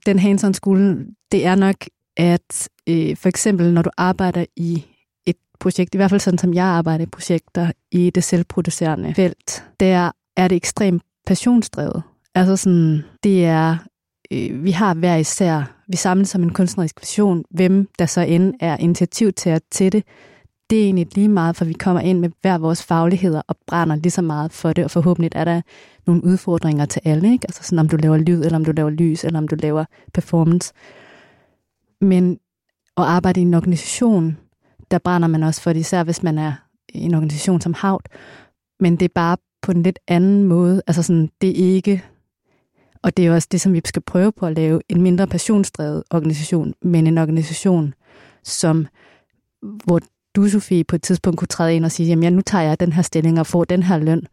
Den 0.05 0.19
hands-on 0.19 0.53
skole, 0.53 1.05
det 1.31 1.45
er 1.45 1.55
nok, 1.55 1.75
at 2.17 2.69
øh, 2.89 3.17
for 3.17 3.29
eksempel, 3.29 3.73
når 3.73 3.81
du 3.81 3.89
arbejder 3.97 4.45
i 4.55 4.85
et 5.25 5.35
projekt, 5.59 5.95
i 5.95 5.97
hvert 5.97 6.09
fald 6.09 6.21
sådan 6.21 6.37
som 6.37 6.53
jeg 6.53 6.65
arbejder 6.65 7.03
i 7.03 7.09
projekter 7.09 7.71
i 7.91 8.09
det 8.09 8.23
selvproducerende 8.23 9.13
felt, 9.13 9.63
der 9.79 10.11
er 10.37 10.47
det 10.47 10.55
ekstremt 10.55 11.03
passionsdrevet. 11.25 12.03
Altså 12.35 12.55
sådan, 12.55 13.03
det 13.23 13.45
er, 13.45 13.77
øh, 14.31 14.63
vi 14.63 14.71
har 14.71 14.93
hver 14.93 15.15
især, 15.15 15.63
vi 15.87 15.97
samles 15.97 16.29
som 16.29 16.43
en 16.43 16.53
kunstnerisk 16.53 17.01
vision, 17.01 17.43
hvem 17.49 17.87
der 17.99 18.05
så 18.05 18.21
end 18.21 18.53
er 18.59 18.77
initiativ 18.77 19.33
til, 19.33 19.61
til 19.71 19.91
det, 19.91 20.03
det 20.69 20.79
er 20.79 20.83
egentlig 20.83 21.07
lige 21.15 21.29
meget, 21.29 21.55
for 21.55 21.65
vi 21.65 21.73
kommer 21.73 22.01
ind 22.01 22.19
med 22.19 22.29
hver 22.41 22.57
vores 22.57 22.83
fagligheder 22.83 23.41
og 23.47 23.55
brænder 23.67 23.95
lige 23.95 24.11
så 24.11 24.21
meget 24.21 24.51
for 24.51 24.73
det, 24.73 24.83
og 24.83 24.91
forhåbentlig 24.91 25.31
er 25.35 25.43
der 25.43 25.61
nogle 26.07 26.23
udfordringer 26.23 26.85
til 26.85 27.01
alle, 27.05 27.31
ikke? 27.31 27.45
Altså 27.47 27.63
sådan, 27.63 27.79
om 27.79 27.89
du 27.89 27.95
laver 27.97 28.17
lyd, 28.17 28.43
eller 28.43 28.55
om 28.55 28.65
du 28.65 28.71
laver 28.71 28.89
lys, 28.89 29.23
eller 29.23 29.39
om 29.39 29.47
du 29.47 29.55
laver 29.55 29.85
performance. 30.13 30.73
Men 32.01 32.39
at 32.97 33.03
arbejde 33.03 33.39
i 33.39 33.43
en 33.43 33.53
organisation, 33.53 34.37
der 34.91 34.97
brænder 34.97 35.27
man 35.27 35.43
også 35.43 35.61
for 35.61 35.73
det, 35.73 35.79
især 35.79 36.03
hvis 36.03 36.23
man 36.23 36.37
er 36.37 36.53
i 36.93 36.99
en 36.99 37.13
organisation 37.13 37.61
som 37.61 37.73
Havt. 37.73 38.09
Men 38.79 38.95
det 38.95 39.05
er 39.05 39.13
bare 39.15 39.37
på 39.61 39.71
en 39.71 39.83
lidt 39.83 39.99
anden 40.07 40.43
måde. 40.43 40.81
Altså 40.87 41.03
sådan, 41.03 41.29
det 41.41 41.49
er 41.49 41.75
ikke, 41.75 42.03
og 43.01 43.17
det 43.17 43.27
er 43.27 43.33
også 43.33 43.47
det, 43.51 43.61
som 43.61 43.73
vi 43.73 43.81
skal 43.85 44.01
prøve 44.01 44.31
på 44.31 44.45
at 44.45 44.55
lave, 44.55 44.81
en 44.89 45.01
mindre 45.01 45.27
passionsdrevet 45.27 46.03
organisation, 46.11 46.73
men 46.81 47.07
en 47.07 47.17
organisation, 47.17 47.93
som, 48.43 48.87
hvor 49.61 49.99
du, 50.35 50.49
Sofie, 50.49 50.83
på 50.83 50.95
et 50.95 51.01
tidspunkt 51.01 51.39
kunne 51.39 51.47
træde 51.47 51.75
ind 51.75 51.85
og 51.85 51.91
sige, 51.91 52.07
jamen 52.07 52.23
ja, 52.23 52.29
nu 52.29 52.41
tager 52.41 52.63
jeg 52.63 52.79
den 52.79 52.93
her 52.93 53.01
stilling 53.01 53.39
og 53.39 53.47
får 53.47 53.63
den 53.63 53.83
her 53.83 53.97
løn. 53.97 54.27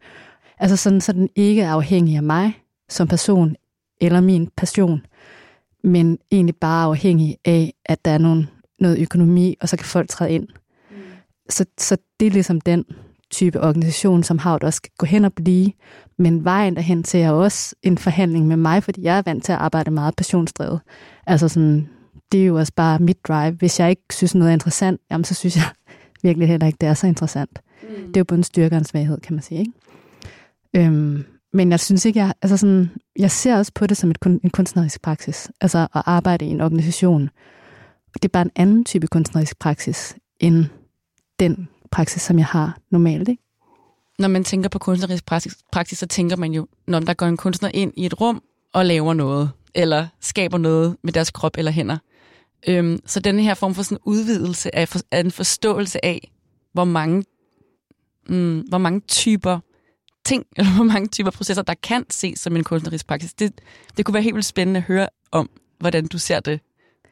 Altså 0.57 0.77
sådan, 0.77 1.01
så 1.01 1.13
den 1.13 1.29
ikke 1.35 1.61
er 1.61 1.71
afhængig 1.71 2.15
af 2.15 2.23
mig 2.23 2.61
som 2.89 3.07
person 3.07 3.55
eller 4.01 4.21
min 4.21 4.49
passion, 4.57 5.05
men 5.85 6.17
egentlig 6.31 6.55
bare 6.55 6.85
afhængig 6.85 7.37
af, 7.45 7.73
at 7.85 8.05
der 8.05 8.11
er 8.11 8.17
nogen, 8.17 8.49
noget 8.79 8.99
økonomi, 8.99 9.55
og 9.61 9.69
så 9.69 9.77
kan 9.77 9.85
folk 9.85 10.09
træde 10.09 10.31
ind. 10.31 10.47
Mm. 10.91 10.97
Så, 11.49 11.65
så 11.77 11.97
det 12.19 12.25
er 12.25 12.31
ligesom 12.31 12.61
den 12.61 12.85
type 13.31 13.61
organisation, 13.61 14.23
som 14.23 14.37
Havt 14.37 14.63
også 14.63 14.77
skal 14.77 14.91
gå 14.97 15.05
hen 15.05 15.25
og 15.25 15.33
blive. 15.33 15.71
Men 16.17 16.43
vejen 16.43 16.75
derhen 16.75 17.03
til 17.03 17.19
er 17.19 17.31
også 17.31 17.75
en 17.83 17.97
forhandling 17.97 18.47
med 18.47 18.57
mig, 18.57 18.83
fordi 18.83 19.03
jeg 19.03 19.17
er 19.17 19.21
vant 19.25 19.43
til 19.43 19.51
at 19.51 19.57
arbejde 19.57 19.91
meget 19.91 20.15
passionsdrevet. 20.15 20.79
Altså 21.27 21.47
sådan, 21.47 21.89
det 22.31 22.41
er 22.41 22.45
jo 22.45 22.55
også 22.55 22.73
bare 22.75 22.99
mit 22.99 23.27
drive. 23.27 23.51
Hvis 23.51 23.79
jeg 23.79 23.89
ikke 23.89 24.03
synes 24.11 24.35
noget 24.35 24.49
er 24.49 24.53
interessant, 24.53 25.01
jamen 25.11 25.23
så 25.23 25.33
synes 25.33 25.55
jeg 25.55 25.65
virkelig 26.23 26.47
heller 26.47 26.67
ikke, 26.67 26.77
det 26.81 26.89
er 26.89 26.93
så 26.93 27.07
interessant. 27.07 27.61
Mm. 27.83 28.07
Det 28.07 28.17
er 28.17 28.19
jo 28.19 28.25
både 28.25 28.37
en 28.37 28.43
styrke 28.43 28.75
og 28.75 28.77
en 28.77 28.85
svaghed, 28.85 29.21
kan 29.21 29.33
man 29.33 29.43
sige. 29.43 29.59
Ikke? 29.59 29.71
Øhm, 30.75 31.25
men 31.53 31.71
jeg 31.71 31.79
synes 31.79 32.05
ikke, 32.05 32.19
jeg, 32.19 32.33
altså 32.41 32.57
sådan, 32.57 32.89
jeg 33.19 33.31
ser 33.31 33.57
også 33.57 33.71
på 33.75 33.87
det 33.87 33.97
som 33.97 34.11
et, 34.11 34.17
en 34.25 34.49
kunstnerisk 34.49 35.01
praksis. 35.01 35.51
Altså 35.61 35.77
at 35.79 36.03
arbejde 36.05 36.45
i 36.45 36.49
en 36.49 36.61
organisation. 36.61 37.29
Det 38.13 38.25
er 38.25 38.29
bare 38.29 38.45
en 38.45 38.51
anden 38.55 38.85
type 38.85 39.07
kunstnerisk 39.07 39.59
praksis, 39.59 40.15
end 40.39 40.65
den 41.39 41.67
praksis, 41.91 42.21
som 42.21 42.37
jeg 42.37 42.45
har 42.45 42.77
normalt. 42.89 43.29
Ikke? 43.29 43.43
Når 44.19 44.27
man 44.27 44.43
tænker 44.43 44.69
på 44.69 44.79
kunstnerisk 44.79 45.25
praksis, 45.25 45.57
praksis, 45.71 45.99
så 45.99 46.07
tænker 46.07 46.35
man 46.35 46.51
jo, 46.51 46.67
når 46.87 46.99
der 46.99 47.13
går 47.13 47.25
en 47.25 47.37
kunstner 47.37 47.71
ind 47.73 47.93
i 47.97 48.05
et 48.05 48.21
rum 48.21 48.43
og 48.73 48.85
laver 48.85 49.13
noget, 49.13 49.51
eller 49.75 50.07
skaber 50.21 50.57
noget 50.57 50.97
med 51.03 51.13
deres 51.13 51.31
krop 51.31 51.57
eller 51.57 51.71
hænder. 51.71 51.97
Øhm, 52.67 52.99
så 53.05 53.19
den 53.19 53.39
her 53.39 53.53
form 53.53 53.75
for 53.75 53.83
sådan 53.83 53.97
udvidelse 54.05 54.75
af, 54.75 54.87
for, 54.87 54.99
af 55.11 55.19
en 55.19 55.31
forståelse 55.31 56.05
af, 56.05 56.31
hvor 56.73 56.83
mange, 56.85 57.23
mm, 58.29 58.59
hvor 58.59 58.77
mange 58.77 58.99
typer 58.99 59.59
ting, 60.25 60.45
eller 60.57 60.71
hvor 60.75 60.83
mange 60.83 61.07
typer 61.07 61.31
processer, 61.31 61.63
der 61.63 61.73
kan 61.83 62.05
ses 62.09 62.39
som 62.39 62.55
en 62.55 62.63
kunstnerisk 62.63 63.07
praksis. 63.07 63.33
Det, 63.33 63.61
det 63.97 64.05
kunne 64.05 64.13
være 64.13 64.23
helt 64.23 64.35
vildt 64.35 64.45
spændende 64.45 64.77
at 64.77 64.83
høre 64.83 65.07
om, 65.31 65.49
hvordan 65.79 66.07
du 66.07 66.17
ser 66.17 66.39
det, 66.39 66.59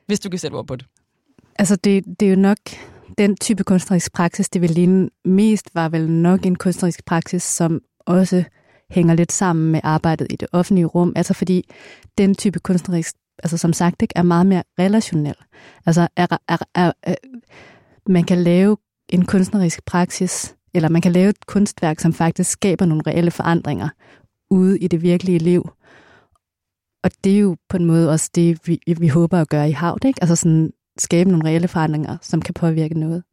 hvis 0.08 0.20
du 0.20 0.30
kan 0.30 0.40
sætte 0.40 0.56
ord 0.56 0.68
på 0.68 0.76
det. 0.76 0.86
Altså, 1.60 1.76
det, 1.76 2.06
det 2.20 2.26
er 2.26 2.30
jo 2.30 2.36
nok 2.36 2.58
den 3.18 3.36
type 3.36 3.64
kunstnerisk 3.64 4.14
praksis, 4.14 4.50
det 4.50 4.62
vil 4.62 4.70
ligne 4.70 5.10
mest, 5.26 5.70
var 5.74 5.90
vel 5.90 6.10
nok 6.10 6.46
en 6.46 6.56
kunstnerisk 6.56 7.06
praksis, 7.06 7.44
som 7.44 7.82
også 8.00 8.44
hænger 8.92 9.16
lidt 9.16 9.32
sammen 9.32 9.72
med 9.72 9.82
arbejdet 9.84 10.28
i 10.30 10.36
det 10.36 10.48
offentlige 10.52 10.86
rum. 10.86 11.14
Altså 11.16 11.34
fordi 11.34 11.70
den 12.18 12.36
type 12.36 12.60
kunstnerisk, 12.60 13.16
altså 13.44 13.58
som 13.58 13.74
sagt, 13.74 14.02
ikke, 14.02 14.14
er 14.16 14.24
meget 14.24 14.46
mere 14.46 14.64
relationel. 14.80 15.36
Altså 15.86 16.08
er, 16.16 16.28
er, 16.48 16.58
er, 16.76 16.92
er, 17.04 17.16
man 18.08 18.24
kan 18.24 18.44
lave 18.44 18.78
en 19.10 19.26
kunstnerisk 19.26 19.86
praksis, 19.86 20.56
eller 20.74 20.90
man 20.90 21.02
kan 21.02 21.12
lave 21.12 21.30
et 21.30 21.46
kunstværk, 21.46 22.00
som 22.00 22.14
faktisk 22.14 22.52
skaber 22.52 22.86
nogle 22.86 23.04
reelle 23.08 23.32
forandringer 23.32 23.90
ude 24.50 24.80
i 24.80 24.88
det 24.88 25.02
virkelige 25.02 25.40
liv. 25.40 25.70
Og 27.04 27.12
det 27.24 27.36
er 27.36 27.40
jo 27.40 27.58
på 27.70 27.78
en 27.78 27.86
måde 27.86 28.12
også 28.12 28.30
det, 28.36 28.68
vi, 28.68 28.80
vi 29.00 29.08
håber 29.08 29.42
at 29.42 29.50
gøre 29.50 29.70
i 29.70 29.72
Havd, 29.72 30.06
ikke? 30.06 30.22
Altså 30.22 30.36
sådan 30.36 30.74
skabe 30.98 31.30
nogle 31.30 31.46
reelle 31.46 31.68
forandringer, 31.68 32.18
som 32.22 32.42
kan 32.42 32.54
påvirke 32.54 33.00
noget. 33.00 33.24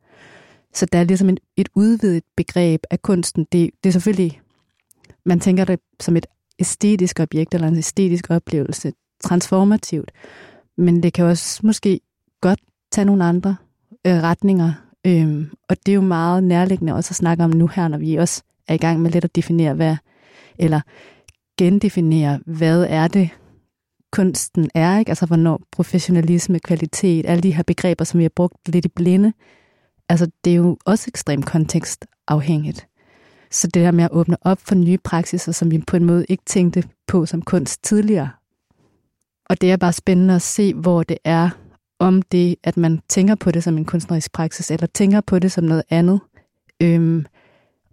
Så 0.74 0.86
der 0.86 0.98
er 0.98 1.04
ligesom 1.04 1.28
et, 1.28 1.40
et 1.56 1.68
udvidet 1.74 2.24
begreb 2.36 2.80
af 2.90 3.02
kunsten. 3.02 3.46
Det, 3.52 3.70
det 3.84 3.90
er 3.90 3.92
selvfølgelig, 3.92 4.40
man 5.24 5.40
tænker 5.40 5.64
det 5.64 5.80
som 6.00 6.16
et 6.16 6.26
æstetisk 6.58 7.20
objekt 7.20 7.54
eller 7.54 7.68
en 7.68 7.76
æstetisk 7.76 8.30
oplevelse, 8.30 8.92
transformativt. 9.20 10.12
Men 10.76 11.02
det 11.02 11.12
kan 11.12 11.24
også 11.24 11.60
måske 11.66 12.00
godt 12.40 12.60
tage 12.92 13.04
nogle 13.04 13.24
andre 13.24 13.56
øh, 14.06 14.22
retninger. 14.22 14.72
Øhm, 15.06 15.50
og 15.68 15.76
det 15.86 15.92
er 15.92 15.94
jo 15.94 16.00
meget 16.00 16.44
nærliggende 16.44 16.94
også 16.94 17.12
at 17.12 17.16
snakke 17.16 17.44
om 17.44 17.50
nu 17.50 17.66
her, 17.66 17.88
når 17.88 17.98
vi 17.98 18.16
også 18.16 18.42
er 18.68 18.74
i 18.74 18.78
gang 18.78 19.00
med 19.00 19.10
lidt 19.10 19.24
at 19.24 19.36
definere, 19.36 19.74
hvad, 19.74 19.96
eller 20.58 20.80
gendefinere, 21.58 22.40
hvad 22.46 22.86
er 22.88 23.08
det, 23.08 23.30
kunsten 24.12 24.70
er, 24.74 24.98
ikke? 24.98 25.08
Altså, 25.08 25.26
hvornår 25.26 25.60
professionalisme, 25.72 26.58
kvalitet, 26.58 27.26
alle 27.26 27.42
de 27.42 27.54
her 27.54 27.62
begreber, 27.62 28.04
som 28.04 28.18
vi 28.18 28.24
har 28.24 28.32
brugt 28.36 28.68
lidt 28.68 28.84
i 28.84 28.88
blinde, 28.88 29.32
altså, 30.08 30.30
det 30.44 30.50
er 30.50 30.56
jo 30.56 30.78
også 30.84 31.04
ekstremt 31.08 31.46
kontekstafhængigt. 31.46 32.86
Så 33.50 33.66
det 33.66 33.82
der 33.82 33.90
med 33.90 34.04
at 34.04 34.10
åbne 34.12 34.36
op 34.40 34.58
for 34.60 34.74
nye 34.74 34.98
praksiser, 34.98 35.52
som 35.52 35.70
vi 35.70 35.78
på 35.86 35.96
en 35.96 36.04
måde 36.04 36.24
ikke 36.28 36.42
tænkte 36.46 36.84
på 37.06 37.26
som 37.26 37.42
kunst 37.42 37.84
tidligere. 37.84 38.30
Og 39.46 39.60
det 39.60 39.72
er 39.72 39.76
bare 39.76 39.92
spændende 39.92 40.34
at 40.34 40.42
se, 40.42 40.74
hvor 40.74 41.02
det 41.02 41.18
er, 41.24 41.50
om 42.00 42.22
det, 42.22 42.56
at 42.64 42.76
man 42.76 43.00
tænker 43.08 43.34
på 43.34 43.50
det 43.50 43.64
som 43.64 43.78
en 43.78 43.84
kunstnerisk 43.84 44.32
praksis, 44.32 44.70
eller 44.70 44.86
tænker 44.86 45.20
på 45.20 45.38
det 45.38 45.52
som 45.52 45.64
noget 45.64 45.82
andet, 45.90 46.20
øhm, 46.82 47.26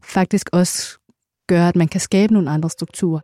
faktisk 0.03 0.49
også 0.53 0.99
gør, 1.47 1.67
at 1.67 1.75
man 1.75 1.87
kan 1.87 2.01
skabe 2.01 2.33
nogle 2.33 2.49
andre 2.49 2.69
strukturer. 2.69 3.19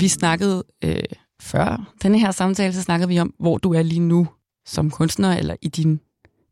Vi 0.00 0.08
snakkede 0.08 0.64
øh, 0.84 1.02
før 1.40 1.94
denne 2.02 2.18
her 2.18 2.30
samtale, 2.30 2.72
så 2.72 2.82
snakkede 2.82 3.08
vi 3.08 3.18
om, 3.18 3.34
hvor 3.38 3.58
du 3.58 3.72
er 3.72 3.82
lige 3.82 4.00
nu 4.00 4.28
som 4.66 4.90
kunstner, 4.90 5.36
eller 5.36 5.56
i 5.62 5.68
din 5.68 6.00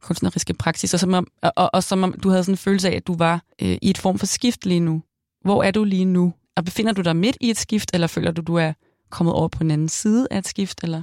kunstneriske 0.07 0.55
praksis, 0.55 0.95
og 0.95 1.01
som 1.01 1.15
om, 1.15 1.27
og, 1.43 1.53
og, 1.57 1.71
og 1.73 1.83
som 1.83 2.03
om 2.03 2.13
du 2.13 2.29
havde 2.29 2.45
sådan 2.45 2.53
en 2.53 2.59
følelse 2.59 2.91
af, 2.91 2.97
at 2.97 3.07
du 3.07 3.17
var 3.17 3.43
øh, 3.63 3.79
i 3.83 3.91
et 3.91 3.99
form 3.99 4.19
for 4.19 4.27
skift 4.27 4.67
lige 4.67 4.81
nu. 4.81 5.03
Hvor 5.45 5.63
er 5.63 5.71
du 5.71 5.85
lige 5.85 6.05
nu? 6.05 6.33
Og 6.57 6.65
befinder 6.65 6.93
du 6.93 7.03
dig 7.03 7.17
midt 7.17 7.37
i 7.41 7.51
et 7.51 7.59
skift, 7.59 7.91
eller 7.95 8.07
føler 8.07 8.31
du, 8.31 8.43
du 8.43 8.55
er 8.55 8.73
kommet 9.11 9.35
over 9.35 9.49
på 9.49 9.59
den 9.63 9.71
anden 9.71 9.89
side 9.89 10.29
af 10.31 10.39
et 10.39 10.49
skift? 10.49 10.83
Eller? 10.83 11.03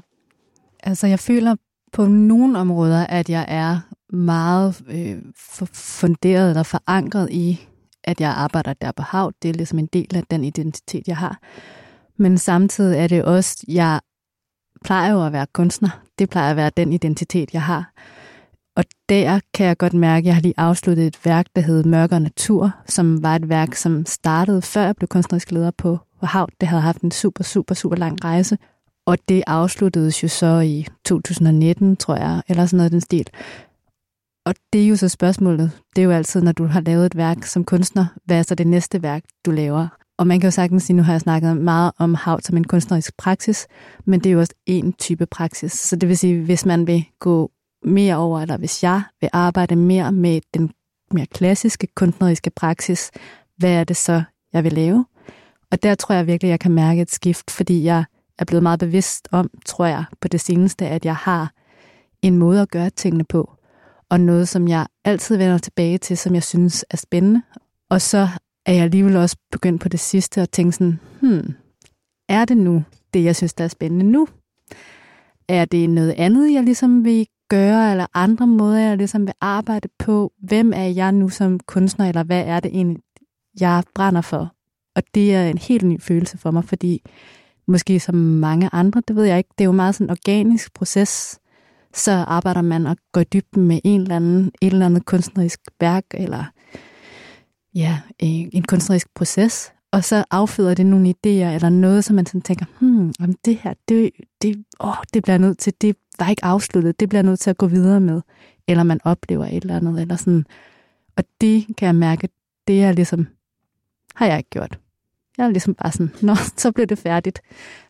Altså, 0.83 1.07
jeg 1.07 1.19
føler 1.19 1.55
på 1.93 2.05
nogle 2.05 2.59
områder, 2.59 3.07
at 3.07 3.29
jeg 3.29 3.45
er 3.47 3.79
meget 4.15 4.83
øh, 4.87 5.17
funderet 5.73 6.49
eller 6.49 6.63
forankret 6.63 7.29
i, 7.31 7.67
at 8.03 8.21
jeg 8.21 8.29
arbejder 8.29 8.73
der 8.73 8.91
på 8.91 9.03
hav. 9.03 9.31
Det 9.41 9.49
er 9.49 9.53
ligesom 9.53 9.79
en 9.79 9.89
del 9.93 10.15
af 10.15 10.23
den 10.29 10.43
identitet, 10.43 11.07
jeg 11.07 11.17
har. 11.17 11.39
Men 12.17 12.37
samtidig 12.37 12.99
er 12.99 13.07
det 13.07 13.23
også, 13.23 13.65
jeg 13.67 13.99
plejer 14.83 15.11
jo 15.11 15.25
at 15.25 15.33
være 15.33 15.47
kunstner. 15.53 15.89
Det 16.19 16.29
plejer 16.29 16.51
at 16.51 16.55
være 16.55 16.71
den 16.77 16.93
identitet, 16.93 17.53
jeg 17.53 17.61
har. 17.61 17.93
Og 18.75 18.83
der 19.09 19.39
kan 19.53 19.65
jeg 19.65 19.77
godt 19.77 19.93
mærke, 19.93 20.23
at 20.23 20.25
jeg 20.25 20.35
har 20.35 20.41
lige 20.41 20.53
afsluttet 20.57 21.07
et 21.07 21.25
værk, 21.25 21.45
der 21.55 21.61
hed 21.61 21.83
Mørk 21.83 22.11
og 22.11 22.21
Natur, 22.21 22.71
som 22.85 23.23
var 23.23 23.35
et 23.35 23.49
værk, 23.49 23.75
som 23.75 24.05
startede 24.05 24.61
før 24.61 24.81
jeg 24.81 24.95
blev 24.95 25.07
kunstnerisk 25.07 25.51
leder 25.51 25.71
på, 25.71 25.99
på 26.19 26.25
Hav. 26.25 26.49
Det 26.61 26.69
havde 26.69 26.81
haft 26.81 27.01
en 27.01 27.11
super, 27.11 27.43
super, 27.43 27.75
super 27.75 27.95
lang 27.95 28.23
rejse. 28.23 28.57
Og 29.05 29.17
det 29.29 29.43
afsluttedes 29.47 30.23
jo 30.23 30.27
så 30.27 30.59
i 30.59 30.87
2019, 31.05 31.95
tror 31.95 32.15
jeg, 32.15 32.41
eller 32.47 32.65
sådan 32.65 32.77
noget 32.77 32.91
den 32.91 33.01
stil. 33.01 33.27
Og 34.45 34.55
det 34.73 34.83
er 34.83 34.87
jo 34.87 34.95
så 34.95 35.09
spørgsmålet. 35.09 35.71
Det 35.95 36.01
er 36.01 36.05
jo 36.05 36.11
altid, 36.11 36.41
når 36.41 36.51
du 36.51 36.65
har 36.65 36.81
lavet 36.81 37.05
et 37.05 37.17
værk 37.17 37.45
som 37.45 37.63
kunstner, 37.63 38.05
hvad 38.25 38.37
er 38.37 38.43
så 38.43 38.55
det 38.55 38.67
næste 38.67 39.03
værk, 39.03 39.23
du 39.45 39.51
laver? 39.51 39.87
Og 40.17 40.27
man 40.27 40.39
kan 40.39 40.47
jo 40.47 40.51
sagtens 40.51 40.83
sige, 40.83 40.97
nu 40.97 41.03
har 41.03 41.13
jeg 41.13 41.21
snakket 41.21 41.57
meget 41.57 41.91
om 41.97 42.13
hav 42.13 42.41
som 42.41 42.57
en 42.57 42.63
kunstnerisk 42.63 43.17
praksis, 43.17 43.67
men 44.05 44.19
det 44.19 44.29
er 44.29 44.33
jo 44.33 44.39
også 44.39 44.53
en 44.65 44.93
type 44.93 45.25
praksis. 45.25 45.71
Så 45.71 45.95
det 45.95 46.09
vil 46.09 46.17
sige, 46.17 46.41
hvis 46.41 46.65
man 46.65 46.87
vil 46.87 47.05
gå 47.19 47.51
mere 47.83 48.15
over, 48.15 48.41
eller 48.41 48.57
hvis 48.57 48.83
jeg 48.83 49.01
vil 49.21 49.29
arbejde 49.33 49.75
mere 49.75 50.11
med 50.11 50.41
den 50.53 50.71
mere 51.11 51.25
klassiske 51.25 51.87
kunstneriske 51.95 52.49
praksis, 52.49 53.11
hvad 53.57 53.71
er 53.71 53.83
det 53.83 53.97
så, 53.97 54.23
jeg 54.53 54.63
vil 54.63 54.73
lave? 54.73 55.05
Og 55.71 55.83
der 55.83 55.95
tror 55.95 56.15
jeg 56.15 56.27
virkelig, 56.27 56.49
jeg 56.49 56.59
kan 56.59 56.71
mærke 56.71 57.01
et 57.01 57.11
skift, 57.11 57.51
fordi 57.51 57.83
jeg 57.83 58.03
er 58.39 58.45
blevet 58.45 58.63
meget 58.63 58.79
bevidst 58.79 59.27
om, 59.31 59.49
tror 59.65 59.85
jeg, 59.85 60.03
på 60.21 60.27
det 60.27 60.41
seneste, 60.41 60.87
at 60.87 61.05
jeg 61.05 61.15
har 61.15 61.53
en 62.21 62.37
måde 62.37 62.61
at 62.61 62.71
gøre 62.71 62.89
tingene 62.89 63.23
på, 63.23 63.51
og 64.09 64.19
noget, 64.19 64.47
som 64.47 64.67
jeg 64.67 64.87
altid 65.05 65.37
vender 65.37 65.57
tilbage 65.57 65.97
til, 65.97 66.17
som 66.17 66.33
jeg 66.33 66.43
synes 66.43 66.85
er 66.89 66.97
spændende. 66.97 67.41
Og 67.89 68.01
så 68.01 68.27
er 68.65 68.73
jeg 68.73 68.83
alligevel 68.83 69.15
også 69.15 69.37
begyndt 69.51 69.81
på 69.81 69.89
det 69.89 69.99
sidste 69.99 70.41
at 70.41 70.49
tænke 70.49 70.71
sådan, 70.71 70.99
hmm, 71.21 71.55
er 72.29 72.45
det 72.45 72.57
nu 72.57 72.83
det, 73.13 73.23
jeg 73.23 73.35
synes, 73.35 73.53
der 73.53 73.63
er 73.63 73.67
spændende 73.67 74.05
nu? 74.05 74.27
Er 75.47 75.65
det 75.65 75.89
noget 75.89 76.11
andet, 76.17 76.53
jeg 76.53 76.63
ligesom 76.63 77.05
vil 77.05 77.27
gøre, 77.53 77.91
eller 77.91 78.05
andre 78.13 78.47
måder, 78.47 78.79
jeg 78.79 78.97
ligesom 78.97 79.25
vil 79.25 79.33
arbejde 79.41 79.89
på? 79.99 80.33
Hvem 80.37 80.73
er 80.75 80.85
jeg 80.85 81.11
nu 81.11 81.29
som 81.29 81.59
kunstner, 81.59 82.07
eller 82.09 82.23
hvad 82.23 82.43
er 82.45 82.59
det 82.59 82.71
egentlig, 82.71 83.01
jeg 83.59 83.83
brænder 83.95 84.21
for? 84.21 84.53
Og 84.95 85.03
det 85.15 85.35
er 85.35 85.49
en 85.49 85.57
helt 85.57 85.83
ny 85.83 86.01
følelse 86.01 86.37
for 86.37 86.51
mig, 86.51 86.63
fordi 86.65 87.01
måske 87.67 87.99
som 87.99 88.15
mange 88.15 88.69
andre, 88.73 89.01
det 89.07 89.15
ved 89.15 89.23
jeg 89.23 89.37
ikke, 89.37 89.49
det 89.57 89.63
er 89.63 89.65
jo 89.65 89.71
meget 89.71 89.95
sådan 89.95 90.07
en 90.07 90.11
organisk 90.11 90.73
proces. 90.73 91.39
Så 91.93 92.11
arbejder 92.11 92.61
man 92.61 92.87
og 92.87 92.97
går 93.11 93.21
i 93.21 93.23
dybden 93.33 93.67
med 93.67 93.79
en 93.83 94.01
eller 94.01 94.15
anden, 94.15 94.51
et 94.61 94.73
eller 94.73 94.85
andet 94.85 95.05
kunstnerisk 95.05 95.59
værk, 95.79 96.05
eller 96.13 96.43
ja, 97.75 97.99
en 98.19 98.63
kunstnerisk 98.63 99.07
proces, 99.15 99.71
og 99.91 100.03
så 100.03 100.23
afføder 100.31 100.73
det 100.73 100.85
nogle 100.85 101.09
idéer, 101.09 101.29
eller 101.55 101.69
noget, 101.69 102.03
som 102.03 102.15
man 102.15 102.25
sådan 102.25 102.41
tænker, 102.41 102.65
hmm, 102.79 103.13
om 103.19 103.33
det 103.45 103.57
her, 103.57 103.73
det, 103.89 104.11
det, 104.41 104.63
åh, 104.79 104.95
det 105.13 105.23
bliver 105.23 105.37
nødt 105.37 105.57
til, 105.57 105.73
det 105.81 105.95
var 106.19 106.29
ikke 106.29 106.45
afsluttet, 106.45 106.99
det 106.99 107.09
bliver 107.09 107.21
nødt 107.21 107.39
til 107.39 107.49
at 107.49 107.57
gå 107.57 107.67
videre 107.67 107.99
med, 107.99 108.21
eller 108.67 108.83
man 108.83 108.99
oplever 109.03 109.45
et 109.45 109.61
eller 109.61 109.75
andet, 109.75 110.01
eller 110.01 110.15
sådan. 110.15 110.45
Og 111.17 111.23
det 111.41 111.65
kan 111.77 111.85
jeg 111.85 111.95
mærke, 111.95 112.29
det 112.67 112.83
er 112.83 112.91
ligesom, 112.91 113.27
har 114.15 114.25
jeg 114.25 114.37
ikke 114.37 114.49
gjort. 114.49 114.79
Jeg 115.37 115.45
er 115.45 115.49
ligesom 115.49 115.73
bare 115.73 115.91
sådan, 115.91 116.11
nå, 116.21 116.35
så 116.57 116.71
bliver 116.71 116.87
det 116.87 116.97
færdigt. 116.97 117.41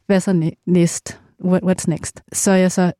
Hvad 0.06 0.20
så 0.20 0.52
næst? 0.66 1.20
What's 1.44 1.86
next? 1.88 2.24
Så 2.34 2.52
er 2.52 2.56
jeg 2.56 2.72
så 2.72 2.92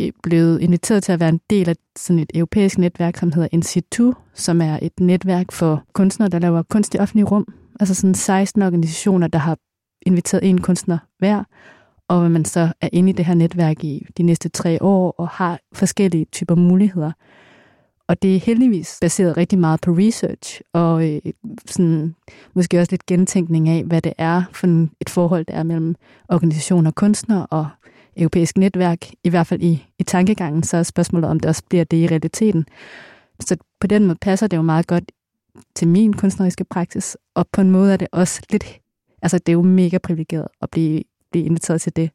øh, 0.00 0.12
blevet 0.22 0.60
inviteret 0.60 1.02
til 1.02 1.12
at 1.12 1.20
være 1.20 1.28
en 1.28 1.40
del 1.50 1.68
af 1.68 1.76
sådan 1.96 2.20
et 2.20 2.30
europæisk 2.34 2.78
netværk, 2.78 3.16
som 3.16 3.32
hedder 3.32 3.48
Institut, 3.52 4.14
som 4.34 4.60
er 4.60 4.78
et 4.82 5.00
netværk 5.00 5.52
for 5.52 5.84
kunstnere, 5.92 6.28
der 6.28 6.38
laver 6.38 6.62
kunst 6.62 6.94
i 6.94 6.98
offentlige 6.98 7.24
rum. 7.24 7.54
Altså 7.80 7.94
sådan 7.94 8.14
16 8.14 8.62
organisationer, 8.62 9.26
der 9.28 9.38
har 9.38 9.58
inviteret 10.06 10.48
en 10.48 10.60
kunstner 10.60 10.98
hver, 11.18 11.44
og 12.08 12.30
man 12.30 12.44
så 12.44 12.72
er 12.80 12.88
inde 12.92 13.10
i 13.10 13.12
det 13.12 13.24
her 13.24 13.34
netværk 13.34 13.84
i 13.84 14.06
de 14.16 14.22
næste 14.22 14.48
tre 14.48 14.82
år 14.82 15.10
og 15.10 15.28
har 15.28 15.60
forskellige 15.72 16.24
typer 16.32 16.54
muligheder. 16.54 17.12
Og 18.08 18.22
det 18.22 18.36
er 18.36 18.40
heldigvis 18.40 18.98
baseret 19.00 19.36
rigtig 19.36 19.58
meget 19.58 19.80
på 19.80 19.90
research, 19.90 20.60
og 20.72 21.10
øh, 21.10 21.20
sådan, 21.66 22.14
måske 22.54 22.80
også 22.80 22.92
lidt 22.92 23.06
gentænkning 23.06 23.68
af, 23.68 23.84
hvad 23.84 24.02
det 24.02 24.12
er 24.18 24.42
for 24.52 24.88
et 25.00 25.10
forhold, 25.10 25.44
der 25.44 25.54
er 25.54 25.62
mellem 25.62 25.94
organisationer 26.28 26.90
og 26.90 26.94
kunstnere 26.94 27.46
og 27.46 27.68
europæisk 28.16 28.58
netværk, 28.58 28.98
i 29.24 29.28
hvert 29.28 29.46
fald 29.46 29.62
i, 29.62 29.86
i 29.98 30.02
tankegangen, 30.02 30.62
så 30.62 30.76
er 30.76 30.82
spørgsmålet, 30.82 31.30
om 31.30 31.40
det 31.40 31.48
også 31.48 31.62
bliver 31.68 31.84
det 31.84 31.96
i 31.96 32.06
realiteten. 32.06 32.66
Så 33.40 33.56
på 33.80 33.86
den 33.86 34.06
måde 34.06 34.18
passer 34.20 34.46
det 34.46 34.56
jo 34.56 34.62
meget 34.62 34.86
godt 34.86 35.12
til 35.74 35.88
min 35.88 36.12
kunstneriske 36.12 36.64
praksis, 36.64 37.16
og 37.34 37.46
på 37.52 37.60
en 37.60 37.70
måde 37.70 37.92
er 37.92 37.96
det 37.96 38.08
også 38.12 38.42
lidt, 38.50 38.80
altså 39.22 39.38
det 39.38 39.48
er 39.48 39.52
jo 39.52 39.62
mega 39.62 39.98
privilegeret 39.98 40.48
at 40.62 40.70
blive, 40.70 41.02
blive 41.34 41.46
inviteret 41.46 41.80
til 41.80 41.96
det. 41.96 42.10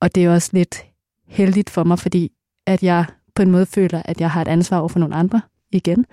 Og 0.00 0.14
det 0.14 0.24
er 0.24 0.30
også 0.30 0.50
lidt 0.52 0.86
heldigt 1.26 1.70
for 1.70 1.84
mig, 1.84 1.98
fordi 1.98 2.32
at 2.66 2.82
jeg 2.82 3.04
på 3.34 3.42
en 3.42 3.50
måde 3.50 3.66
føler, 3.66 4.02
at 4.04 4.20
jeg 4.20 4.30
har 4.30 4.42
et 4.42 4.48
ansvar 4.48 4.78
over 4.78 4.88
for 4.88 4.98
nogle 4.98 5.14
andre 5.14 5.40
igen, 5.70 6.06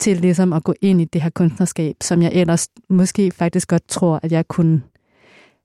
til 0.00 0.16
ligesom 0.20 0.52
at 0.52 0.64
gå 0.64 0.74
ind 0.80 1.00
i 1.00 1.04
det 1.04 1.22
her 1.22 1.30
kunstnerskab, 1.30 1.96
som 2.00 2.22
jeg 2.22 2.32
ellers 2.32 2.68
måske 2.88 3.30
faktisk 3.30 3.68
godt 3.68 3.88
tror, 3.88 4.20
at 4.22 4.32
jeg 4.32 4.48
kunne 4.48 4.82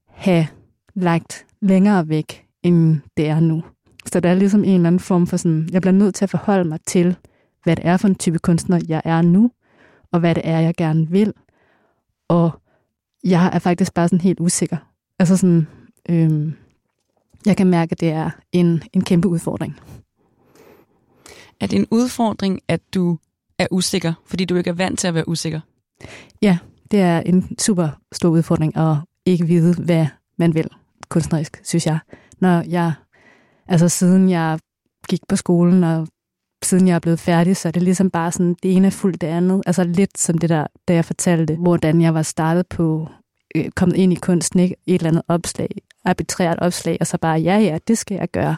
have 0.07 0.47
lagt 0.93 1.45
længere 1.61 2.09
væk, 2.09 2.45
end 2.63 2.99
det 3.17 3.27
er 3.27 3.39
nu. 3.39 3.63
Så 4.05 4.19
der 4.19 4.29
er 4.29 4.35
ligesom 4.35 4.63
en 4.63 4.75
eller 4.75 4.87
anden 4.87 4.99
form 4.99 5.27
for 5.27 5.37
sådan, 5.37 5.69
jeg 5.71 5.81
bliver 5.81 5.93
nødt 5.93 6.15
til 6.15 6.25
at 6.25 6.29
forholde 6.29 6.69
mig 6.69 6.79
til, 6.87 7.15
hvad 7.63 7.75
det 7.75 7.85
er 7.85 7.97
for 7.97 8.07
en 8.07 8.15
type 8.15 8.39
kunstner, 8.39 8.79
jeg 8.87 9.01
er 9.05 9.21
nu, 9.21 9.51
og 10.11 10.19
hvad 10.19 10.35
det 10.35 10.43
er, 10.45 10.59
jeg 10.59 10.75
gerne 10.75 11.09
vil. 11.09 11.33
Og 12.27 12.51
jeg 13.23 13.49
er 13.53 13.59
faktisk 13.59 13.93
bare 13.93 14.07
sådan 14.07 14.21
helt 14.21 14.39
usikker. 14.39 14.77
Altså 15.21 15.37
sådan, 15.37 15.67
øhm, 16.09 16.53
jeg 17.45 17.57
kan 17.57 17.67
mærke, 17.67 17.91
at 17.91 17.99
det 17.99 18.09
er 18.09 18.29
en, 18.51 18.83
en 18.93 19.03
kæmpe 19.03 19.27
udfordring. 19.27 19.79
Er 21.59 21.67
det 21.67 21.79
en 21.79 21.87
udfordring, 21.91 22.59
at 22.67 22.81
du 22.93 23.17
er 23.59 23.67
usikker, 23.71 24.13
fordi 24.25 24.45
du 24.45 24.55
ikke 24.55 24.69
er 24.69 24.73
vant 24.73 24.99
til 24.99 25.07
at 25.07 25.13
være 25.13 25.27
usikker? 25.27 25.59
Ja, 26.41 26.57
det 26.91 27.01
er 27.01 27.19
en 27.19 27.59
super 27.59 27.89
stor 28.11 28.29
udfordring 28.29 28.77
at 28.77 28.95
ikke 29.25 29.47
vide, 29.47 29.83
hvad 29.83 30.07
man 30.37 30.53
vil 30.53 30.69
kunstnerisk, 31.09 31.61
synes 31.63 31.85
jeg. 31.85 31.99
Når 32.39 32.61
jeg, 32.67 32.93
altså 33.67 33.89
siden 33.89 34.29
jeg 34.29 34.59
gik 35.09 35.21
på 35.29 35.35
skolen, 35.35 35.83
og 35.83 36.07
siden 36.63 36.87
jeg 36.87 36.95
er 36.95 36.99
blevet 36.99 37.19
færdig, 37.19 37.57
så 37.57 37.67
er 37.67 37.71
det 37.71 37.83
ligesom 37.83 38.09
bare 38.09 38.31
sådan, 38.31 38.55
det 38.63 38.75
ene 38.75 38.87
er 38.87 38.91
fuldt 38.91 39.21
det 39.21 39.27
andet. 39.27 39.61
Altså 39.65 39.83
lidt 39.83 40.17
som 40.17 40.37
det 40.37 40.49
der, 40.49 40.67
da 40.87 40.93
jeg 40.93 41.05
fortalte, 41.05 41.55
hvordan 41.55 42.01
jeg 42.01 42.13
var 42.13 42.21
startet 42.21 42.67
på, 42.67 43.07
øh, 43.55 43.69
kommet 43.75 43.95
ind 43.95 44.13
i 44.13 44.15
kunsten, 44.15 44.59
ikke? 44.59 44.75
et 44.85 44.93
eller 44.93 45.09
andet 45.09 45.23
opslag, 45.27 45.69
arbitrært 46.05 46.59
opslag, 46.59 46.97
og 46.99 47.07
så 47.07 47.17
bare, 47.17 47.39
ja, 47.39 47.57
ja, 47.57 47.77
det 47.87 47.97
skal 47.97 48.15
jeg 48.15 48.29
gøre. 48.29 48.55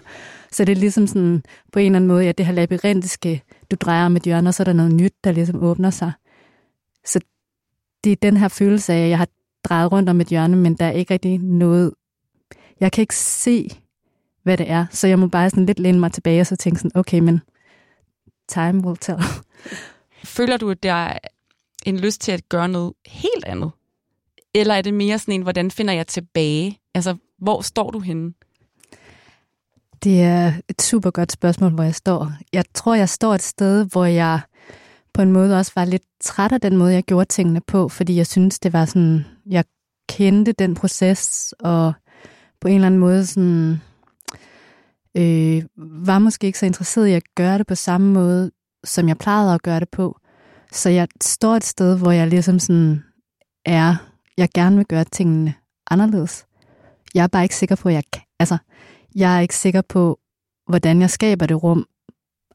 Så 0.51 0.65
det 0.65 0.71
er 0.71 0.79
ligesom 0.79 1.07
sådan, 1.07 1.43
på 1.71 1.79
en 1.79 1.85
eller 1.85 1.95
anden 1.95 2.07
måde, 2.07 2.25
ja, 2.25 2.31
det 2.31 2.45
her 2.45 2.53
labyrintiske, 2.53 3.43
du 3.71 3.75
drejer 3.81 4.09
med 4.09 4.21
hjørner, 4.21 4.51
så 4.51 4.63
er 4.63 4.65
der 4.65 4.73
noget 4.73 4.93
nyt, 4.93 5.13
der 5.23 5.31
ligesom 5.31 5.63
åbner 5.63 5.89
sig. 5.89 6.11
Så 7.05 7.19
det 8.03 8.11
er 8.11 8.15
den 8.21 8.37
her 8.37 8.47
følelse 8.47 8.93
af, 8.93 9.03
at 9.03 9.09
jeg 9.09 9.17
har 9.17 9.27
drejet 9.63 9.91
rundt 9.91 10.09
om 10.09 10.21
et 10.21 10.27
hjørne, 10.27 10.57
men 10.57 10.73
der 10.73 10.85
er 10.85 10.91
ikke 10.91 11.13
rigtig 11.13 11.37
noget 11.37 11.93
jeg 12.79 12.91
kan 12.91 13.01
ikke 13.01 13.15
se, 13.15 13.69
hvad 14.43 14.57
det 14.57 14.69
er, 14.69 14.85
så 14.91 15.07
jeg 15.07 15.19
må 15.19 15.27
bare 15.27 15.49
sådan 15.49 15.65
lidt 15.65 15.79
læne 15.79 15.99
mig 15.99 16.11
tilbage 16.11 16.41
og 16.41 16.47
så 16.47 16.55
tænke 16.55 16.79
sådan, 16.79 16.91
okay, 16.95 17.19
men 17.19 17.41
time 18.47 18.85
will 18.85 18.97
tell. 18.97 19.19
Føler 20.23 20.57
du, 20.57 20.69
at 20.69 20.83
der 20.83 20.93
er 20.93 21.17
en 21.85 21.99
lyst 21.99 22.21
til 22.21 22.31
at 22.31 22.49
gøre 22.49 22.67
noget 22.67 22.93
helt 23.05 23.45
andet? 23.45 23.71
Eller 24.55 24.73
er 24.73 24.81
det 24.81 24.93
mere 24.93 25.19
sådan 25.19 25.33
en, 25.33 25.41
hvordan 25.41 25.71
finder 25.71 25.93
jeg 25.93 26.07
tilbage? 26.07 26.79
Altså, 26.93 27.15
hvor 27.37 27.61
står 27.61 27.91
du 27.91 27.99
henne? 27.99 28.33
Det 30.03 30.21
er 30.21 30.53
et 30.69 30.81
super 30.81 31.11
godt 31.11 31.31
spørgsmål, 31.31 31.71
hvor 31.71 31.83
jeg 31.83 31.95
står. 31.95 32.31
Jeg 32.53 32.65
tror, 32.73 32.95
jeg 32.95 33.09
står 33.09 33.33
et 33.33 33.41
sted, 33.41 33.85
hvor 33.91 34.05
jeg 34.05 34.39
på 35.13 35.21
en 35.21 35.31
måde 35.31 35.59
også 35.59 35.71
var 35.75 35.85
lidt 35.85 36.03
træt 36.21 36.51
af 36.51 36.61
den 36.61 36.77
måde, 36.77 36.93
jeg 36.93 37.03
gjorde 37.03 37.25
tingene 37.25 37.61
på, 37.61 37.89
fordi 37.89 38.15
jeg 38.15 38.27
synes, 38.27 38.59
det 38.59 38.73
var 38.73 38.85
sådan, 38.85 39.25
jeg 39.45 39.65
kendte 40.09 40.51
den 40.51 40.75
proces, 40.75 41.53
og 41.59 41.93
på 42.61 42.67
en 42.67 42.75
eller 42.75 42.87
anden 42.87 42.99
måde 42.99 43.25
sådan, 43.25 43.81
øh, 45.17 45.63
var 45.77 46.19
måske 46.19 46.47
ikke 46.47 46.59
så 46.59 46.65
interesseret 46.65 47.07
i 47.07 47.13
at 47.13 47.35
gøre 47.35 47.57
det 47.57 47.67
på 47.67 47.75
samme 47.75 48.13
måde, 48.13 48.51
som 48.83 49.07
jeg 49.07 49.17
plejede 49.17 49.53
at 49.53 49.63
gøre 49.63 49.79
det 49.79 49.89
på. 49.89 50.19
Så 50.71 50.89
jeg 50.89 51.07
står 51.21 51.55
et 51.55 51.63
sted, 51.63 51.97
hvor 51.97 52.11
jeg 52.11 52.27
ligesom 52.27 52.59
sådan 52.59 53.03
er, 53.65 54.12
jeg 54.37 54.49
gerne 54.53 54.75
vil 54.75 54.85
gøre 54.85 55.03
tingene 55.03 55.53
anderledes. 55.91 56.45
Jeg 57.15 57.23
er 57.23 57.27
bare 57.27 57.43
ikke 57.43 57.55
sikker 57.55 57.75
på, 57.75 57.89
at 57.89 57.95
jeg 57.95 58.03
kan. 58.13 58.21
Altså, 58.39 58.57
jeg 59.15 59.37
er 59.37 59.39
ikke 59.39 59.55
sikker 59.55 59.81
på, 59.81 60.19
hvordan 60.67 61.01
jeg 61.01 61.09
skaber 61.09 61.45
det 61.45 61.63
rum 61.63 61.85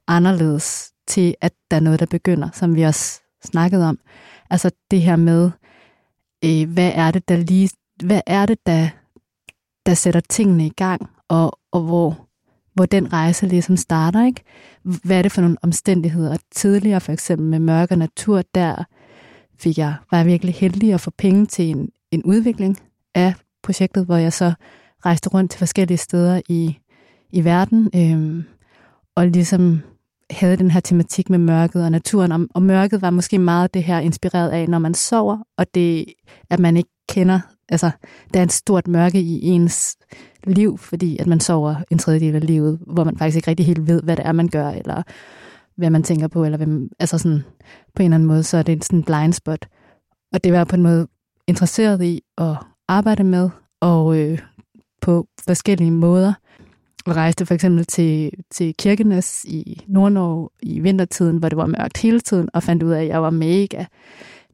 anderledes 0.06 0.92
til, 1.06 1.34
at 1.40 1.52
der 1.70 1.76
er 1.76 1.80
noget, 1.80 2.00
der 2.00 2.06
begynder, 2.06 2.48
som 2.52 2.74
vi 2.74 2.82
også 2.82 3.20
snakkede 3.44 3.88
om. 3.88 3.98
Altså 4.50 4.70
det 4.90 5.02
her 5.02 5.16
med, 5.16 5.50
øh, 6.44 6.72
hvad 6.72 6.92
er 6.94 7.10
det, 7.10 7.28
der 7.28 7.36
lige, 7.36 7.70
hvad 8.04 8.20
er 8.26 8.46
det, 8.46 8.66
der 8.66 8.88
der 9.88 9.94
sætter 9.94 10.20
tingene 10.20 10.66
i 10.66 10.72
gang, 10.76 11.10
og, 11.28 11.58
og 11.72 11.82
hvor, 11.82 12.28
hvor 12.74 12.86
den 12.86 13.12
rejse 13.12 13.46
ligesom 13.46 13.76
starter. 13.76 14.26
Ikke? 14.26 14.42
Hvad 14.82 15.18
er 15.18 15.22
det 15.22 15.32
for 15.32 15.40
nogle 15.40 15.56
omstændigheder? 15.62 16.36
Tidligere 16.50 17.00
for 17.00 17.12
eksempel 17.12 17.46
med 17.46 17.58
mørk 17.58 17.90
og 17.90 17.98
natur, 17.98 18.42
der 18.54 18.84
fik 19.60 19.78
jeg, 19.78 19.94
var 20.10 20.18
jeg 20.18 20.26
virkelig 20.26 20.54
heldig 20.54 20.94
at 20.94 21.00
få 21.00 21.10
penge 21.18 21.46
til 21.46 21.64
en, 21.64 21.88
en 22.10 22.22
udvikling 22.22 22.78
af 23.14 23.34
projektet, 23.62 24.04
hvor 24.04 24.16
jeg 24.16 24.32
så 24.32 24.52
rejste 25.06 25.28
rundt 25.28 25.50
til 25.50 25.58
forskellige 25.58 25.98
steder 25.98 26.40
i, 26.48 26.78
i 27.30 27.44
verden, 27.44 27.90
øh, 27.94 28.44
og 29.16 29.26
ligesom 29.26 29.80
havde 30.30 30.56
den 30.56 30.70
her 30.70 30.80
tematik 30.80 31.30
med 31.30 31.38
mørket 31.38 31.84
og 31.84 31.90
naturen, 31.90 32.32
og, 32.32 32.46
og 32.54 32.62
mørket 32.62 33.02
var 33.02 33.10
måske 33.10 33.38
meget 33.38 33.74
det 33.74 33.82
her 33.82 33.98
inspireret 33.98 34.50
af, 34.50 34.68
når 34.68 34.78
man 34.78 34.94
sover, 34.94 35.38
og 35.58 35.66
det, 35.74 36.04
at 36.50 36.58
man 36.58 36.76
ikke 36.76 36.90
kender 37.08 37.40
altså, 37.68 37.90
der 38.34 38.40
er 38.40 38.42
en 38.42 38.48
stort 38.48 38.88
mørke 38.88 39.20
i 39.20 39.46
ens 39.46 39.96
liv, 40.44 40.78
fordi 40.78 41.18
at 41.18 41.26
man 41.26 41.40
sover 41.40 41.74
en 41.90 41.98
tredjedel 41.98 42.34
af 42.34 42.46
livet, 42.46 42.78
hvor 42.86 43.04
man 43.04 43.18
faktisk 43.18 43.36
ikke 43.36 43.50
rigtig 43.50 43.66
helt 43.66 43.86
ved, 43.86 44.02
hvad 44.02 44.16
det 44.16 44.26
er, 44.26 44.32
man 44.32 44.48
gør, 44.48 44.68
eller 44.68 45.02
hvad 45.78 45.90
man 45.90 46.02
tænker 46.02 46.28
på, 46.28 46.44
eller 46.44 46.58
hvem, 46.58 46.90
altså 46.98 47.18
sådan, 47.18 47.42
på 47.94 48.02
en 48.02 48.04
eller 48.04 48.14
anden 48.14 48.26
måde, 48.26 48.42
så 48.42 48.56
er 48.56 48.62
det 48.62 48.84
sådan 48.84 48.98
en 48.98 49.04
blind 49.04 49.32
spot. 49.32 49.68
Og 50.32 50.44
det 50.44 50.52
var 50.52 50.64
på 50.64 50.76
en 50.76 50.82
måde 50.82 51.06
interesseret 51.46 52.02
i 52.02 52.22
at 52.38 52.56
arbejde 52.88 53.24
med, 53.24 53.50
og 53.80 54.18
øh, 54.18 54.38
på 55.00 55.26
forskellige 55.44 55.90
måder. 55.90 56.32
Jeg 57.06 57.16
rejste 57.16 57.46
for 57.46 57.54
eksempel 57.54 57.84
til, 57.84 58.30
til 58.50 58.74
Kirkenes 58.78 59.44
i 59.44 59.84
Nordnorge 59.86 60.48
i 60.62 60.80
vintertiden, 60.80 61.36
hvor 61.36 61.48
det 61.48 61.58
var 61.58 61.66
mørkt 61.66 61.98
hele 61.98 62.20
tiden, 62.20 62.48
og 62.54 62.62
fandt 62.62 62.82
ud 62.82 62.90
af, 62.90 63.02
at 63.02 63.08
jeg 63.08 63.22
var 63.22 63.30
mega 63.30 63.84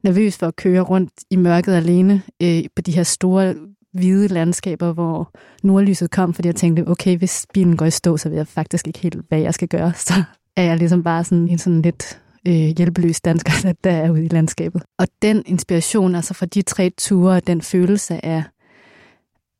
nervøs 0.03 0.37
for 0.37 0.47
at 0.47 0.55
køre 0.55 0.81
rundt 0.81 1.11
i 1.29 1.35
mørket 1.35 1.73
alene 1.73 2.21
øh, 2.41 2.63
på 2.75 2.81
de 2.81 2.91
her 2.91 3.03
store 3.03 3.55
hvide 3.93 4.27
landskaber, 4.27 4.93
hvor 4.93 5.31
nordlyset 5.63 6.11
kom, 6.11 6.33
fordi 6.33 6.47
jeg 6.47 6.55
tænkte, 6.55 6.87
okay, 6.87 7.17
hvis 7.17 7.45
bilen 7.53 7.77
går 7.77 7.85
i 7.85 7.91
stå, 7.91 8.17
så 8.17 8.29
ved 8.29 8.37
jeg 8.37 8.47
faktisk 8.47 8.87
ikke 8.87 8.99
helt, 8.99 9.17
hvad 9.29 9.39
jeg 9.39 9.53
skal 9.53 9.67
gøre. 9.67 9.93
Så 10.07 10.23
er 10.57 10.63
jeg 10.63 10.77
ligesom 10.77 11.03
bare 11.03 11.23
sådan 11.23 11.47
en 11.47 11.57
sådan 11.57 11.81
lidt 11.81 12.21
øh, 12.47 12.53
hjælpeløs 12.53 13.21
dansker, 13.21 13.73
der 13.83 13.91
er 13.91 14.09
ude 14.09 14.25
i 14.25 14.27
landskabet. 14.27 14.83
Og 14.99 15.07
den 15.21 15.43
inspiration, 15.45 16.15
altså 16.15 16.33
fra 16.33 16.45
de 16.45 16.61
tre 16.61 16.91
ture, 16.97 17.39
den 17.39 17.61
følelse 17.61 18.25
af, 18.25 18.43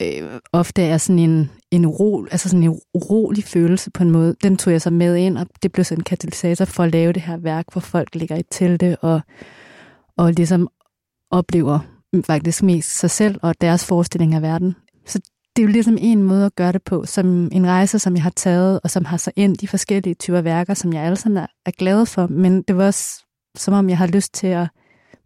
øh, 0.02 0.40
ofte 0.54 0.82
er 0.82 0.98
sådan 0.98 1.20
en, 1.20 1.52
en, 1.72 1.86
uro, 1.86 2.26
altså 2.32 2.50
sådan 2.50 2.64
en 2.64 2.80
urolig 2.94 3.44
følelse 3.44 3.92
på 3.92 4.04
en 4.04 4.12
måde, 4.12 4.36
den 4.44 4.58
tog 4.58 4.74
jeg 4.74 4.82
så 4.82 4.90
med 4.90 5.16
ind, 5.16 5.38
og 5.38 5.48
det 5.64 5.72
blev 5.72 5.84
sådan 5.84 6.00
en 6.00 6.04
katalysator 6.04 6.66
for 6.66 6.84
at 6.84 6.92
lave 6.92 7.14
det 7.14 7.22
her 7.22 7.38
værk, 7.38 7.66
hvor 7.72 7.82
folk 7.82 8.16
ligger 8.16 8.36
i 8.36 8.44
telte 8.52 8.98
og, 9.02 9.22
og 10.18 10.34
ligesom 10.34 10.68
oplever 11.32 11.80
faktisk 12.26 12.64
mest 12.64 13.00
sig 13.00 13.12
selv 13.12 13.40
og 13.42 13.56
deres 13.62 13.86
forestilling 13.86 14.34
af 14.34 14.42
verden. 14.42 14.76
Så 15.06 15.20
det 15.56 15.62
er 15.62 15.66
jo 15.66 15.72
ligesom 15.72 15.98
en 16.00 16.24
måde 16.24 16.46
at 16.46 16.56
gøre 16.56 16.72
det 16.72 16.84
på, 16.84 17.06
som 17.06 17.50
en 17.52 17.68
rejse, 17.68 18.00
som 18.00 18.16
jeg 18.16 18.24
har 18.24 18.30
taget, 18.30 18.80
og 18.84 18.92
som 18.92 19.06
har 19.06 19.18
så 19.18 19.32
ind 19.36 19.58
de 19.58 19.68
forskellige 19.68 20.14
typer 20.14 20.42
værker, 20.42 20.74
som 20.74 20.94
jeg 20.94 21.04
alle 21.04 21.16
sammen 21.16 21.48
er 21.66 21.72
glad 21.72 22.06
for, 22.06 22.28
men 22.28 22.62
det 22.62 22.78
var 22.78 22.86
også 22.86 23.24
som 23.56 23.74
om, 23.74 23.90
jeg 23.90 23.98
har 23.98 24.08
lyst 24.08 24.34
til 24.34 24.48
at 24.48 24.68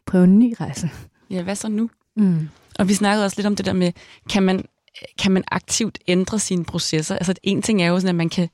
prøve 0.06 0.24
en 0.24 0.40
ny 0.40 0.54
rejse. 0.60 0.90
Ja, 1.30 1.44
hvad 1.44 1.56
så 1.56 1.70
nu? 1.70 1.90
Mm. 2.16 2.50
Og 2.80 2.88
vi 2.88 2.94
snakkede 2.94 3.26
også 3.26 3.38
lidt 3.38 3.48
om 3.48 3.56
det 3.56 3.66
der 3.66 3.74
med, 3.74 3.92
kan 4.30 4.44
man, 4.44 4.66
kan 5.20 5.32
man 5.32 5.44
aktivt 5.52 6.00
ændre 6.08 6.40
sine 6.40 6.66
processer? 6.66 7.16
Altså 7.16 7.34
en 7.44 7.62
ting 7.62 7.82
er 7.82 7.88
jo 7.88 8.00
sådan, 8.00 8.10
at 8.10 8.16
man 8.16 8.30
kan 8.30 8.50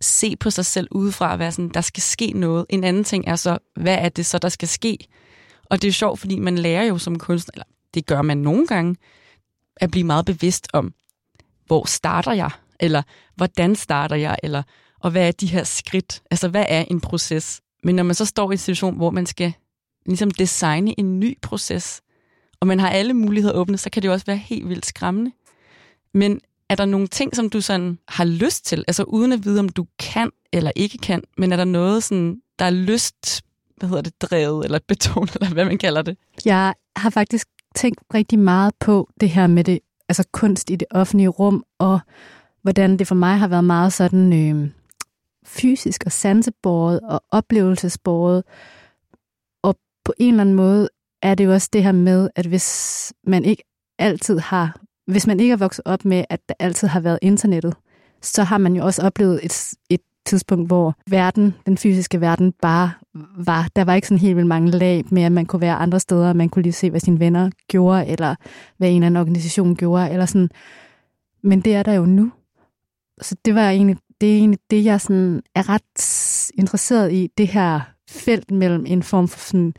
se 0.00 0.36
på 0.36 0.50
sig 0.50 0.66
selv 0.66 0.88
udefra 0.90 1.32
og 1.32 1.38
være 1.38 1.52
sådan, 1.52 1.70
der 1.74 1.80
skal 1.80 2.02
ske 2.02 2.32
noget. 2.32 2.66
En 2.68 2.84
anden 2.84 3.04
ting 3.04 3.24
er 3.26 3.36
så, 3.36 3.58
hvad 3.76 3.98
er 4.00 4.08
det 4.08 4.26
så, 4.26 4.38
der 4.38 4.48
skal 4.48 4.68
ske? 4.68 4.98
Og 5.64 5.82
det 5.82 5.88
er 5.88 5.92
sjovt, 5.92 6.20
fordi 6.20 6.38
man 6.38 6.58
lærer 6.58 6.84
jo 6.84 6.98
som 6.98 7.18
kunstner, 7.18 7.52
eller 7.54 7.66
det 7.94 8.06
gør 8.06 8.22
man 8.22 8.38
nogle 8.38 8.66
gange, 8.66 8.96
at 9.76 9.90
blive 9.90 10.06
meget 10.06 10.24
bevidst 10.24 10.68
om, 10.72 10.94
hvor 11.70 11.84
starter 11.84 12.32
jeg? 12.32 12.50
Eller 12.80 13.02
hvordan 13.36 13.74
starter 13.74 14.16
jeg? 14.16 14.36
Eller 14.42 14.62
og 15.00 15.10
hvad 15.10 15.28
er 15.28 15.32
de 15.32 15.46
her 15.46 15.64
skridt? 15.64 16.22
Altså, 16.30 16.48
hvad 16.48 16.64
er 16.68 16.84
en 16.90 17.00
proces? 17.00 17.60
Men 17.84 17.94
når 17.94 18.02
man 18.02 18.14
så 18.14 18.24
står 18.24 18.50
i 18.50 18.54
en 18.54 18.58
situation, 18.58 18.96
hvor 18.96 19.10
man 19.10 19.26
skal 19.26 19.52
ligesom 20.06 20.30
designe 20.30 21.00
en 21.00 21.20
ny 21.20 21.38
proces, 21.42 22.00
og 22.60 22.66
man 22.66 22.80
har 22.80 22.90
alle 22.90 23.14
muligheder 23.14 23.54
åbne, 23.54 23.78
så 23.78 23.90
kan 23.90 24.02
det 24.02 24.08
jo 24.08 24.12
også 24.12 24.26
være 24.26 24.36
helt 24.36 24.68
vildt 24.68 24.86
skræmmende. 24.86 25.32
Men 26.14 26.40
er 26.68 26.74
der 26.74 26.84
nogle 26.84 27.06
ting, 27.06 27.36
som 27.36 27.50
du 27.50 27.60
sådan 27.60 27.98
har 28.08 28.24
lyst 28.24 28.66
til, 28.66 28.84
altså 28.88 29.02
uden 29.02 29.32
at 29.32 29.44
vide, 29.44 29.60
om 29.60 29.68
du 29.68 29.86
kan 29.98 30.30
eller 30.52 30.70
ikke 30.76 30.98
kan, 30.98 31.22
men 31.38 31.52
er 31.52 31.56
der 31.56 31.64
noget, 31.64 32.02
sådan, 32.02 32.40
der 32.58 32.64
er 32.64 32.70
lyst, 32.70 33.42
hvad 33.76 33.88
hedder 33.88 34.02
det, 34.02 34.22
drevet 34.22 34.64
eller 34.64 34.78
beton, 34.88 35.28
eller 35.34 35.52
hvad 35.54 35.64
man 35.64 35.78
kalder 35.78 36.02
det? 36.02 36.16
Jeg 36.44 36.74
har 36.96 37.10
faktisk 37.10 37.48
tænkt 37.74 38.00
rigtig 38.14 38.38
meget 38.38 38.74
på 38.80 39.08
det 39.20 39.30
her 39.30 39.46
med 39.46 39.64
det, 39.64 39.78
altså 40.10 40.24
kunst 40.32 40.70
i 40.70 40.76
det 40.76 40.88
offentlige 40.90 41.28
rum, 41.28 41.64
og 41.78 42.00
hvordan 42.62 42.96
det 42.98 43.06
for 43.06 43.14
mig 43.14 43.38
har 43.38 43.48
været 43.48 43.64
meget 43.64 43.92
sådan 43.92 44.32
øh, 44.32 44.70
fysisk 45.46 46.02
og 46.06 46.12
sansebåret 46.12 47.00
og 47.00 47.22
oplevelsesbåret. 47.30 48.44
Og 49.62 49.76
på 50.04 50.12
en 50.18 50.34
eller 50.34 50.40
anden 50.40 50.54
måde 50.54 50.88
er 51.22 51.34
det 51.34 51.44
jo 51.44 51.52
også 51.52 51.68
det 51.72 51.82
her 51.82 51.92
med, 51.92 52.30
at 52.36 52.46
hvis 52.46 53.12
man 53.26 53.44
ikke 53.44 53.62
altid 53.98 54.38
har, 54.38 54.80
hvis 55.06 55.26
man 55.26 55.40
ikke 55.40 55.52
er 55.52 55.56
vokset 55.56 55.82
op 55.84 56.04
med, 56.04 56.24
at 56.30 56.40
der 56.48 56.54
altid 56.58 56.88
har 56.88 57.00
været 57.00 57.18
internettet, 57.22 57.74
så 58.22 58.42
har 58.42 58.58
man 58.58 58.76
jo 58.76 58.84
også 58.84 59.02
oplevet 59.02 59.40
et, 59.42 59.74
et 59.90 60.00
tidspunkt, 60.26 60.66
hvor 60.66 60.94
verden, 61.10 61.54
den 61.66 61.78
fysiske 61.78 62.20
verden, 62.20 62.52
bare 62.62 62.90
var, 63.36 63.68
der 63.76 63.84
var 63.84 63.94
ikke 63.94 64.08
sådan 64.08 64.18
helt 64.18 64.36
vildt 64.36 64.48
mange 64.48 64.70
lag 64.70 65.04
med, 65.10 65.22
at 65.22 65.32
man 65.32 65.46
kunne 65.46 65.60
være 65.60 65.74
andre 65.74 66.00
steder, 66.00 66.32
man 66.32 66.48
kunne 66.48 66.62
lige 66.62 66.72
se, 66.72 66.90
hvad 66.90 67.00
sine 67.00 67.20
venner 67.20 67.50
gjorde, 67.68 68.06
eller 68.06 68.34
hvad 68.76 68.88
en 68.88 68.94
eller 68.94 69.06
anden 69.06 69.20
organisation 69.20 69.76
gjorde, 69.76 70.10
eller 70.10 70.26
sådan. 70.26 70.50
Men 71.42 71.60
det 71.60 71.74
er 71.74 71.82
der 71.82 71.92
jo 71.92 72.06
nu. 72.06 72.32
Så 73.22 73.36
det 73.44 73.54
var 73.54 73.70
egentlig 73.70 73.96
det, 74.20 74.32
er 74.32 74.36
egentlig 74.36 74.60
det 74.70 74.84
jeg 74.84 75.00
sådan 75.00 75.42
er 75.54 75.68
ret 75.68 76.50
interesseret 76.54 77.12
i, 77.12 77.30
det 77.38 77.48
her 77.48 77.80
felt 78.10 78.50
mellem 78.50 78.84
en 78.86 79.02
form 79.02 79.28
for 79.28 79.38
sådan 79.38 79.74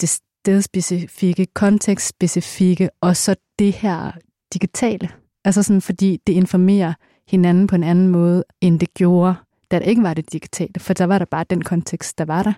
det 0.00 0.08
stedspecifikke, 0.08 1.46
kontekstspecifikke, 1.46 2.90
og 3.00 3.16
så 3.16 3.34
det 3.58 3.72
her 3.72 4.12
digitale. 4.54 5.08
Altså 5.44 5.62
sådan, 5.62 5.80
fordi 5.80 6.18
det 6.26 6.32
informerer 6.32 6.94
hinanden 7.28 7.66
på 7.66 7.74
en 7.74 7.84
anden 7.84 8.08
måde, 8.08 8.44
end 8.60 8.80
det 8.80 8.94
gjorde, 8.94 9.34
da 9.70 9.78
det 9.78 9.86
ikke 9.86 10.02
var 10.02 10.14
det 10.14 10.32
digitale. 10.32 10.72
For 10.78 10.94
der 10.94 11.04
var 11.04 11.18
der 11.18 11.24
bare 11.24 11.44
den 11.50 11.62
kontekst, 11.62 12.18
der 12.18 12.24
var 12.24 12.42
der. 12.42 12.52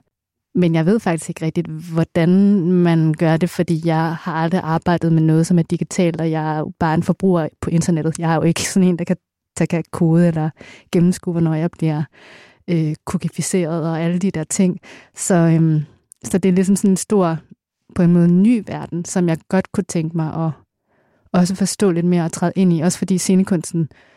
Men 0.54 0.74
jeg 0.74 0.86
ved 0.86 1.00
faktisk 1.00 1.28
ikke 1.28 1.44
rigtigt, 1.44 1.66
hvordan 1.66 2.30
man 2.70 3.14
gør 3.18 3.36
det, 3.36 3.50
fordi 3.50 3.82
jeg 3.84 4.14
har 4.14 4.32
aldrig 4.32 4.60
arbejdet 4.64 5.12
med 5.12 5.22
noget, 5.22 5.46
som 5.46 5.58
er 5.58 5.62
digitalt, 5.62 6.20
og 6.20 6.30
jeg 6.30 6.54
er 6.54 6.58
jo 6.58 6.72
bare 6.78 6.94
en 6.94 7.02
forbruger 7.02 7.48
på 7.60 7.70
internettet. 7.70 8.18
Jeg 8.18 8.30
er 8.30 8.34
jo 8.34 8.42
ikke 8.42 8.62
sådan 8.70 8.88
en, 8.88 8.98
der 8.98 9.04
kan, 9.04 9.16
der 9.58 9.66
kan 9.66 9.84
kode 9.90 10.28
eller 10.28 10.50
gennemskue, 10.92 11.32
hvornår 11.32 11.54
jeg 11.54 11.70
bliver 11.70 12.02
øh, 12.70 12.94
kokificeret 13.04 13.90
og 13.90 14.00
alle 14.00 14.18
de 14.18 14.30
der 14.30 14.44
ting. 14.44 14.80
Så, 15.14 15.34
øhm, 15.34 15.82
så 16.24 16.38
det 16.38 16.48
er 16.48 16.52
ligesom 16.52 16.76
sådan 16.76 16.90
en 16.90 16.96
stor, 16.96 17.38
på 17.94 18.02
en 18.02 18.12
måde 18.12 18.32
ny 18.32 18.64
verden, 18.66 19.04
som 19.04 19.28
jeg 19.28 19.38
godt 19.48 19.72
kunne 19.72 19.84
tænke 19.84 20.16
mig 20.16 20.46
at 20.46 20.50
også 21.32 21.54
forstå 21.54 21.90
lidt 21.90 22.06
mere 22.06 22.24
og 22.24 22.32
træde 22.32 22.52
ind 22.56 22.72
i. 22.72 22.80
Også 22.80 22.98
fordi 22.98 23.18
scenekunsten 23.18 23.80
øh, 23.80 24.13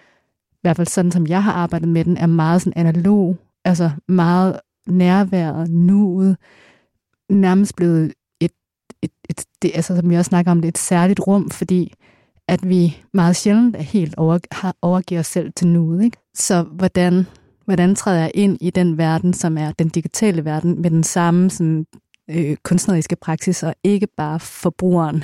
hvert 0.67 0.77
fald 0.77 0.87
sådan 0.87 1.11
som 1.11 1.27
jeg 1.27 1.43
har 1.43 1.51
arbejdet 1.51 1.89
med 1.89 2.05
den, 2.05 2.17
er 2.17 2.25
meget 2.25 2.61
sådan 2.61 2.85
analog, 2.85 3.37
altså 3.65 3.91
meget 4.07 4.59
nærværet, 4.87 5.69
nuet, 5.69 6.37
nærmest 7.29 7.75
blevet 7.75 8.13
et, 8.41 8.51
et, 9.01 9.11
et 9.29 9.45
det, 9.61 9.71
altså 9.75 9.95
som 9.95 10.11
jeg 10.11 10.19
også 10.19 10.29
snakker 10.29 10.51
om, 10.51 10.61
det 10.61 10.67
et 10.67 10.77
særligt 10.77 11.19
rum, 11.27 11.49
fordi 11.49 11.93
at 12.47 12.69
vi 12.69 12.97
meget 13.13 13.35
sjældent 13.35 13.75
er 13.75 13.81
helt 13.81 14.15
over, 14.17 14.39
har 14.51 14.75
overgiver 14.81 15.19
os 15.19 15.27
selv 15.27 15.53
til 15.55 15.67
nuet. 15.67 16.03
Ikke? 16.03 16.17
Så 16.33 16.63
hvordan, 16.63 17.27
hvordan 17.65 17.95
træder 17.95 18.19
jeg 18.19 18.31
ind 18.33 18.57
i 18.61 18.69
den 18.69 18.97
verden, 18.97 19.33
som 19.33 19.57
er 19.57 19.71
den 19.71 19.89
digitale 19.89 20.45
verden, 20.45 20.81
med 20.81 20.91
den 20.91 21.03
samme 21.03 21.49
sådan, 21.49 21.85
øh, 22.29 22.57
kunstneriske 22.63 23.15
praksis, 23.15 23.63
og 23.63 23.75
ikke 23.83 24.07
bare 24.17 24.39
forbrugeren. 24.39 25.23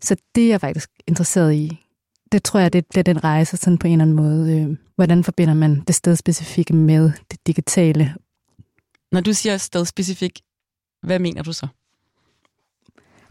Så 0.00 0.16
det 0.34 0.44
er 0.44 0.48
jeg 0.48 0.60
faktisk 0.60 0.90
interesseret 1.06 1.54
i 1.54 1.87
det 2.32 2.44
tror 2.44 2.60
jeg, 2.60 2.72
det 2.72 2.86
bliver 2.90 3.02
den 3.02 3.24
rejse 3.24 3.56
sådan 3.56 3.78
på 3.78 3.86
en 3.86 3.92
eller 3.92 4.04
anden 4.04 4.16
måde. 4.16 4.60
Øh, 4.60 4.76
hvordan 4.96 5.24
forbinder 5.24 5.54
man 5.54 5.80
det 5.80 5.94
stedspecifikke 5.94 6.74
med 6.74 7.12
det 7.30 7.46
digitale? 7.46 8.14
Når 9.12 9.20
du 9.20 9.32
siger 9.32 9.56
stedspecifik, 9.56 10.40
hvad 11.02 11.18
mener 11.18 11.42
du 11.42 11.52
så? 11.52 11.66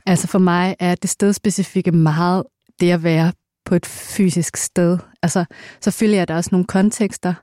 Altså 0.06 0.28
for 0.28 0.40
mig 0.40 0.76
er 0.80 0.96
det 0.96 1.10
stedspecifikke 1.10 1.92
meget 1.92 2.44
det 2.80 2.92
at 2.92 3.04
være 3.04 3.34
på 3.66 3.76
et 3.76 3.86
fysisk 3.86 4.58
sted. 4.58 4.98
Altså 5.22 5.46
selvfølgelig 5.82 6.20
er 6.20 6.26
der 6.26 6.36
også 6.36 6.50
nogle 6.52 6.66
kontekster. 6.66 7.34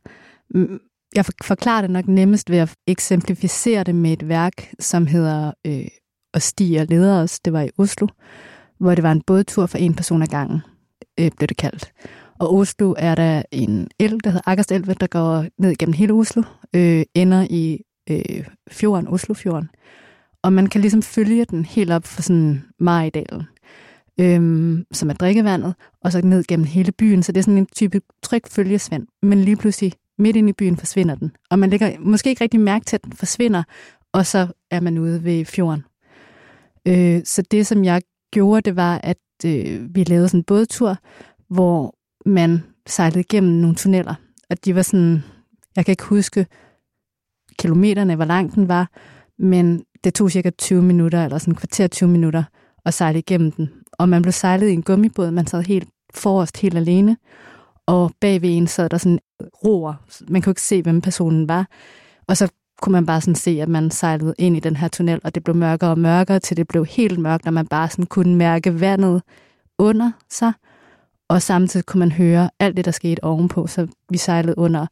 Jeg 1.14 1.24
forklarer 1.42 1.80
det 1.80 1.90
nok 1.90 2.08
nemmest 2.08 2.50
ved 2.50 2.58
at 2.58 2.74
eksemplificere 2.86 3.84
det 3.84 3.94
med 3.94 4.12
et 4.12 4.28
værk, 4.28 4.74
som 4.78 5.06
hedder 5.06 5.52
øh, 5.66 5.86
Og 6.34 6.42
stige 6.42 6.80
og 6.80 6.86
leder 6.86 7.22
os. 7.22 7.40
Det 7.40 7.52
var 7.52 7.62
i 7.62 7.70
Oslo, 7.78 8.06
hvor 8.78 8.94
det 8.94 9.02
var 9.02 9.12
en 9.12 9.22
bådtur 9.22 9.66
for 9.66 9.78
en 9.78 9.94
person 9.94 10.22
ad 10.22 10.26
gangen 10.26 10.62
øh, 11.20 11.30
blev 11.36 11.46
det 11.46 11.56
kaldt. 11.56 11.92
Og 12.38 12.54
Oslo 12.54 12.94
er 12.98 13.14
der 13.14 13.42
en 13.50 13.88
el, 13.98 14.20
der 14.24 14.30
hedder 14.30 14.50
Akerstelve, 14.50 14.94
der 14.94 15.06
går 15.06 15.46
ned 15.58 15.74
gennem 15.76 15.92
hele 15.92 16.12
Oslo, 16.12 16.42
øh, 16.74 17.04
ender 17.14 17.46
i 17.50 17.80
øh, 18.10 18.46
fjorden, 18.70 19.08
Oslofjorden. 19.08 19.70
Og 20.42 20.52
man 20.52 20.66
kan 20.66 20.80
ligesom 20.80 21.02
følge 21.02 21.44
den 21.44 21.64
helt 21.64 21.90
op 21.90 22.04
for 22.04 22.22
sådan 22.22 22.64
Maridalen, 22.78 23.42
øh, 24.20 24.78
som 24.92 25.10
er 25.10 25.14
drikkevandet, 25.14 25.74
og 26.00 26.12
så 26.12 26.20
ned 26.20 26.44
gennem 26.44 26.66
hele 26.66 26.92
byen. 26.92 27.22
Så 27.22 27.32
det 27.32 27.38
er 27.38 27.44
sådan 27.44 27.58
en 27.58 27.66
type 27.66 28.00
tryg 28.22 28.42
følgesvand. 28.50 29.06
Men 29.22 29.40
lige 29.40 29.56
pludselig 29.56 29.92
midt 30.18 30.36
ind 30.36 30.48
i 30.48 30.52
byen 30.52 30.76
forsvinder 30.76 31.14
den. 31.14 31.32
Og 31.50 31.58
man 31.58 31.70
lægger 31.70 31.92
måske 31.98 32.30
ikke 32.30 32.44
rigtig 32.44 32.60
mærke 32.60 32.84
til, 32.84 32.96
at 32.96 33.04
den 33.04 33.12
forsvinder, 33.12 33.62
og 34.12 34.26
så 34.26 34.46
er 34.70 34.80
man 34.80 34.98
ude 34.98 35.24
ved 35.24 35.44
fjorden. 35.44 35.84
Øh, 36.88 37.20
så 37.24 37.42
det, 37.50 37.66
som 37.66 37.84
jeg 37.84 38.02
gjorde, 38.34 38.60
det 38.60 38.76
var, 38.76 39.00
at 39.02 39.16
øh, 39.46 39.94
vi 39.94 40.04
lavede 40.04 40.28
sådan 40.28 40.40
en 40.40 40.44
bådtur, 40.44 40.96
hvor 41.48 41.94
man 42.26 42.62
sejlede 42.86 43.20
igennem 43.20 43.52
nogle 43.52 43.76
tunneller. 43.76 44.14
Og 44.50 44.64
de 44.64 44.74
var 44.74 44.82
sådan, 44.82 45.22
jeg 45.76 45.84
kan 45.84 45.92
ikke 45.92 46.04
huske 46.04 46.46
kilometerne, 47.58 48.16
hvor 48.16 48.24
lang 48.24 48.54
den 48.54 48.68
var, 48.68 48.90
men 49.38 49.84
det 50.04 50.14
tog 50.14 50.30
cirka 50.30 50.50
20 50.50 50.82
minutter, 50.82 51.24
eller 51.24 51.38
sådan 51.38 51.52
en 51.52 51.56
kvarter 51.56 51.86
20 51.86 52.08
minutter, 52.08 52.44
at 52.84 52.94
sejle 52.94 53.18
igennem 53.18 53.52
den. 53.52 53.70
Og 53.92 54.08
man 54.08 54.22
blev 54.22 54.32
sejlet 54.32 54.68
i 54.68 54.72
en 54.72 54.82
gummibåd, 54.82 55.30
man 55.30 55.46
sad 55.46 55.62
helt 55.62 55.88
forrest, 56.14 56.60
helt 56.60 56.76
alene, 56.76 57.16
og 57.86 58.12
bagved 58.20 58.50
en 58.50 58.66
sad 58.66 58.88
der 58.88 58.98
sådan 58.98 59.18
roer. 59.64 59.94
Man 60.28 60.42
kunne 60.42 60.50
ikke 60.50 60.62
se, 60.62 60.82
hvem 60.82 61.00
personen 61.00 61.48
var. 61.48 61.68
Og 62.28 62.36
så 62.36 62.48
kunne 62.84 62.92
man 62.92 63.06
bare 63.06 63.20
sådan 63.20 63.34
se, 63.34 63.50
at 63.62 63.68
man 63.68 63.90
sejlede 63.90 64.34
ind 64.38 64.56
i 64.56 64.60
den 64.60 64.76
her 64.76 64.88
tunnel, 64.88 65.20
og 65.24 65.34
det 65.34 65.44
blev 65.44 65.56
mørkere 65.56 65.90
og 65.90 65.98
mørkere, 65.98 66.40
til 66.40 66.56
det 66.56 66.68
blev 66.68 66.86
helt 66.86 67.18
mørkt, 67.18 67.44
når 67.44 67.52
man 67.52 67.66
bare 67.66 67.90
sådan 67.90 68.06
kunne 68.06 68.36
mærke 68.36 68.80
vandet 68.80 69.22
under 69.78 70.10
sig, 70.30 70.52
og 71.28 71.42
samtidig 71.42 71.86
kunne 71.86 71.98
man 71.98 72.12
høre 72.12 72.50
alt 72.60 72.76
det, 72.76 72.84
der 72.84 72.90
skete 72.90 73.24
ovenpå. 73.24 73.66
Så 73.66 73.86
vi 74.10 74.18
sejlede 74.18 74.58
under 74.58 74.86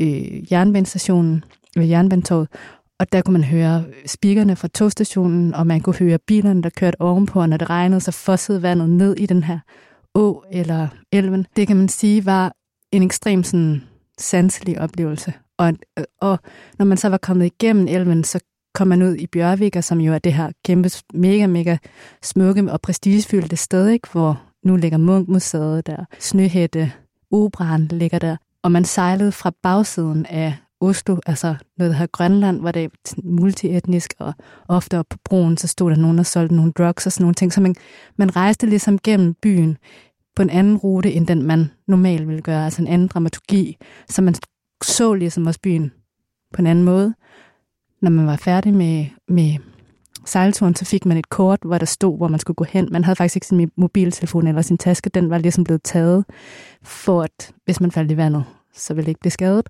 øh, 0.00 0.52
jernbanestationen, 0.52 1.44
ved 1.76 1.84
jernbanetoget, 1.84 2.48
og 2.98 3.12
der 3.12 3.22
kunne 3.22 3.32
man 3.32 3.44
høre 3.44 3.84
speakerne 4.06 4.56
fra 4.56 4.68
togstationen, 4.68 5.54
og 5.54 5.66
man 5.66 5.80
kunne 5.80 5.96
høre 5.96 6.18
bilerne, 6.26 6.62
der 6.62 6.70
kørte 6.70 7.00
ovenpå, 7.00 7.40
og 7.40 7.48
når 7.48 7.56
det 7.56 7.70
regnede, 7.70 8.00
så 8.00 8.12
fossede 8.12 8.62
vandet 8.62 8.90
ned 8.90 9.16
i 9.16 9.26
den 9.26 9.42
her 9.42 9.58
å 10.14 10.44
eller 10.50 10.88
elven. 11.12 11.46
Det 11.56 11.66
kan 11.66 11.76
man 11.76 11.88
sige 11.88 12.26
var 12.26 12.52
en 12.92 13.02
ekstrem 13.02 13.42
sådan, 13.42 13.82
sanselig 14.18 14.80
oplevelse. 14.80 15.32
Og, 15.58 15.72
øh, 15.98 16.04
og 16.20 16.38
når 16.78 16.86
man 16.86 16.96
så 16.96 17.08
var 17.08 17.16
kommet 17.16 17.46
igennem 17.46 17.86
elven, 17.88 18.24
så 18.24 18.40
kom 18.74 18.88
man 18.88 19.02
ud 19.02 19.14
i 19.14 19.26
Bjørvik, 19.26 19.76
som 19.80 20.00
jo 20.00 20.12
er 20.12 20.18
det 20.18 20.32
her 20.32 20.50
kæmpe, 20.64 20.90
mega, 21.14 21.46
mega 21.46 21.76
smukke 22.22 22.72
og 22.72 22.80
prestigefyldte 22.80 23.56
sted, 23.56 23.88
ikke? 23.88 24.08
hvor 24.12 24.42
nu 24.64 24.76
ligger 24.76 24.98
Munkmuseet 24.98 25.86
der, 25.86 26.04
Snøhætte, 26.18 26.92
Operan 27.30 27.86
ligger 27.86 28.18
der, 28.18 28.36
og 28.62 28.72
man 28.72 28.84
sejlede 28.84 29.32
fra 29.32 29.52
bagsiden 29.62 30.26
af 30.26 30.54
Oslo, 30.80 31.16
altså 31.26 31.54
noget, 31.78 31.90
der 31.90 31.98
hedder 31.98 32.12
Grønland, 32.12 32.60
hvor 32.60 32.70
det 32.70 32.84
er 32.84 32.88
multietnisk, 33.24 34.14
og 34.18 34.34
ofte 34.68 34.98
op 34.98 35.06
på 35.10 35.18
broen, 35.24 35.56
så 35.56 35.66
stod 35.68 35.90
der 35.90 35.96
nogen, 35.96 36.16
der 36.16 36.22
solgte 36.22 36.54
nogle 36.54 36.72
drugs 36.72 37.06
og 37.06 37.12
sådan 37.12 37.22
nogle 37.22 37.34
ting. 37.34 37.52
Så 37.52 37.60
man, 37.60 37.74
man 38.16 38.36
rejste 38.36 38.66
ligesom 38.66 38.98
gennem 38.98 39.34
byen 39.34 39.78
på 40.36 40.42
en 40.42 40.50
anden 40.50 40.76
rute, 40.76 41.12
end 41.12 41.26
den 41.26 41.42
man 41.42 41.70
normalt 41.88 42.28
ville 42.28 42.42
gøre, 42.42 42.64
altså 42.64 42.82
en 42.82 42.88
anden 42.88 43.08
dramaturgi, 43.08 43.76
så 44.08 44.22
man 44.22 44.34
så 44.84 45.14
ligesom 45.14 45.46
også 45.46 45.60
byen 45.60 45.92
på 46.52 46.62
en 46.62 46.66
anden 46.66 46.84
måde. 46.84 47.14
Når 48.02 48.10
man 48.10 48.26
var 48.26 48.36
færdig 48.36 48.74
med, 48.74 49.06
med 49.28 49.56
sejlturen, 50.24 50.74
så 50.74 50.84
fik 50.84 51.06
man 51.06 51.16
et 51.16 51.28
kort, 51.28 51.58
hvor 51.64 51.78
der 51.78 51.86
stod, 51.86 52.16
hvor 52.16 52.28
man 52.28 52.40
skulle 52.40 52.54
gå 52.54 52.64
hen. 52.64 52.88
Man 52.92 53.04
havde 53.04 53.16
faktisk 53.16 53.36
ikke 53.36 53.46
sin 53.46 53.70
mobiltelefon 53.76 54.46
eller 54.46 54.62
sin 54.62 54.78
taske. 54.78 55.10
Den 55.10 55.30
var 55.30 55.38
ligesom 55.38 55.64
blevet 55.64 55.82
taget, 55.82 56.24
for 56.82 57.22
at 57.22 57.52
hvis 57.64 57.80
man 57.80 57.90
faldt 57.90 58.10
i 58.10 58.16
vandet, 58.16 58.44
så 58.74 58.94
ville 58.94 59.04
det 59.04 59.10
ikke 59.10 59.20
blive 59.20 59.30
skadet. 59.30 59.68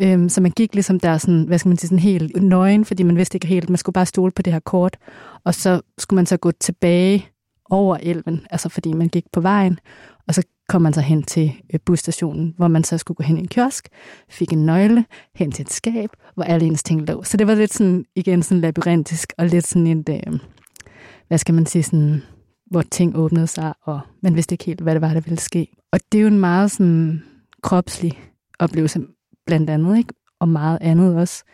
Øhm, 0.00 0.28
så 0.28 0.40
man 0.40 0.50
gik 0.50 0.74
ligesom 0.74 1.00
der 1.00 1.18
sådan, 1.18 1.42
hvad 1.42 1.58
skal 1.58 1.68
man 1.68 1.76
sige, 1.76 1.88
sådan 1.88 1.98
helt 1.98 2.42
nøgen, 2.42 2.84
fordi 2.84 3.02
man 3.02 3.16
vidste 3.16 3.36
ikke 3.36 3.46
helt, 3.46 3.70
man 3.70 3.76
skulle 3.78 3.94
bare 3.94 4.06
stole 4.06 4.32
på 4.32 4.42
det 4.42 4.52
her 4.52 4.60
kort. 4.60 4.96
Og 5.44 5.54
så 5.54 5.80
skulle 5.98 6.16
man 6.16 6.26
så 6.26 6.36
gå 6.36 6.50
tilbage 6.50 7.28
over 7.70 7.96
elven, 8.02 8.46
altså 8.50 8.68
fordi 8.68 8.92
man 8.92 9.08
gik 9.08 9.24
på 9.32 9.40
vejen, 9.40 9.78
og 10.28 10.34
så 10.34 10.42
kom 10.68 10.82
man 10.82 10.92
så 10.92 11.00
hen 11.00 11.22
til 11.22 11.52
øh, 11.74 11.80
busstationen, 11.86 12.54
hvor 12.56 12.68
man 12.68 12.84
så 12.84 12.98
skulle 12.98 13.16
gå 13.16 13.22
hen 13.22 13.36
i 13.36 13.40
en 13.40 13.48
kiosk, 13.48 13.88
fik 14.28 14.52
en 14.52 14.66
nøgle, 14.66 15.04
hen 15.34 15.52
til 15.52 15.62
et 15.62 15.72
skab, 15.72 16.10
hvor 16.34 16.44
alle 16.44 16.66
ens 16.66 16.82
ting 16.82 17.08
lå. 17.08 17.22
Så 17.22 17.36
det 17.36 17.46
var 17.46 17.54
lidt 17.54 17.74
sådan, 17.74 18.04
igen 18.14 18.42
sådan 18.42 18.60
labyrintisk, 18.60 19.32
og 19.38 19.46
lidt 19.46 19.66
sådan 19.66 19.86
en, 19.86 20.04
øh, 20.08 20.40
hvad 21.28 21.38
skal 21.38 21.54
man 21.54 21.66
sige, 21.66 21.82
sådan, 21.82 22.22
hvor 22.70 22.82
ting 22.82 23.16
åbnede 23.16 23.46
sig, 23.46 23.72
og 23.82 24.00
man 24.22 24.34
vidste 24.34 24.54
ikke 24.54 24.64
helt, 24.64 24.80
hvad 24.80 24.94
det 24.94 25.02
var, 25.02 25.14
der 25.14 25.20
ville 25.20 25.40
ske. 25.40 25.66
Og 25.92 26.00
det 26.12 26.18
er 26.18 26.22
jo 26.22 26.28
en 26.28 26.38
meget 26.38 26.70
sådan 26.70 27.22
kropslig 27.62 28.20
oplevelse, 28.58 29.00
blandt 29.46 29.70
andet, 29.70 29.98
ikke? 29.98 30.14
og 30.40 30.48
meget 30.48 30.78
andet 30.80 31.16
også. 31.16 31.44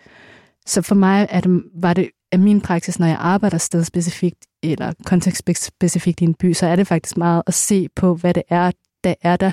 Så 0.67 0.83
for 0.83 0.95
mig 0.95 1.27
er 1.31 1.41
det, 1.41 1.63
var 1.75 1.95
det 1.95 2.11
af 2.33 2.39
min 2.39 2.61
praksis, 2.61 2.99
når 2.99 3.07
jeg 3.07 3.17
arbejder 3.21 3.59
sted 3.59 3.85
specifikt, 3.85 4.47
eller 4.63 4.93
kontekstspecifikt 5.05 6.21
i 6.21 6.25
en 6.25 6.35
by, 6.35 6.53
så 6.53 6.67
er 6.67 6.77
det 6.77 6.87
faktisk 6.87 7.17
meget 7.17 7.43
at 7.47 7.55
se 7.55 7.89
på, 7.97 8.15
hvad 8.15 8.35
det 8.35 8.43
er, 8.49 8.71
der 9.05 9.15
er 9.23 9.37
der 9.37 9.53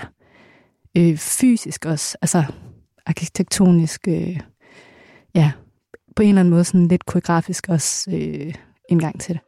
øh, 0.97 1.17
fysisk 1.17 1.85
også, 1.85 2.17
altså 2.21 2.43
arkitektonisk, 3.05 4.07
øh, 4.07 4.39
ja, 5.35 5.51
på 6.15 6.23
en 6.23 6.29
eller 6.29 6.39
anden 6.39 6.51
måde 6.51 6.63
sådan 6.63 6.87
lidt 6.87 7.05
koreografisk 7.05 7.69
også 7.69 8.11
øh, 8.11 8.53
indgang 8.89 9.21
til 9.21 9.33
det. 9.33 9.41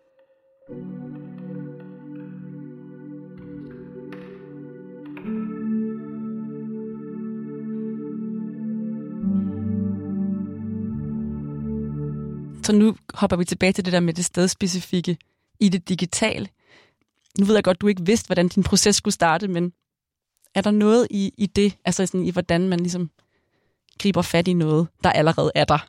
Så 12.63 12.75
nu 12.75 12.95
hopper 13.13 13.37
vi 13.37 13.45
tilbage 13.45 13.73
til 13.73 13.85
det 13.85 13.93
der 13.93 13.99
med 13.99 14.13
det 14.13 14.25
stedspecifikke 14.25 15.17
i 15.59 15.69
det 15.69 15.89
digitale. 15.89 16.47
Nu 17.39 17.45
ved 17.45 17.55
jeg 17.55 17.63
godt, 17.63 17.81
du 17.81 17.87
ikke 17.87 18.05
vidste, 18.05 18.27
hvordan 18.27 18.47
din 18.47 18.63
proces 18.63 18.95
skulle 18.95 19.13
starte, 19.13 19.47
men 19.47 19.73
er 20.55 20.61
der 20.61 20.71
noget 20.71 21.07
i, 21.09 21.33
i 21.37 21.45
det, 21.45 21.77
altså 21.85 22.05
sådan 22.05 22.25
i 22.25 22.31
hvordan 22.31 22.69
man 22.69 22.79
ligesom 22.79 23.09
griber 23.99 24.21
fat 24.21 24.47
i 24.47 24.53
noget, 24.53 24.87
der 25.03 25.11
allerede 25.11 25.51
er 25.55 25.65
der? 25.65 25.87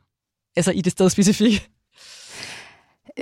Altså 0.57 0.73
i 0.73 0.81
det 0.81 0.93
sted 0.93 1.11
specifikt? 1.11 1.71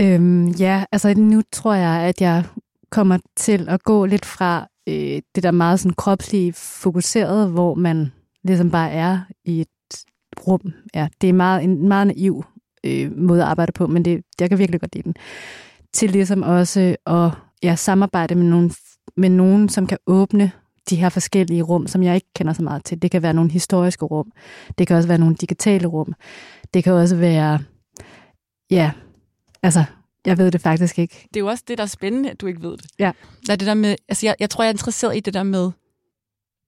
Øhm, 0.01 0.49
ja, 0.49 0.85
altså 0.93 1.15
nu 1.15 1.43
tror 1.53 1.75
jeg, 1.75 2.03
at 2.03 2.21
jeg 2.21 2.45
kommer 2.91 3.19
til 3.37 3.69
at 3.69 3.83
gå 3.83 4.05
lidt 4.07 4.25
fra 4.25 4.69
øh, 4.89 5.23
det 5.35 5.43
der 5.43 5.51
meget 5.51 5.81
sådan 5.81 5.95
kropslige 5.95 6.53
fokuseret, 6.53 7.51
hvor 7.51 7.75
man 7.75 8.13
ligesom 8.45 8.71
bare 8.71 8.91
er 8.91 9.21
i 9.45 9.61
et 9.61 9.69
rum. 10.47 10.73
Ja, 10.95 11.09
det 11.21 11.29
er 11.29 11.33
meget, 11.33 11.65
en 11.65 11.89
meget 11.89 12.07
naiv 12.07 12.45
øh, 12.85 13.17
måde 13.17 13.43
at 13.43 13.49
arbejde 13.49 13.73
på, 13.73 13.87
men 13.87 14.05
det, 14.05 14.23
jeg 14.41 14.49
kan 14.49 14.59
virkelig 14.59 14.81
godt 14.81 14.95
lide 14.95 15.05
den. 15.05 15.15
Til 15.93 16.11
ligesom 16.11 16.43
også 16.43 16.97
at 17.07 17.31
ja, 17.63 17.75
samarbejde 17.75 18.35
med 18.35 18.45
nogen, 18.45 18.73
med 19.17 19.31
nogen, 19.31 19.69
som 19.69 19.87
kan 19.87 19.99
åbne 20.07 20.53
de 20.91 20.97
her 20.97 21.09
forskellige 21.09 21.63
rum, 21.63 21.87
som 21.87 22.03
jeg 22.03 22.15
ikke 22.15 22.33
kender 22.35 22.53
så 22.53 22.63
meget 22.63 22.85
til. 22.85 23.03
Det 23.03 23.11
kan 23.11 23.23
være 23.23 23.35
nogle 23.35 23.51
historiske 23.51 24.05
rum. 24.05 24.33
Det 24.79 24.87
kan 24.87 24.97
også 24.97 25.09
være 25.09 25.19
nogle 25.19 25.37
digitale 25.37 25.87
rum. 25.87 26.15
Det 26.75 26.85
kan 26.85 26.93
også 26.93 27.17
være, 27.17 27.61
ja, 28.71 28.91
altså, 29.63 29.85
jeg 30.27 30.39
ved 30.39 30.51
det 30.51 30.61
faktisk 30.61 30.99
ikke. 30.99 31.29
Det 31.29 31.37
er 31.37 31.41
jo 31.41 31.47
også 31.47 31.65
det, 31.69 31.79
der 31.79 31.85
er 31.85 31.89
spændende, 31.89 32.31
at 32.31 32.41
du 32.41 32.47
ikke 32.47 32.63
ved 32.63 32.77
det. 32.77 32.87
Ja. 32.99 33.13
Der 33.47 33.53
er 33.53 33.57
det 33.57 33.67
der 33.67 33.75
med, 33.75 33.97
altså 34.09 34.27
jeg, 34.27 34.35
jeg 34.41 34.51
tror, 34.51 34.65
jeg 34.65 34.69
er 34.69 34.73
interesseret 34.73 35.17
i 35.17 35.21
det 35.21 35.35
der 35.35 35.43
med, 35.43 35.71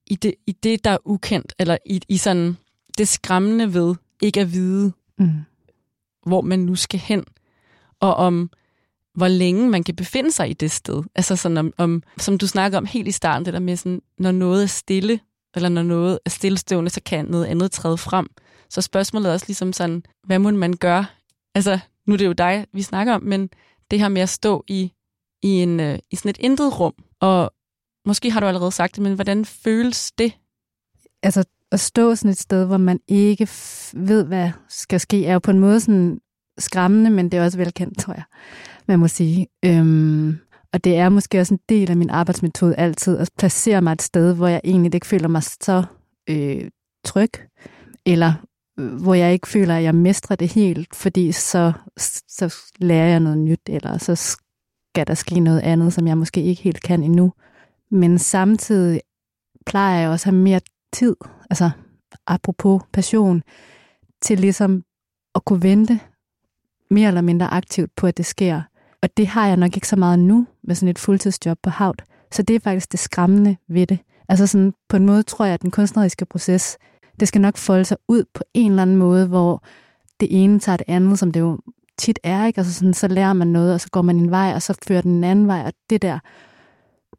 i 0.06 0.14
det, 0.14 0.35
i 0.46 0.52
det 0.52 0.85
der 0.85 0.90
er 0.90 0.98
ukendt, 1.04 1.54
eller 1.59 1.76
i, 1.87 2.00
i 2.09 2.16
sådan 2.16 2.56
det 2.98 3.09
skræmmende 3.09 3.74
ved 3.74 3.94
ikke 4.22 4.40
at 4.40 4.52
vide, 4.52 4.92
mm. 5.18 5.30
hvor 6.26 6.40
man 6.40 6.59
nu 6.59 6.74
skal 6.74 7.00
hen, 7.00 7.24
og 8.00 8.14
om 8.14 8.50
hvor 9.20 9.28
længe 9.28 9.68
man 9.68 9.85
kan 9.85 9.96
befinde 9.96 10.33
sig 10.33 10.50
i 10.50 10.52
det 10.52 10.70
sted. 10.70 11.02
Altså 11.14 11.37
sådan 11.37 11.59
om, 11.59 11.72
om, 11.78 12.02
som 12.18 12.38
du 12.38 12.46
snakker 12.46 12.78
om 12.78 12.87
helt 12.87 13.09
i 13.09 13.12
starten, 13.12 13.44
det 13.44 13.54
der 13.54 13.61
med 13.61 13.76
sådan, 13.76 14.02
når 14.18 14.33
noget 14.33 14.62
er 14.62 14.66
stille, 14.66 15.20
eller 15.54 15.68
når 15.68 15.83
noget 15.83 16.18
er 16.24 16.30
stillestående, 16.30 16.90
så 16.90 17.00
kan 17.06 17.24
noget 17.24 17.44
andet 17.44 17.72
træde 17.72 17.98
frem. 17.98 18.26
Så 18.70 18.83
spørgsmålet 18.83 19.28
er 19.28 19.33
også 19.33 19.46
ligesom 19.48 19.72
sådan, 19.72 20.02
hvad 20.26 20.38
må 20.38 20.50
man 20.50 20.72
gøre? 20.72 21.06
Altså, 21.54 21.78
nu 22.06 22.12
er 22.12 22.18
det 22.18 22.26
jo 22.26 22.33
dig, 22.33 22.66
vi 22.72 22.83
snakker 22.83 23.14
om, 23.14 23.22
men 23.22 23.50
det 23.90 24.00
her 24.00 24.09
med 24.09 24.22
at 24.22 24.28
stå 24.28 24.64
i, 24.68 24.92
i, 25.42 25.48
en, 25.48 25.80
øh, 25.80 25.98
i 26.11 26.16
sådan 26.16 26.30
et 26.30 26.38
intet 26.40 26.80
rum, 26.80 26.94
og 27.20 27.52
måske 28.06 28.30
har 28.30 28.40
du 28.40 28.46
allerede 28.46 28.72
sagt 28.72 28.96
det, 28.96 29.02
men 29.02 29.14
hvordan 29.14 29.44
føles 29.44 30.12
det? 30.12 30.33
Altså, 31.22 31.44
at 31.72 31.80
stå 31.80 32.14
sådan 32.14 32.30
et 32.30 32.38
sted, 32.38 32.66
hvor 32.66 32.76
man 32.76 33.00
ikke 33.09 33.48
ved, 33.92 34.24
hvad 34.24 34.50
skal 34.68 35.00
ske, 35.00 35.26
er 35.26 35.33
jo 35.33 35.38
på 35.38 35.50
en 35.50 35.59
måde 35.59 35.80
sådan 35.80 36.20
skræmmende, 36.59 37.11
men 37.11 37.28
det 37.28 37.38
er 37.38 37.44
også 37.44 37.59
velkendt, 37.59 37.98
tror 37.98 38.14
jeg 38.14 38.22
man 38.88 38.98
må 38.98 39.08
sige. 39.08 39.46
Øhm, 39.64 40.38
og 40.72 40.84
det 40.84 40.96
er 40.96 41.08
måske 41.08 41.40
også 41.40 41.54
en 41.54 41.60
del 41.68 41.90
af 41.90 41.96
min 41.96 42.10
arbejdsmetode 42.10 42.74
altid, 42.74 43.18
at 43.18 43.30
placere 43.38 43.82
mig 43.82 43.92
et 43.92 44.02
sted, 44.02 44.34
hvor 44.34 44.48
jeg 44.48 44.60
egentlig 44.64 44.94
ikke 44.94 45.06
føler 45.06 45.28
mig 45.28 45.42
så 45.42 45.84
øh, 46.30 46.70
tryg, 47.04 47.30
eller 48.06 48.32
øh, 48.78 49.02
hvor 49.02 49.14
jeg 49.14 49.32
ikke 49.32 49.48
føler, 49.48 49.76
at 49.76 49.82
jeg 49.82 49.94
mestrer 49.94 50.36
det 50.36 50.52
helt, 50.52 50.96
fordi 50.96 51.32
så, 51.32 51.72
så 52.28 52.54
lærer 52.78 53.08
jeg 53.08 53.20
noget 53.20 53.38
nyt, 53.38 53.60
eller 53.66 53.98
så 53.98 54.14
skal 54.14 55.06
der 55.06 55.14
ske 55.14 55.40
noget 55.40 55.60
andet, 55.60 55.92
som 55.92 56.06
jeg 56.06 56.18
måske 56.18 56.42
ikke 56.42 56.62
helt 56.62 56.82
kan 56.82 57.02
endnu. 57.02 57.32
Men 57.90 58.18
samtidig 58.18 59.00
plejer 59.66 60.00
jeg 60.00 60.10
også 60.10 60.28
at 60.28 60.34
have 60.34 60.42
mere 60.42 60.60
tid, 60.92 61.16
altså 61.50 61.70
apropos 62.26 62.82
passion, 62.92 63.42
til 64.22 64.40
ligesom 64.40 64.84
at 65.34 65.44
kunne 65.44 65.62
vente 65.62 66.00
mere 66.90 67.08
eller 67.08 67.20
mindre 67.20 67.46
aktivt 67.46 67.90
på, 67.96 68.06
at 68.06 68.16
det 68.16 68.26
sker. 68.26 68.62
Og 69.02 69.16
det 69.16 69.26
har 69.26 69.46
jeg 69.46 69.56
nok 69.56 69.76
ikke 69.76 69.88
så 69.88 69.96
meget 69.96 70.18
nu 70.18 70.46
med 70.62 70.74
sådan 70.74 70.88
et 70.88 70.98
fuldtidsjob 70.98 71.58
på 71.62 71.70
Havt. 71.70 72.04
Så 72.32 72.42
det 72.42 72.56
er 72.56 72.60
faktisk 72.60 72.92
det 72.92 73.00
skræmmende 73.00 73.56
ved 73.68 73.86
det. 73.86 73.98
Altså 74.28 74.46
sådan, 74.46 74.74
på 74.88 74.96
en 74.96 75.06
måde 75.06 75.22
tror 75.22 75.44
jeg, 75.44 75.54
at 75.54 75.62
den 75.62 75.70
kunstneriske 75.70 76.24
proces, 76.24 76.79
det 77.20 77.29
skal 77.29 77.40
nok 77.40 77.56
folde 77.56 77.85
sig 77.85 77.96
ud 78.08 78.25
på 78.35 78.42
en 78.54 78.70
eller 78.70 78.83
anden 78.83 78.96
måde, 78.96 79.27
hvor 79.27 79.64
det 80.20 80.29
ene 80.44 80.60
tager 80.60 80.77
det 80.77 80.88
andet, 80.88 81.18
som 81.18 81.33
det 81.33 81.40
jo 81.40 81.58
tit 81.98 82.18
er, 82.22 82.46
ikke? 82.46 82.58
Altså 82.58 82.75
sådan, 82.75 82.94
så 82.94 83.08
lærer 83.08 83.33
man 83.33 83.48
noget, 83.48 83.75
og 83.75 83.81
så 83.81 83.88
går 83.90 84.02
man 84.02 84.16
en 84.16 84.31
vej, 84.31 84.52
og 84.54 84.62
så 84.62 84.79
fører 84.87 85.00
den 85.00 85.12
en 85.12 85.25
anden 85.25 85.46
vej, 85.46 85.62
og 85.66 85.72
det 85.90 86.02
der. 86.02 86.18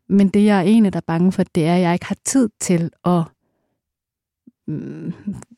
Men 0.10 0.30
det, 0.30 0.45
jeg 0.45 0.58
er 0.58 0.62
egentlig 0.62 0.93
der 0.93 0.99
er 0.99 1.03
bange 1.08 1.32
for, 1.32 1.43
det 1.43 1.66
er, 1.66 1.76
at 1.76 1.82
jeg 1.82 1.93
ikke 1.93 2.06
har 2.06 2.18
tid 2.26 2.49
til 2.60 2.91
at 3.06 3.24
mm, 4.68 5.14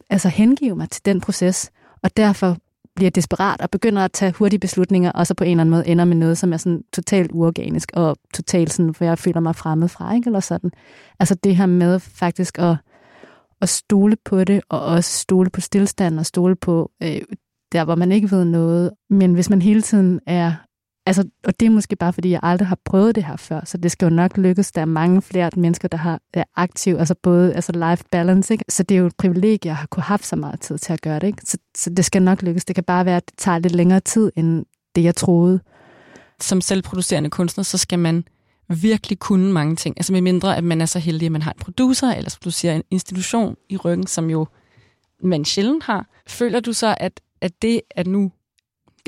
altså 0.10 0.30
hengive 0.30 0.76
mig 0.76 0.90
til 0.90 1.06
den 1.06 1.22
proces, 1.22 1.72
og 2.02 2.18
derfor 2.18 2.58
bliver 2.96 3.12
desperat 3.12 3.62
og 3.62 3.70
begynder 3.70 4.06
at 4.06 4.12
tage 4.12 4.32
hurtige 4.32 4.60
beslutninger, 4.60 5.12
og 5.12 5.28
så 5.28 5.34
på 5.34 5.44
en 5.44 5.50
eller 5.50 5.62
anden 5.62 5.72
måde 5.72 5.88
ender 5.88 6.06
med 6.06 6.16
noget, 6.16 6.38
som 6.38 6.54
er 6.54 6.58
sådan 6.58 6.84
totalt 6.94 7.32
uorganisk, 7.32 7.92
og 7.94 8.18
totalt 8.34 8.74
sådan, 8.74 8.94
for 8.94 9.06
jeg 9.06 9.20
føler 9.20 9.40
mig 9.40 9.56
fremmed 9.56 9.88
fra, 9.88 10.16
ikke? 10.16 10.28
Eller 10.28 10.40
sådan. 10.40 10.72
Altså 11.20 11.36
det 11.36 11.56
her 11.56 11.66
med 11.66 12.00
faktisk 12.00 12.60
at, 12.60 12.76
at 13.62 13.70
stole 13.70 14.18
på 14.26 14.44
det, 14.44 14.62
og 14.70 14.82
også 14.82 15.20
stole 15.20 15.50
på 15.50 15.62
stillstand, 15.62 16.20
og 16.20 16.26
stole 16.26 16.56
på 16.56 16.92
øh, 17.04 17.22
der, 17.72 17.86
hvor 17.86 17.96
man 17.96 18.12
ikke 18.12 18.32
ved 18.32 18.46
noget. 18.46 18.92
Men 19.10 19.34
hvis 19.34 19.50
man 19.50 19.62
hele 19.62 19.82
tiden 19.82 20.20
er 20.28 20.54
Altså, 21.06 21.24
og 21.44 21.60
det 21.60 21.66
er 21.66 21.70
måske 21.70 21.96
bare, 21.96 22.14
fordi 22.14 22.30
jeg 22.30 22.40
aldrig 22.44 22.68
har 22.68 22.78
prøvet 22.86 23.16
det 23.16 23.24
her 23.24 23.36
før, 23.36 23.62
så 23.66 23.78
det 23.78 23.92
skal 23.92 24.06
jo 24.06 24.10
nok 24.10 24.38
lykkes. 24.38 24.72
Der 24.72 24.82
er 24.82 24.86
mange 24.86 25.22
flere 25.22 25.50
mennesker, 25.56 25.88
der 25.88 25.98
har, 25.98 26.20
er 26.34 26.44
aktiv, 26.56 26.96
altså 27.00 27.16
både 27.24 27.54
altså 27.54 27.72
life 27.72 28.04
balance, 28.12 28.54
ikke? 28.54 28.66
så 28.70 28.84
det 28.84 28.96
er 28.96 29.00
jo 29.00 29.06
et 29.06 29.16
privilegie, 29.18 29.60
jeg 29.66 29.76
har 29.76 29.88
kunne 29.88 30.04
have 30.04 30.20
så 30.22 30.36
meget 30.36 30.62
tid 30.62 30.78
til 30.78 30.94
at 30.94 31.02
gøre 31.02 31.20
det. 31.20 31.28
Ikke? 31.28 31.42
Så, 31.46 31.58
så 31.78 31.90
det 31.90 32.06
skal 32.06 32.22
nok 32.22 32.42
lykkes. 32.42 32.66
Det 32.66 32.76
kan 32.76 32.84
bare 32.84 33.06
være, 33.06 33.18
at 33.18 33.26
det 33.26 33.38
tager 33.38 33.60
lidt 33.60 33.76
længere 33.76 34.00
tid, 34.00 34.32
end 34.36 34.66
det 34.96 35.04
jeg 35.04 35.16
troede. 35.16 35.60
Som 36.40 36.62
selvproducerende 36.62 37.30
kunstner, 37.30 37.64
så 37.64 37.78
skal 37.78 38.00
man 38.00 38.24
virkelig 38.70 39.20
kunne 39.20 39.54
mange 39.54 39.76
ting. 39.76 39.98
Altså 39.98 40.14
med 40.14 40.22
mindre, 40.22 40.58
at 40.58 40.64
man 40.64 40.82
er 40.82 40.86
så 40.86 41.00
heldig, 41.00 41.26
at 41.26 41.32
man 41.32 41.42
har 41.42 41.52
en 41.52 41.60
producer, 41.60 42.12
eller 42.12 42.30
som 42.30 42.40
du 42.44 42.52
siger, 42.52 42.76
en 42.76 42.84
institution 42.92 43.56
i 43.70 43.78
ryggen, 43.78 44.08
som 44.08 44.30
jo 44.30 44.48
man 45.24 45.46
sjældent 45.46 45.84
har. 45.84 46.08
Føler 46.28 46.60
du 46.60 46.74
så, 46.74 46.96
at, 47.00 47.22
at 47.42 47.62
det 47.62 47.82
at 47.92 48.08
nu, 48.08 48.32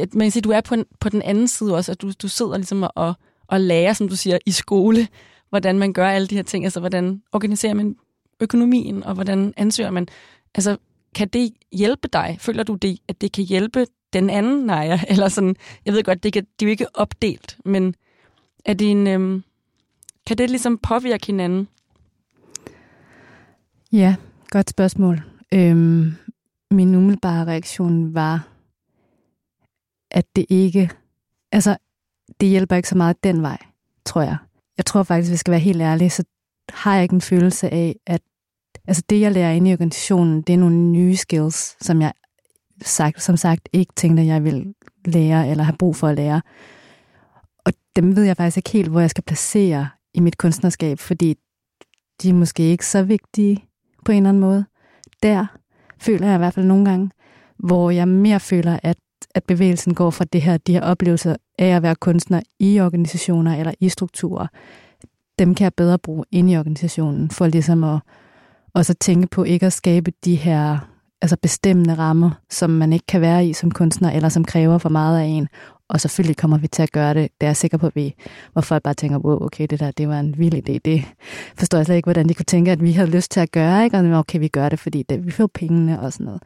at 0.02 0.16
man 0.16 0.32
siger, 0.32 0.42
du 0.42 0.52
er 0.52 0.62
på, 0.62 0.76
en, 0.76 0.86
på 1.00 1.10
den 1.10 1.22
anden 1.22 1.48
side 1.48 1.76
også, 1.76 1.92
at 1.92 2.02
du, 2.02 2.12
du 2.22 2.28
sidder 2.28 2.58
ligesom 2.58 2.84
og, 2.84 2.92
og, 2.96 3.14
og 3.48 3.62
lærer, 3.62 3.94
som 3.94 4.10
du 4.10 4.16
siger, 4.16 4.38
i 4.46 4.52
skole, 4.52 5.08
hvordan 5.50 5.80
man 5.80 5.94
gør 5.94 6.08
alle 6.08 6.28
de 6.28 6.36
her 6.36 6.44
ting, 6.44 6.66
altså 6.66 6.80
hvordan 6.80 7.22
organiserer 7.32 7.74
man 7.74 7.96
økonomien, 8.40 9.04
og 9.04 9.14
hvordan 9.14 9.54
ansøger 9.58 9.92
man. 9.92 10.08
Altså, 10.56 10.78
kan 11.16 11.28
det 11.28 11.54
hjælpe 11.72 12.08
dig? 12.14 12.38
Føler 12.40 12.64
du 12.64 12.76
det, 12.76 13.00
at 13.08 13.22
det 13.22 13.32
kan 13.32 13.44
hjælpe 13.44 13.88
den 14.14 14.30
anden 14.30 14.66
Naja? 14.66 15.02
Eller 15.10 15.30
sådan, 15.30 15.56
jeg 15.86 15.94
ved 15.94 16.04
godt, 16.04 16.24
det, 16.24 16.34
kan, 16.34 16.44
det 16.60 16.66
er 16.66 16.70
jo 16.70 16.72
ikke 16.72 16.96
opdelt, 16.96 17.58
men 17.66 17.96
er 18.66 18.74
det 18.74 18.92
en, 18.92 19.08
øhm, 19.08 19.44
kan 20.28 20.38
det 20.38 20.50
ligesom 20.50 20.78
påvirke 20.78 21.28
hinanden? 21.28 21.68
Ja, 23.92 24.16
godt 24.50 24.70
spørgsmål. 24.70 25.22
Øhm, 25.54 26.14
min 26.72 26.96
umiddelbare 26.96 27.46
reaktion 27.46 28.14
var, 28.14 28.48
at 30.16 30.26
det 30.36 30.46
ikke, 30.50 30.90
altså, 31.52 31.78
det 32.40 32.50
hjælper 32.50 32.76
ikke 32.76 32.90
så 32.90 32.98
meget 32.98 33.24
den 33.24 33.42
vej, 33.42 33.58
tror 34.06 34.22
jeg. 34.22 34.38
Jeg 34.78 34.86
tror 34.86 35.04
faktisk, 35.04 35.30
hvis 35.30 35.34
vi 35.34 35.38
skal 35.38 35.52
være 35.52 35.60
helt 35.60 35.82
ærlige, 35.82 36.10
så 36.10 36.24
har 36.70 36.94
jeg 36.94 37.04
ikke 37.04 37.14
en 37.14 37.22
følelse 37.22 37.70
af, 37.70 37.96
at 38.08 38.22
altså 38.88 39.04
det, 39.10 39.22
jeg 39.22 39.32
lærer 39.32 39.52
inde 39.52 39.70
i 39.70 39.74
organisationen, 39.74 40.42
det 40.42 40.54
er 40.54 40.58
nogle 40.58 40.76
nye 40.76 41.16
skills, 41.16 41.86
som 41.86 42.02
jeg 42.02 42.14
sagt, 42.82 43.22
som 43.22 43.38
sagt 43.38 43.70
ikke 43.74 43.94
tænkte, 43.96 44.26
jeg 44.26 44.44
vil 44.44 44.74
lære 45.06 45.50
eller 45.50 45.64
have 45.64 45.78
brug 45.78 45.96
for 45.96 46.08
at 46.08 46.16
lære. 46.16 46.42
Og 47.66 47.74
dem 47.96 48.16
ved 48.16 48.24
jeg 48.24 48.38
faktisk 48.38 48.58
ikke 48.58 48.70
helt, 48.70 48.90
hvor 48.90 49.00
jeg 49.00 49.10
skal 49.10 49.24
placere 49.24 49.90
i 50.14 50.20
mit 50.20 50.38
kunstnerskab, 50.38 51.00
fordi 51.00 51.36
de 52.22 52.30
er 52.30 52.34
måske 52.34 52.64
ikke 52.64 52.86
så 52.86 53.04
vigtige 53.04 53.66
på 54.06 54.12
en 54.12 54.18
eller 54.18 54.30
anden 54.30 54.42
måde. 54.42 54.66
Der 55.24 55.46
føler 56.00 56.28
jeg 56.28 56.36
i 56.36 56.38
hvert 56.38 56.54
fald 56.54 56.66
nogle 56.66 56.86
gange, 56.86 57.12
hvor 57.58 57.92
jeg 57.92 58.08
mere 58.08 58.40
føler, 58.40 58.80
at, 58.84 58.98
at 59.36 59.44
bevægelsen 59.44 59.94
går 59.94 60.10
fra 60.10 60.26
det 60.34 60.42
her, 60.42 60.58
de 60.58 60.74
her 60.74 60.82
oplevelser 60.82 61.36
af 61.60 61.68
at 61.68 61.84
være 61.84 61.96
kunstner 61.96 62.42
i 62.60 62.80
organisationer 62.80 63.56
eller 63.56 63.74
i 63.80 63.90
strukturer. 63.90 64.48
Dem 65.40 65.56
kan 65.56 65.64
jeg 65.64 65.74
bedre 65.74 66.00
bruge 66.00 66.26
ind 66.32 66.52
i 66.52 66.58
organisationen, 66.58 67.30
for 67.30 67.48
ligesom 67.48 67.84
at, 67.84 68.00
også 68.74 68.94
så 68.94 68.98
tænke 69.00 69.28
på 69.28 69.44
ikke 69.44 69.66
at 69.66 69.74
skabe 69.74 70.12
de 70.26 70.36
her 70.36 70.78
altså 71.22 71.38
bestemmende 71.42 71.94
rammer, 71.94 72.32
som 72.50 72.70
man 72.70 72.94
ikke 72.94 73.06
kan 73.06 73.22
være 73.22 73.48
i 73.48 73.54
som 73.54 73.72
kunstner, 73.72 74.12
eller 74.12 74.30
som 74.30 74.46
kræver 74.46 74.78
for 74.78 74.90
meget 74.90 75.20
af 75.20 75.24
en. 75.24 75.48
Og 75.90 76.02
selvfølgelig 76.02 76.38
kommer 76.38 76.58
vi 76.58 76.68
til 76.68 76.84
at 76.84 76.92
gøre 76.92 77.14
det. 77.14 77.32
Det 77.42 77.46
er 77.46 77.50
jeg 77.50 77.58
sikker 77.58 77.78
på, 77.78 77.88
at 77.88 77.96
vi, 77.96 78.16
hvor 78.54 78.62
folk 78.62 78.84
bare 78.84 78.94
tænker, 78.94 79.18
wow, 79.18 79.46
okay, 79.46 79.68
det 79.70 79.80
der, 79.80 79.92
det 79.92 80.08
var 80.08 80.20
en 80.20 80.36
vild 80.38 80.54
idé. 80.54 80.78
Det 80.86 81.06
forstår 81.58 81.78
jeg 81.78 81.86
slet 81.86 81.96
ikke, 81.96 82.06
hvordan 82.06 82.30
de 82.30 82.34
kunne 82.34 82.46
tænke, 82.46 82.72
at 82.72 82.84
vi 82.84 82.92
havde 82.92 83.10
lyst 83.10 83.32
til 83.32 83.40
at 83.40 83.52
gøre, 83.52 83.84
ikke? 83.84 83.98
Og 83.98 84.20
okay, 84.20 84.40
vi 84.40 84.48
gør 84.48 84.70
det, 84.70 84.80
fordi 84.80 85.04
det, 85.04 85.26
vi 85.26 85.32
får 85.32 85.48
pengene 85.54 86.02
og 86.02 86.14
sådan 86.14 86.26
noget. 86.26 86.42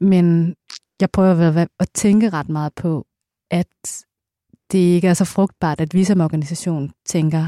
Men 0.00 0.54
jeg 1.00 1.10
prøver 1.10 1.58
at, 1.58 1.68
at 1.80 1.88
tænke 1.94 2.30
ret 2.30 2.48
meget 2.48 2.74
på, 2.74 3.06
at 3.50 4.04
det 4.72 4.78
ikke 4.78 5.08
er 5.08 5.14
så 5.14 5.24
frugtbart, 5.24 5.80
at 5.80 5.94
vi 5.94 6.04
som 6.04 6.20
organisation 6.20 6.90
tænker, 7.06 7.46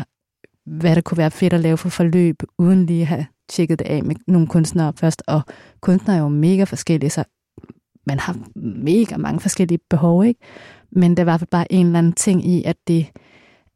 hvad 0.66 0.94
der 0.94 1.00
kunne 1.00 1.18
være 1.18 1.30
fedt 1.30 1.52
at 1.52 1.60
lave 1.60 1.76
for 1.76 1.88
forløb, 1.88 2.42
uden 2.58 2.86
lige 2.86 3.00
at 3.00 3.06
have 3.06 3.26
tjekket 3.48 3.78
det 3.78 3.86
af 3.86 4.04
med 4.04 4.16
nogle 4.26 4.46
kunstnere 4.46 4.92
først. 4.96 5.22
Og 5.26 5.40
kunstnere 5.80 6.16
er 6.16 6.20
jo 6.20 6.28
mega 6.28 6.64
forskellige, 6.64 7.10
så 7.10 7.24
man 8.06 8.18
har 8.18 8.36
mega 8.56 9.16
mange 9.16 9.40
forskellige 9.40 9.78
behov, 9.90 10.24
ikke? 10.24 10.40
Men 10.90 11.16
der 11.16 11.20
er 11.20 11.24
i 11.24 11.30
hvert 11.30 11.40
fald 11.40 11.50
bare 11.50 11.72
en 11.72 11.86
eller 11.86 11.98
anden 11.98 12.12
ting 12.12 12.46
i, 12.46 12.64
at 12.64 12.76
det 12.88 13.06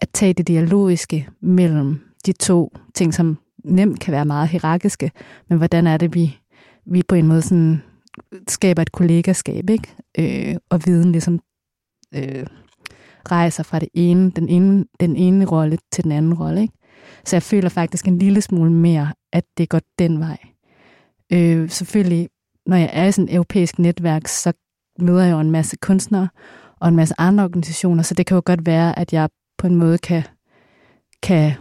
at 0.01 0.09
tage 0.13 0.33
det 0.33 0.49
dialogiske 0.49 1.29
mellem 1.41 2.01
de 2.27 2.33
to 2.33 2.77
ting, 2.95 3.15
som 3.15 3.39
nemt 3.65 4.01
kan 4.01 4.13
være 4.13 4.25
meget 4.25 4.49
hierarkiske, 4.49 5.11
men 5.49 5.59
hvordan 5.59 5.87
er 5.87 5.97
det, 5.97 6.15
vi, 6.15 6.39
vi 6.87 7.03
på 7.09 7.15
en 7.15 7.27
måde 7.27 7.43
sådan 7.43 7.83
skaber 8.49 8.83
et 8.83 8.93
kollegaskab, 8.93 9.71
ikke? 9.71 9.97
Øh, 10.19 10.57
og 10.71 10.87
viden 10.87 11.13
ligesom 11.13 11.41
øh, 12.15 12.47
rejser 13.31 13.63
fra 13.63 13.79
det 13.79 13.89
ene, 13.95 14.31
den 14.31 14.49
ene, 14.49 14.85
den 15.01 15.17
ene 15.17 15.45
rolle 15.45 15.79
til 15.93 16.05
den 16.05 16.13
anden 16.13 16.35
rolle. 16.35 16.61
Ikke? 16.63 16.75
Så 17.25 17.37
jeg 17.37 17.43
føler 17.43 17.69
faktisk 17.69 18.09
en 18.09 18.19
lille 18.19 18.41
smule 18.41 18.73
mere, 18.73 19.13
at 19.33 19.45
det 19.59 19.69
går 19.69 19.81
den 19.99 20.21
vej. 20.21 20.39
Øh, 21.33 21.71
selvfølgelig, 21.71 22.29
når 22.67 22.77
jeg 22.77 22.91
er 22.93 23.07
i 23.07 23.13
sådan 23.13 23.29
et 23.29 23.35
europæisk 23.35 23.79
netværk, 23.79 24.29
så 24.29 24.53
møder 24.99 25.25
jeg 25.25 25.33
jo 25.33 25.41
en 25.41 25.51
masse 25.51 25.77
kunstnere 25.77 26.29
og 26.81 26.89
en 26.89 26.97
masse 26.97 27.15
andre 27.19 27.45
organisationer, 27.45 28.03
så 28.03 28.15
det 28.15 28.27
kan 28.27 28.35
jo 28.35 28.43
godt 28.45 28.67
være, 28.67 28.99
at 28.99 29.13
jeg 29.13 29.29
på 29.59 29.67
en 29.67 29.75
måde 29.75 29.99
kan, 29.99 30.23
kan 31.23 31.53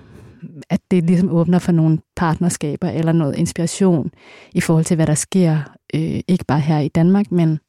at 0.69 0.79
det 0.91 1.03
ligesom 1.03 1.29
åbner 1.29 1.59
for 1.59 1.71
nogle 1.71 1.99
partnerskaber 2.15 2.89
eller 2.89 3.11
noget 3.11 3.35
inspiration 3.35 4.11
i 4.53 4.61
forhold 4.61 4.85
til, 4.85 4.95
hvad 4.95 5.07
der 5.07 5.15
sker, 5.15 5.57
øh, 5.93 6.19
ikke 6.27 6.45
bare 6.47 6.59
her 6.59 6.79
i 6.79 6.87
Danmark, 6.87 7.31
men 7.31 7.59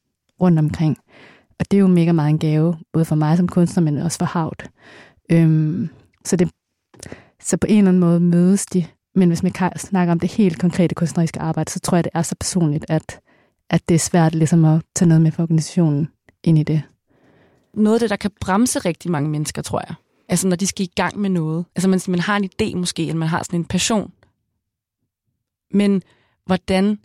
rundt 0.41 0.59
omkring. 0.59 0.97
Og 1.59 1.71
det 1.71 1.77
er 1.77 1.81
jo 1.81 1.87
mega 1.87 2.11
meget 2.11 2.29
en 2.29 2.39
gave, 2.39 2.77
både 2.93 3.05
for 3.05 3.15
mig 3.15 3.37
som 3.37 3.47
kunstner, 3.47 3.83
men 3.83 3.97
også 3.97 4.17
for 4.17 4.25
Havt. 4.25 4.69
Øhm, 5.31 5.89
så, 6.25 6.35
det, 6.35 6.51
så 7.43 7.57
på 7.57 7.67
en 7.69 7.77
eller 7.77 7.89
anden 7.89 7.99
måde 7.99 8.19
mødes 8.19 8.65
de. 8.65 8.85
Men 9.15 9.27
hvis 9.27 9.43
man 9.43 9.51
kan 9.51 9.71
snakke 9.77 10.11
om 10.11 10.19
det 10.19 10.31
helt 10.31 10.59
konkrete 10.59 10.95
kunstneriske 10.95 11.39
arbejde, 11.39 11.71
så 11.71 11.79
tror 11.79 11.97
jeg, 11.97 12.03
det 12.03 12.11
er 12.13 12.21
så 12.21 12.35
personligt, 12.39 12.85
at, 12.89 13.19
at 13.69 13.89
det 13.89 13.95
er 13.95 13.99
svært 13.99 14.35
ligesom 14.35 14.65
at 14.65 14.81
tage 14.95 15.09
noget 15.09 15.21
med 15.21 15.31
for 15.31 15.43
organisationen 15.43 16.07
ind 16.43 16.57
i 16.57 16.63
det. 16.63 16.81
Noget 17.73 17.95
af 17.95 17.99
det, 17.99 18.09
der 18.09 18.15
kan 18.15 18.31
bremse 18.41 18.79
rigtig 18.79 19.11
mange 19.11 19.29
mennesker, 19.29 19.61
tror 19.61 19.83
jeg. 19.87 19.95
Altså 20.31 20.47
når 20.47 20.55
de 20.55 20.67
skal 20.67 20.83
i 20.85 20.91
gang 20.95 21.19
med 21.19 21.29
noget. 21.29 21.65
Altså 21.75 21.89
man, 21.89 22.01
man 22.07 22.19
har 22.19 22.37
en 22.37 22.49
idé 22.53 22.75
måske, 22.75 23.01
eller 23.01 23.15
man 23.15 23.27
har 23.27 23.43
sådan 23.43 23.59
en 23.59 23.65
passion. 23.65 24.11
Men 25.71 26.03
hvordan 26.45 26.99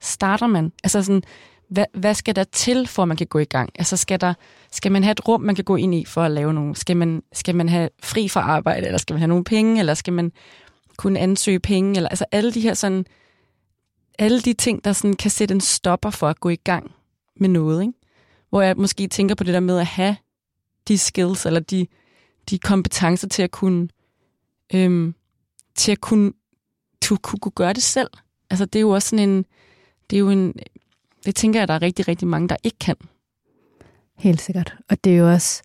starter 0.00 0.46
man? 0.46 0.72
Altså 0.84 1.02
sådan, 1.02 1.22
hvad, 1.68 1.84
hvad 1.94 2.14
skal 2.14 2.36
der 2.36 2.44
til, 2.44 2.86
for 2.86 3.02
at 3.02 3.08
man 3.08 3.16
kan 3.16 3.26
gå 3.26 3.38
i 3.38 3.44
gang? 3.44 3.70
Altså 3.74 3.96
skal, 3.96 4.20
der, 4.20 4.34
skal 4.72 4.92
man 4.92 5.02
have 5.02 5.12
et 5.12 5.28
rum, 5.28 5.40
man 5.40 5.54
kan 5.54 5.64
gå 5.64 5.76
ind 5.76 5.94
i 5.94 6.04
for 6.04 6.22
at 6.22 6.30
lave 6.30 6.54
nogle? 6.54 6.76
Skal 6.76 6.96
man, 6.96 7.22
skal 7.32 7.54
man 7.54 7.68
have 7.68 7.88
fri 8.02 8.28
fra 8.28 8.40
arbejde, 8.40 8.86
eller 8.86 8.98
skal 8.98 9.14
man 9.14 9.18
have 9.20 9.28
nogle 9.28 9.44
penge, 9.44 9.78
eller 9.78 9.94
skal 9.94 10.12
man 10.12 10.32
kunne 10.96 11.18
ansøge 11.18 11.60
penge? 11.60 11.96
Eller, 11.96 12.08
altså 12.08 12.24
alle 12.32 12.52
de 12.52 12.60
her 12.60 12.74
sådan, 12.74 13.06
alle 14.18 14.40
de 14.40 14.52
ting, 14.52 14.84
der 14.84 14.92
sådan 14.92 15.16
kan 15.16 15.30
sætte 15.30 15.54
en 15.54 15.60
stopper 15.60 16.10
for 16.10 16.28
at 16.28 16.40
gå 16.40 16.48
i 16.48 16.56
gang 16.56 16.90
med 17.36 17.48
noget. 17.48 17.82
Ikke? 17.82 17.92
Hvor 18.50 18.62
jeg 18.62 18.76
måske 18.76 19.06
tænker 19.08 19.34
på 19.34 19.44
det 19.44 19.54
der 19.54 19.60
med 19.60 19.78
at 19.78 19.86
have 19.86 20.16
de 20.88 20.98
skills, 20.98 21.46
eller 21.46 21.60
de, 21.60 21.86
de 22.50 22.58
kompetencer 22.58 23.28
til 23.28 23.42
at 23.42 23.50
kunne, 23.50 23.88
øhm, 24.74 25.14
til 25.74 25.92
at 25.92 26.00
kunne, 26.00 26.32
til 27.00 27.14
at 27.14 27.22
kunne, 27.22 27.40
kunne 27.40 27.52
gøre 27.52 27.72
det 27.72 27.82
selv. 27.82 28.10
Altså 28.50 28.64
det 28.64 28.78
er 28.78 28.80
jo 28.80 28.90
også 28.90 29.08
sådan 29.08 29.28
en, 29.28 29.44
det 30.10 30.16
er 30.16 30.20
jo 30.20 30.30
en, 30.30 30.54
det 31.26 31.34
tænker 31.34 31.60
jeg, 31.60 31.68
der 31.68 31.74
er 31.74 31.82
rigtig, 31.82 32.08
rigtig 32.08 32.28
mange, 32.28 32.48
der 32.48 32.56
ikke 32.62 32.78
kan. 32.78 32.96
Helt 34.16 34.40
sikkert. 34.40 34.76
Og 34.90 35.04
det 35.04 35.12
er 35.12 35.16
jo 35.16 35.32
også, 35.32 35.62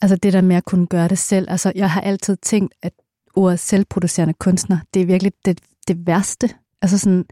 altså 0.00 0.16
det 0.16 0.32
der 0.32 0.40
med 0.40 0.56
at 0.56 0.64
kunne 0.64 0.86
gøre 0.86 1.08
det 1.08 1.18
selv. 1.18 1.50
Altså 1.50 1.72
jeg 1.74 1.90
har 1.90 2.00
altid 2.00 2.36
tænkt, 2.36 2.74
at 2.82 2.92
ordet 3.34 3.60
selvproducerende 3.60 4.34
kunstner, 4.34 4.78
det 4.94 5.02
er 5.02 5.06
virkelig 5.06 5.32
det, 5.44 5.60
det 5.88 6.06
værste. 6.06 6.50
Altså 6.82 6.98
sådan, 6.98 7.24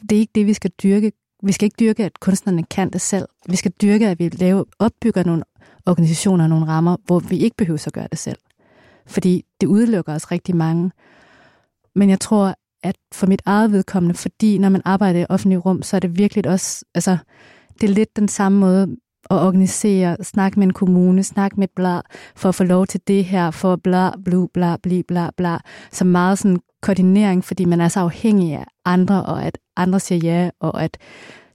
det 0.00 0.12
er 0.12 0.20
ikke 0.20 0.32
det, 0.34 0.46
vi 0.46 0.54
skal 0.54 0.70
dyrke. 0.82 1.12
Vi 1.42 1.52
skal 1.52 1.66
ikke 1.66 1.76
dyrke, 1.80 2.04
at 2.04 2.20
kunstnerne 2.20 2.62
kan 2.62 2.90
det 2.90 3.00
selv. 3.00 3.28
Vi 3.48 3.56
skal 3.56 3.72
dyrke, 3.82 4.08
at 4.08 4.18
vi 4.18 4.28
laver, 4.28 4.64
opbygger 4.78 5.24
nogle 5.24 5.42
organisationer 5.88 6.44
og 6.44 6.50
nogle 6.50 6.66
rammer, 6.66 6.96
hvor 7.06 7.18
vi 7.18 7.38
ikke 7.38 7.56
behøver 7.56 7.84
at 7.86 7.92
gøre 7.92 8.08
det 8.10 8.18
selv. 8.18 8.38
Fordi 9.06 9.44
det 9.60 9.66
udelukker 9.66 10.14
os 10.14 10.30
rigtig 10.30 10.56
mange. 10.56 10.90
Men 11.94 12.10
jeg 12.10 12.20
tror, 12.20 12.54
at 12.82 12.96
for 13.14 13.26
mit 13.26 13.42
eget 13.46 13.72
vedkommende, 13.72 14.14
fordi 14.14 14.58
når 14.58 14.68
man 14.68 14.82
arbejder 14.84 15.20
i 15.20 15.26
offentlige 15.28 15.58
rum, 15.58 15.82
så 15.82 15.96
er 15.96 16.00
det 16.00 16.18
virkelig 16.18 16.46
også, 16.48 16.84
altså, 16.94 17.16
det 17.80 17.90
er 17.90 17.94
lidt 17.94 18.16
den 18.16 18.28
samme 18.28 18.58
måde 18.58 18.96
at 19.30 19.36
organisere, 19.36 20.16
snakke 20.22 20.58
med 20.58 20.66
en 20.66 20.72
kommune, 20.72 21.22
snakke 21.22 21.60
med 21.60 21.68
bla, 21.76 22.00
for 22.36 22.48
at 22.48 22.54
få 22.54 22.64
lov 22.64 22.86
til 22.86 23.00
det 23.08 23.24
her, 23.24 23.50
for 23.50 23.76
bla, 23.76 24.10
blu, 24.24 24.46
bla, 24.54 24.76
bli, 24.76 25.02
bla, 25.02 25.30
bla, 25.36 25.58
så 25.92 26.04
meget 26.04 26.38
sådan 26.38 26.60
koordinering, 26.82 27.44
fordi 27.44 27.64
man 27.64 27.80
er 27.80 27.88
så 27.88 28.00
afhængig 28.00 28.54
af 28.54 28.64
andre, 28.84 29.24
og 29.24 29.44
at 29.44 29.58
andre 29.76 30.00
siger 30.00 30.18
ja, 30.32 30.50
og 30.60 30.84
at 30.84 30.98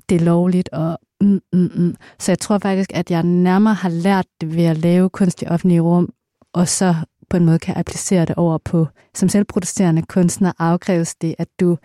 det 0.09 0.21
er 0.21 0.25
lovligt, 0.25 0.69
og 0.69 0.99
mm, 1.24 1.41
mm, 1.53 1.71
mm. 1.76 1.95
Så 2.19 2.32
jeg 2.32 2.39
tror 2.39 2.57
faktisk, 2.57 2.89
at 2.93 3.11
jeg 3.11 3.24
nærmere 3.24 3.74
har 3.74 3.89
lært 3.89 4.26
det 4.41 4.55
ved 4.55 4.63
at 4.63 4.78
lave 4.78 5.09
kunst 5.09 5.41
i 5.41 5.45
offentlige 5.45 5.82
rum, 5.82 6.13
og 6.53 6.67
så 6.67 6.95
på 7.30 7.38
en 7.38 7.45
måde 7.45 7.59
kan 7.59 7.78
applicere 7.78 8.26
det 8.26 8.36
over 8.36 8.57
på, 8.57 8.88
som 9.13 9.30
selvproducerende 9.30 10.01
kunstner 10.01 10.51
afkræves 10.59 11.15
det, 11.15 11.36
at 11.38 11.47
du 11.59 11.78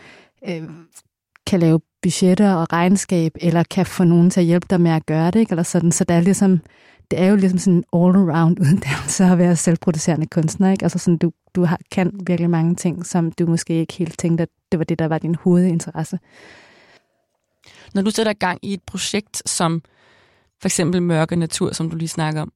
øh, 0.49 0.62
kan 1.47 1.61
lave 1.61 1.80
budgetter 2.03 2.55
og 2.55 2.72
regnskab, 2.72 3.32
eller 3.41 3.62
kan 3.62 3.86
få 3.86 4.05
nogen 4.05 4.30
til 4.30 4.41
at 4.41 4.47
hjælpe 4.47 4.66
dig 4.70 4.80
med 4.80 4.91
at 4.91 5.07
gøre 5.07 5.30
det, 5.30 5.41
ikke? 5.41 5.53
eller 5.53 5.62
sådan. 5.62 5.93
Så 5.93 6.05
det 6.05 6.16
er 6.16 6.20
ligesom, 6.20 6.61
det 7.11 7.20
er 7.20 7.26
jo 7.26 7.36
ligesom 7.36 7.59
sådan 7.59 7.76
en 7.76 7.84
all-around 7.97 8.61
uddannelse 8.66 9.24
at 9.24 9.39
være 9.39 9.57
selvproducerende 9.57 10.26
kunstner, 10.26 10.70
ikke? 10.70 10.84
Altså 10.84 10.99
sådan, 10.99 11.18
du, 11.18 11.32
du 11.55 11.64
har, 11.64 11.78
kan 11.93 12.20
virkelig 12.26 12.51
mange 12.51 12.74
ting, 12.74 13.07
som 13.07 13.32
du 13.32 13.47
måske 13.47 13.74
ikke 13.74 13.95
helt 13.95 14.18
tænkte, 14.18 14.43
at 14.43 14.49
det 14.72 14.78
var 14.78 14.84
det, 14.84 14.99
der 14.99 15.09
var 15.09 15.18
din 15.18 15.34
hovedinteresse. 15.34 16.18
Når 17.94 18.02
du 18.02 18.10
sætter 18.10 18.32
gang 18.32 18.58
i 18.62 18.72
et 18.72 18.82
projekt 18.82 19.42
som 19.46 19.82
for 20.60 20.68
eksempel 20.68 21.02
Mørke 21.02 21.36
Natur, 21.36 21.72
som 21.72 21.90
du 21.90 21.96
lige 21.96 22.08
snakker 22.08 22.42
om, 22.42 22.52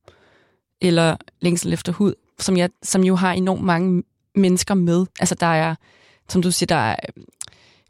eller 0.81 1.17
Længsel 1.41 1.73
efter 1.73 1.93
hud, 1.93 2.15
som, 2.39 2.57
jeg, 2.57 2.71
som 2.83 3.05
jo 3.05 3.17
har 3.17 3.33
enormt 3.33 3.65
mange 3.65 4.03
mennesker 4.35 4.75
med. 4.75 5.07
Altså 5.21 5.35
der 5.35 5.47
er, 5.47 5.75
som 6.29 6.43
du 6.43 6.51
siger, 6.51 6.67
der 6.67 6.75
er 6.75 6.97
øh, 7.17 7.25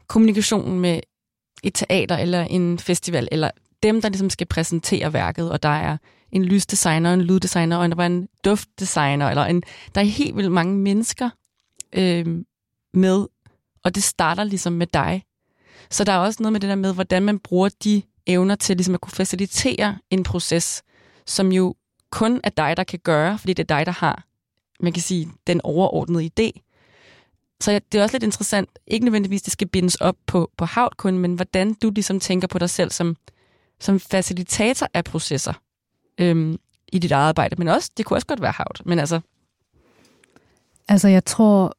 kommunikation 0.07 0.79
med 0.79 0.99
et 1.63 1.73
teater 1.73 2.17
eller 2.17 2.41
en 2.41 2.79
festival, 2.79 3.27
eller 3.31 3.51
dem, 3.83 4.01
der 4.01 4.09
ligesom 4.09 4.29
skal 4.29 4.47
præsentere 4.47 5.13
værket, 5.13 5.51
og 5.51 5.63
der 5.63 5.69
er 5.69 5.97
en 6.31 6.45
lysdesigner, 6.45 7.13
en 7.13 7.21
lyddesigner, 7.21 7.77
og 7.77 7.89
der 7.89 7.95
var 7.95 8.05
en 8.05 8.27
duftdesigner, 8.45 9.29
eller 9.29 9.45
en, 9.45 9.63
der 9.95 10.01
er 10.01 10.05
helt 10.05 10.35
vildt 10.35 10.51
mange 10.51 10.75
mennesker 10.75 11.29
øh, 11.93 12.25
med, 12.93 13.27
og 13.83 13.95
det 13.95 14.03
starter 14.03 14.43
ligesom 14.43 14.73
med 14.73 14.87
dig. 14.87 15.23
Så 15.89 16.03
der 16.03 16.11
er 16.11 16.17
også 16.17 16.43
noget 16.43 16.53
med 16.53 16.59
det 16.59 16.69
der 16.69 16.75
med, 16.75 16.93
hvordan 16.93 17.23
man 17.23 17.39
bruger 17.39 17.69
de 17.83 18.01
evner 18.27 18.55
til 18.55 18.77
ligesom 18.77 18.93
at 18.93 19.01
kunne 19.01 19.11
facilitere 19.11 19.97
en 20.09 20.23
proces, 20.23 20.83
som 21.25 21.51
jo 21.51 21.75
kun 22.09 22.41
er 22.43 22.49
dig, 22.49 22.77
der 22.77 22.83
kan 22.83 22.99
gøre, 22.99 23.37
fordi 23.37 23.53
det 23.53 23.63
er 23.71 23.77
dig, 23.77 23.85
der 23.85 23.91
har, 23.91 24.23
man 24.79 24.93
kan 24.93 25.01
sige, 25.01 25.31
den 25.47 25.61
overordnede 25.63 26.25
idé. 26.25 26.59
Så 27.61 27.81
det 27.91 27.97
er 27.97 28.03
også 28.03 28.15
lidt 28.15 28.23
interessant, 28.23 28.69
ikke 28.87 29.05
nødvendigvis, 29.05 29.41
det 29.41 29.53
skal 29.53 29.67
bindes 29.67 29.95
op 29.95 30.15
på, 30.25 30.51
på 30.57 30.65
havt 30.65 30.97
kun, 30.97 31.17
men 31.17 31.35
hvordan 31.35 31.73
du 31.73 31.89
ligesom 31.89 32.19
tænker 32.19 32.47
på 32.47 32.59
dig 32.59 32.69
selv 32.69 32.91
som, 32.91 33.15
som 33.79 33.99
facilitator 33.99 34.87
af 34.93 35.03
processer 35.03 35.53
øhm, 36.17 36.59
i 36.91 36.99
dit 36.99 37.11
arbejde, 37.11 37.55
men 37.57 37.67
også, 37.67 37.91
det 37.97 38.05
kunne 38.05 38.17
også 38.17 38.27
godt 38.27 38.41
være 38.41 38.51
havt, 38.51 38.81
men 38.85 38.99
altså... 38.99 39.19
Altså, 40.87 41.07
jeg 41.07 41.25
tror, 41.25 41.77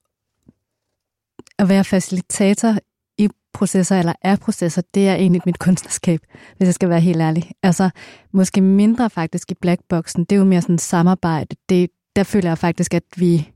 at 1.58 1.68
være 1.68 1.84
facilitator 1.84 2.78
processer, 3.54 3.98
eller 3.98 4.12
er 4.22 4.36
processer, 4.36 4.82
det 4.94 5.08
er 5.08 5.14
egentlig 5.14 5.42
mit 5.46 5.58
kunstnerskab, 5.58 6.20
hvis 6.56 6.66
jeg 6.66 6.74
skal 6.74 6.88
være 6.88 7.00
helt 7.00 7.20
ærlig. 7.20 7.50
Altså, 7.62 7.90
måske 8.32 8.60
mindre 8.60 9.10
faktisk 9.10 9.50
i 9.50 9.54
Blackboxen, 9.54 10.24
det 10.24 10.32
er 10.32 10.38
jo 10.38 10.44
mere 10.44 10.62
sådan 10.62 10.78
samarbejde. 10.78 11.56
Det, 11.68 11.90
der 12.16 12.22
føler 12.22 12.50
jeg 12.50 12.58
faktisk, 12.58 12.94
at 12.94 13.02
vi 13.16 13.50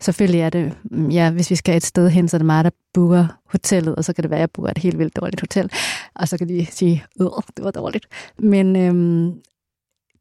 selvfølgelig 0.00 0.40
er 0.40 0.50
det, 0.50 0.72
ja, 1.10 1.30
hvis 1.30 1.50
vi 1.50 1.56
skal 1.56 1.76
et 1.76 1.84
sted 1.84 2.10
hen, 2.10 2.28
så 2.28 2.36
er 2.36 2.38
det 2.38 2.46
mig, 2.46 2.64
der 2.64 2.70
booker 2.94 3.26
hotellet, 3.50 3.96
og 3.96 4.04
så 4.04 4.12
kan 4.12 4.22
det 4.22 4.30
være, 4.30 4.38
at 4.38 4.40
jeg 4.40 4.50
booker 4.50 4.70
et 4.70 4.78
helt 4.78 4.98
vildt 4.98 5.16
dårligt 5.16 5.40
hotel, 5.40 5.70
og 6.14 6.28
så 6.28 6.38
kan 6.38 6.48
de 6.48 6.66
sige, 6.70 7.04
øh, 7.20 7.26
det 7.56 7.64
var 7.64 7.70
dårligt. 7.70 8.06
Men 8.38 8.76
øhm, 8.76 9.32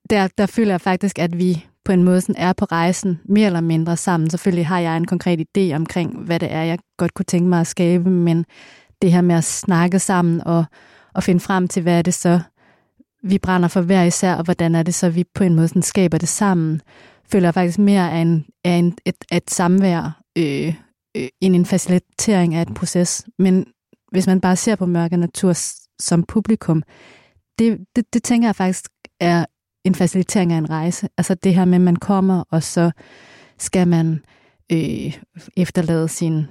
der, 0.09 0.27
der 0.37 0.45
føler 0.45 0.73
jeg 0.73 0.81
faktisk, 0.81 1.19
at 1.19 1.37
vi 1.37 1.65
på 1.85 1.91
en 1.91 2.03
måde 2.03 2.21
sådan 2.21 2.35
er 2.37 2.53
på 2.53 2.65
rejsen 2.65 3.19
mere 3.25 3.45
eller 3.45 3.61
mindre 3.61 3.97
sammen. 3.97 4.29
Selvfølgelig 4.29 4.67
har 4.67 4.79
jeg 4.79 4.97
en 4.97 5.07
konkret 5.07 5.39
idé 5.39 5.75
omkring, 5.75 6.17
hvad 6.17 6.39
det 6.39 6.51
er, 6.51 6.63
jeg 6.63 6.79
godt 6.97 7.13
kunne 7.13 7.25
tænke 7.25 7.49
mig 7.49 7.59
at 7.59 7.67
skabe, 7.67 8.09
men 8.09 8.45
det 9.03 9.11
her 9.11 9.21
med 9.21 9.35
at 9.35 9.43
snakke 9.43 9.99
sammen 9.99 10.41
og, 10.41 10.65
og 11.13 11.23
finde 11.23 11.39
frem 11.39 11.67
til, 11.67 11.83
hvad 11.83 11.97
er 11.97 12.01
det 12.01 12.13
så, 12.13 12.39
vi 13.23 13.37
brænder 13.37 13.67
for 13.67 13.81
hver 13.81 14.03
især, 14.03 14.35
og 14.35 14.43
hvordan 14.43 14.75
er 14.75 14.83
det 14.83 14.93
så, 14.93 15.09
vi 15.09 15.23
på 15.33 15.43
en 15.43 15.55
måde 15.55 15.67
sådan 15.67 15.81
skaber 15.81 16.17
det 16.17 16.29
sammen, 16.29 16.81
føler 17.31 17.47
jeg 17.47 17.53
faktisk 17.53 17.79
mere 17.79 18.11
af, 18.11 18.17
en, 18.17 18.45
af 18.63 18.71
en, 18.71 18.97
et, 19.05 19.15
et 19.31 19.51
samvær 19.51 20.21
øh, 20.37 20.75
øh, 21.17 21.27
end 21.41 21.55
en 21.55 21.65
facilitering 21.65 22.55
af 22.55 22.61
et 22.61 22.73
proces. 22.73 23.25
Men 23.39 23.65
hvis 24.11 24.27
man 24.27 24.41
bare 24.41 24.55
ser 24.55 24.75
på 24.75 24.85
mørke 24.85 25.17
natur 25.17 25.53
som 25.99 26.23
publikum, 26.23 26.83
det, 27.59 27.79
det, 27.95 28.13
det 28.13 28.23
tænker 28.23 28.47
jeg 28.47 28.55
faktisk 28.55 28.85
er 29.19 29.45
en 29.85 29.95
facilitering 29.95 30.53
af 30.53 30.57
en 30.57 30.69
rejse. 30.69 31.09
Altså 31.17 31.35
det 31.35 31.55
her 31.55 31.65
med, 31.65 31.75
at 31.75 31.81
man 31.81 31.95
kommer, 31.95 32.43
og 32.51 32.63
så 32.63 32.91
skal 33.59 33.87
man 33.87 34.19
øh, 34.71 35.17
efterlade 35.57 36.07
sin, 36.07 36.45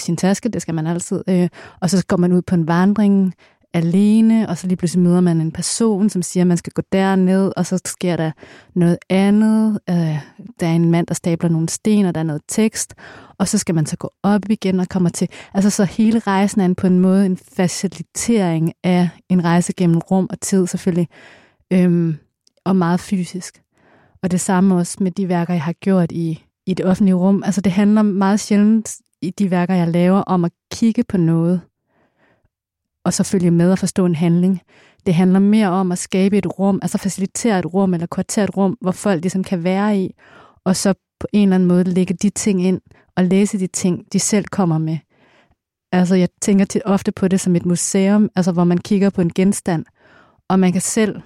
sin 0.00 0.16
taske, 0.16 0.48
det 0.48 0.62
skal 0.62 0.74
man 0.74 0.86
altid, 0.86 1.22
øh, 1.28 1.48
og 1.80 1.90
så 1.90 2.04
går 2.06 2.16
man 2.16 2.32
ud 2.32 2.42
på 2.42 2.54
en 2.54 2.68
vandring 2.68 3.34
alene, 3.74 4.48
og 4.48 4.58
så 4.58 4.66
lige 4.66 4.76
pludselig 4.76 5.04
møder 5.04 5.20
man 5.20 5.40
en 5.40 5.52
person, 5.52 6.10
som 6.10 6.22
siger, 6.22 6.44
at 6.44 6.46
man 6.46 6.56
skal 6.56 6.72
gå 6.72 6.82
derned, 6.92 7.52
og 7.56 7.66
så 7.66 7.80
sker 7.84 8.16
der 8.16 8.30
noget 8.74 8.98
andet. 9.08 9.80
Øh, 9.90 10.18
der 10.60 10.66
er 10.66 10.72
en 10.72 10.90
mand, 10.90 11.06
der 11.06 11.14
stabler 11.14 11.50
nogle 11.50 11.68
sten, 11.68 12.06
og 12.06 12.14
der 12.14 12.20
er 12.20 12.24
noget 12.24 12.42
tekst, 12.48 12.94
og 13.38 13.48
så 13.48 13.58
skal 13.58 13.74
man 13.74 13.86
så 13.86 13.96
gå 13.96 14.10
op 14.22 14.40
igen 14.50 14.80
og 14.80 14.88
kommer 14.88 15.10
til... 15.10 15.28
Altså 15.54 15.70
så 15.70 15.84
hele 15.84 16.18
rejsen 16.18 16.60
er 16.60 16.74
på 16.74 16.86
en 16.86 17.00
måde 17.00 17.26
en 17.26 17.36
facilitering 17.36 18.72
af 18.84 19.08
en 19.28 19.44
rejse 19.44 19.72
gennem 19.72 19.98
rum 19.98 20.26
og 20.30 20.40
tid 20.40 20.66
selvfølgelig. 20.66 21.08
Øh, 21.72 22.14
og 22.64 22.76
meget 22.76 23.00
fysisk. 23.00 23.62
Og 24.22 24.30
det 24.30 24.40
samme 24.40 24.74
også 24.74 24.96
med 25.00 25.10
de 25.10 25.28
værker, 25.28 25.52
jeg 25.52 25.62
har 25.62 25.72
gjort 25.72 26.12
i, 26.12 26.44
i 26.66 26.74
det 26.74 26.86
offentlige 26.86 27.14
rum. 27.14 27.42
Altså 27.42 27.60
det 27.60 27.72
handler 27.72 28.02
meget 28.02 28.40
sjældent 28.40 28.96
i 29.22 29.30
de 29.30 29.50
værker, 29.50 29.74
jeg 29.74 29.88
laver, 29.88 30.20
om 30.20 30.44
at 30.44 30.52
kigge 30.72 31.04
på 31.04 31.16
noget, 31.16 31.60
og 33.04 33.12
så 33.12 33.24
følge 33.24 33.50
med 33.50 33.72
og 33.72 33.78
forstå 33.78 34.06
en 34.06 34.14
handling. 34.14 34.60
Det 35.06 35.14
handler 35.14 35.38
mere 35.38 35.68
om 35.68 35.92
at 35.92 35.98
skabe 35.98 36.38
et 36.38 36.58
rum, 36.58 36.78
altså 36.82 36.98
facilitere 36.98 37.58
et 37.58 37.74
rum, 37.74 37.94
eller 37.94 38.06
kvartere 38.06 38.44
et 38.44 38.56
rum, 38.56 38.76
hvor 38.80 38.90
folk 38.90 39.22
ligesom 39.22 39.44
kan 39.44 39.64
være 39.64 39.98
i, 39.98 40.14
og 40.64 40.76
så 40.76 40.94
på 41.20 41.26
en 41.32 41.42
eller 41.42 41.54
anden 41.54 41.68
måde 41.68 41.84
lægge 41.84 42.14
de 42.14 42.30
ting 42.30 42.64
ind, 42.64 42.80
og 43.16 43.24
læse 43.24 43.58
de 43.58 43.66
ting, 43.66 44.12
de 44.12 44.18
selv 44.18 44.44
kommer 44.44 44.78
med. 44.78 44.98
Altså 45.92 46.14
jeg 46.14 46.28
tænker 46.42 46.80
ofte 46.84 47.12
på 47.12 47.28
det 47.28 47.40
som 47.40 47.56
et 47.56 47.66
museum, 47.66 48.28
altså 48.36 48.52
hvor 48.52 48.64
man 48.64 48.78
kigger 48.78 49.10
på 49.10 49.20
en 49.20 49.32
genstand, 49.34 49.84
og 50.48 50.60
man 50.60 50.72
kan 50.72 50.80
selv 50.80 51.20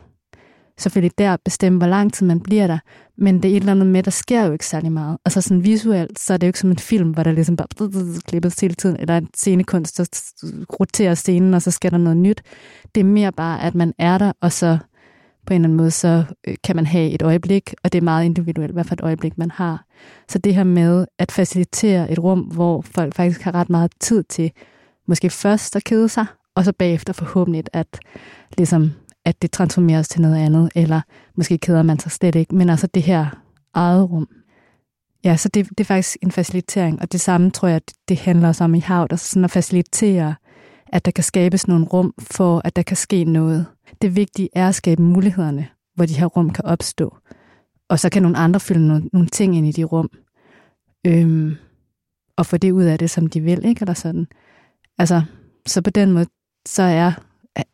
selvfølgelig 0.83 1.19
der 1.19 1.37
bestemme, 1.45 1.79
hvor 1.79 1.87
lang 1.87 2.13
tid 2.13 2.27
man 2.27 2.41
bliver 2.41 2.67
der, 2.67 2.79
men 3.17 3.43
det 3.43 3.45
er 3.45 3.57
et 3.57 3.61
eller 3.61 3.73
andet 3.73 3.87
med, 3.87 4.03
der 4.03 4.11
sker 4.11 4.45
jo 4.45 4.53
ikke 4.53 4.67
særlig 4.67 4.93
meget. 4.93 5.19
Altså 5.25 5.41
sådan 5.41 5.65
visuelt, 5.65 6.19
så 6.19 6.33
er 6.33 6.37
det 6.37 6.47
jo 6.47 6.49
ikke 6.49 6.59
som 6.59 6.71
en 6.71 6.79
film, 6.79 7.11
hvor 7.11 7.23
der 7.23 7.33
ligesom 7.33 7.57
bare 7.57 7.69
klippes 8.27 8.61
hele 8.61 8.75
tiden, 8.75 8.97
eller 9.01 9.17
en 9.17 9.29
scenekunst, 9.35 9.99
der 9.99 10.05
roterer 10.81 11.15
scenen, 11.15 11.55
og 11.55 11.63
så 11.63 11.71
sker 11.71 11.91
der 11.91 11.99
noget 11.99 12.17
nyt. 12.17 12.43
Det 12.95 13.01
er 13.01 13.05
mere 13.05 13.33
bare, 13.33 13.63
at 13.63 13.75
man 13.75 13.93
er 13.99 14.19
der, 14.19 14.33
og 14.41 14.53
så 14.53 14.79
på 15.47 15.55
en 15.55 15.61
eller 15.61 15.67
anden 15.67 15.77
måde, 15.77 15.91
så 15.91 16.25
øh, 16.47 16.55
kan 16.65 16.77
man 16.77 16.87
have 16.87 17.11
et 17.11 17.23
øjeblik, 17.23 17.75
og 17.85 17.93
det 17.93 17.99
er 17.99 18.03
meget 18.03 18.25
individuelt, 18.25 18.73
hvad 18.73 18.85
for 18.85 18.95
et 18.95 19.01
øjeblik 19.01 19.39
man 19.39 19.51
har. 19.51 19.85
Så 20.29 20.39
det 20.39 20.55
her 20.55 20.65
med 20.65 21.07
at 21.19 21.33
facilitere 21.33 22.13
et 22.13 22.19
rum, 22.19 22.41
hvor 22.41 22.83
folk 22.83 23.15
faktisk 23.15 23.43
har 23.43 23.55
ret 23.55 23.71
meget 23.71 23.93
tid 24.01 24.23
til, 24.23 24.53
måske 25.07 25.31
først 25.31 25.77
at 25.77 25.85
kede 25.85 26.09
sig, 26.09 26.27
og 26.55 26.65
så 26.65 26.73
bagefter 26.73 27.13
forhåbentlig 27.13 27.65
at 27.73 28.01
ligesom 28.59 28.93
at 29.25 29.43
det 29.43 29.51
transformeres 29.51 30.09
til 30.09 30.21
noget 30.21 30.37
andet, 30.37 30.71
eller 30.75 31.01
måske 31.35 31.59
keder 31.59 31.83
man 31.83 31.99
sig 31.99 32.13
slet 32.13 32.35
ikke, 32.35 32.55
men 32.55 32.71
altså 32.71 32.87
det 32.87 33.03
her 33.03 33.27
eget 33.75 34.11
rum. 34.11 34.29
Ja, 35.25 35.37
så 35.37 35.49
det, 35.49 35.69
det 35.69 35.81
er 35.81 35.85
faktisk 35.85 36.17
en 36.23 36.31
facilitering, 36.31 37.01
og 37.01 37.13
det 37.13 37.21
samme 37.21 37.51
tror 37.51 37.69
jeg, 37.69 37.81
det 38.09 38.19
handler 38.19 38.49
også 38.49 38.65
om 38.65 38.75
i 38.75 38.81
havt, 38.81 39.13
altså 39.13 39.29
sådan 39.29 39.45
at 39.45 39.51
facilitere, 39.51 40.35
at 40.87 41.05
der 41.05 41.11
kan 41.11 41.25
skabes 41.25 41.69
nogle 41.69 41.87
rum, 41.87 42.15
for 42.19 42.61
at 42.65 42.77
der 42.77 42.83
kan 42.83 42.97
ske 42.97 43.25
noget. 43.25 43.67
Det 44.03 44.17
vigtige 44.17 44.49
er 44.53 44.69
at 44.69 44.75
skabe 44.75 45.03
mulighederne, 45.03 45.69
hvor 45.95 46.07
de 46.07 46.19
her 46.19 46.27
rum 46.27 46.51
kan 46.51 46.65
opstå. 46.65 47.17
Og 47.89 47.99
så 47.99 48.11
kan 48.11 48.23
nogle 48.23 48.39
andre 48.39 48.61
fylde 48.61 48.89
nogle, 48.89 49.09
nogle 49.13 49.29
ting 49.29 49.57
ind 49.57 49.67
i 49.67 49.73
de 49.73 49.85
rum, 49.85 50.11
øhm, 51.07 51.57
og 52.37 52.47
få 52.47 52.57
det 52.57 52.73
ud 52.73 52.85
af 52.85 52.99
det, 52.99 53.11
som 53.11 53.27
de 53.27 53.41
vil, 53.41 53.65
ikke? 53.65 53.81
Eller 53.81 53.95
sådan. 53.95 54.27
Altså, 54.99 55.23
så 55.67 55.83
på 55.83 55.91
den 55.91 56.13
måde, 56.13 56.27
så 56.67 56.83
er 56.83 57.13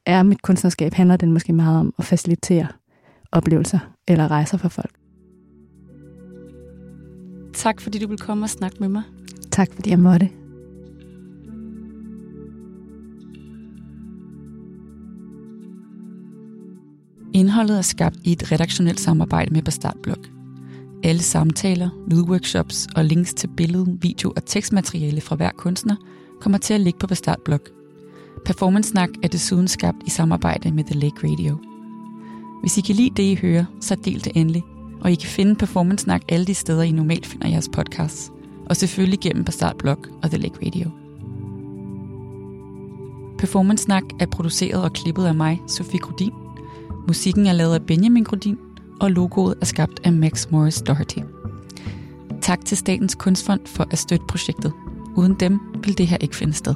er 0.06 0.22
mit 0.22 0.42
kunstnerskab, 0.42 0.94
handler 0.94 1.16
den 1.16 1.32
måske 1.32 1.52
meget 1.52 1.80
om 1.80 1.94
at 1.98 2.04
facilitere 2.04 2.66
oplevelser 3.32 3.78
eller 4.08 4.30
rejser 4.30 4.58
for 4.58 4.68
folk. 4.68 4.94
Tak 7.54 7.80
fordi 7.80 7.98
du 7.98 8.08
vil 8.08 8.18
komme 8.18 8.44
og 8.44 8.50
snakke 8.50 8.76
med 8.80 8.88
mig. 8.88 9.02
Tak 9.50 9.68
fordi 9.74 9.90
jeg 9.90 9.98
måtte. 9.98 10.28
Indholdet 17.34 17.78
er 17.78 17.82
skabt 17.82 18.16
i 18.24 18.32
et 18.32 18.52
redaktionelt 18.52 19.00
samarbejde 19.00 19.50
med 19.54 19.62
Bastardblog. 19.62 20.24
Alle 21.04 21.22
samtaler, 21.22 21.88
lydworkshops 22.10 22.86
og 22.96 23.04
links 23.04 23.34
til 23.34 23.48
billede, 23.56 23.98
video 24.00 24.32
og 24.36 24.46
tekstmateriale 24.46 25.20
fra 25.20 25.36
hver 25.36 25.50
kunstner 25.50 25.96
kommer 26.40 26.58
til 26.58 26.74
at 26.74 26.80
ligge 26.80 26.98
på 26.98 27.06
Bastardblog– 27.06 27.60
Performance 28.44 28.90
Snak 28.90 29.08
er 29.22 29.28
desuden 29.28 29.68
skabt 29.68 29.96
i 30.06 30.10
samarbejde 30.10 30.70
med 30.70 30.84
The 30.84 30.94
Lake 30.94 31.30
Radio. 31.30 31.58
Hvis 32.60 32.78
I 32.78 32.80
kan 32.80 32.94
lide 32.94 33.10
det, 33.16 33.22
I 33.22 33.34
hører, 33.34 33.64
så 33.80 33.94
del 33.94 34.24
det 34.24 34.32
endelig. 34.34 34.64
Og 35.00 35.12
I 35.12 35.14
kan 35.14 35.28
finde 35.28 35.54
Performance 35.54 36.02
Snak 36.02 36.22
alle 36.28 36.46
de 36.46 36.54
steder, 36.54 36.82
I 36.82 36.90
normalt 36.90 37.26
finder 37.26 37.48
jeres 37.48 37.68
podcasts. 37.72 38.32
Og 38.66 38.76
selvfølgelig 38.76 39.20
gennem 39.20 39.44
Bastard 39.44 39.78
Blog 39.78 39.98
og 40.22 40.30
The 40.30 40.38
Lake 40.38 40.66
Radio. 40.66 40.90
Performance 43.38 43.84
Snak 43.84 44.02
er 44.20 44.26
produceret 44.26 44.84
og 44.84 44.92
klippet 44.92 45.24
af 45.24 45.34
mig, 45.34 45.60
Sofie 45.66 46.00
Grudin. 46.00 46.32
Musikken 47.06 47.46
er 47.46 47.52
lavet 47.52 47.74
af 47.74 47.82
Benjamin 47.82 48.24
Grudin, 48.24 48.58
og 49.00 49.10
logoet 49.10 49.54
er 49.60 49.66
skabt 49.66 50.00
af 50.04 50.12
Max 50.12 50.50
Morris 50.50 50.82
Doherty. 50.82 51.18
Tak 52.40 52.64
til 52.64 52.76
Statens 52.76 53.14
Kunstfond 53.14 53.60
for 53.66 53.86
at 53.90 53.98
støtte 53.98 54.26
projektet. 54.28 54.72
Uden 55.16 55.34
dem 55.34 55.60
vil 55.84 55.98
det 55.98 56.06
her 56.06 56.16
ikke 56.20 56.36
finde 56.36 56.52
sted. 56.54 56.74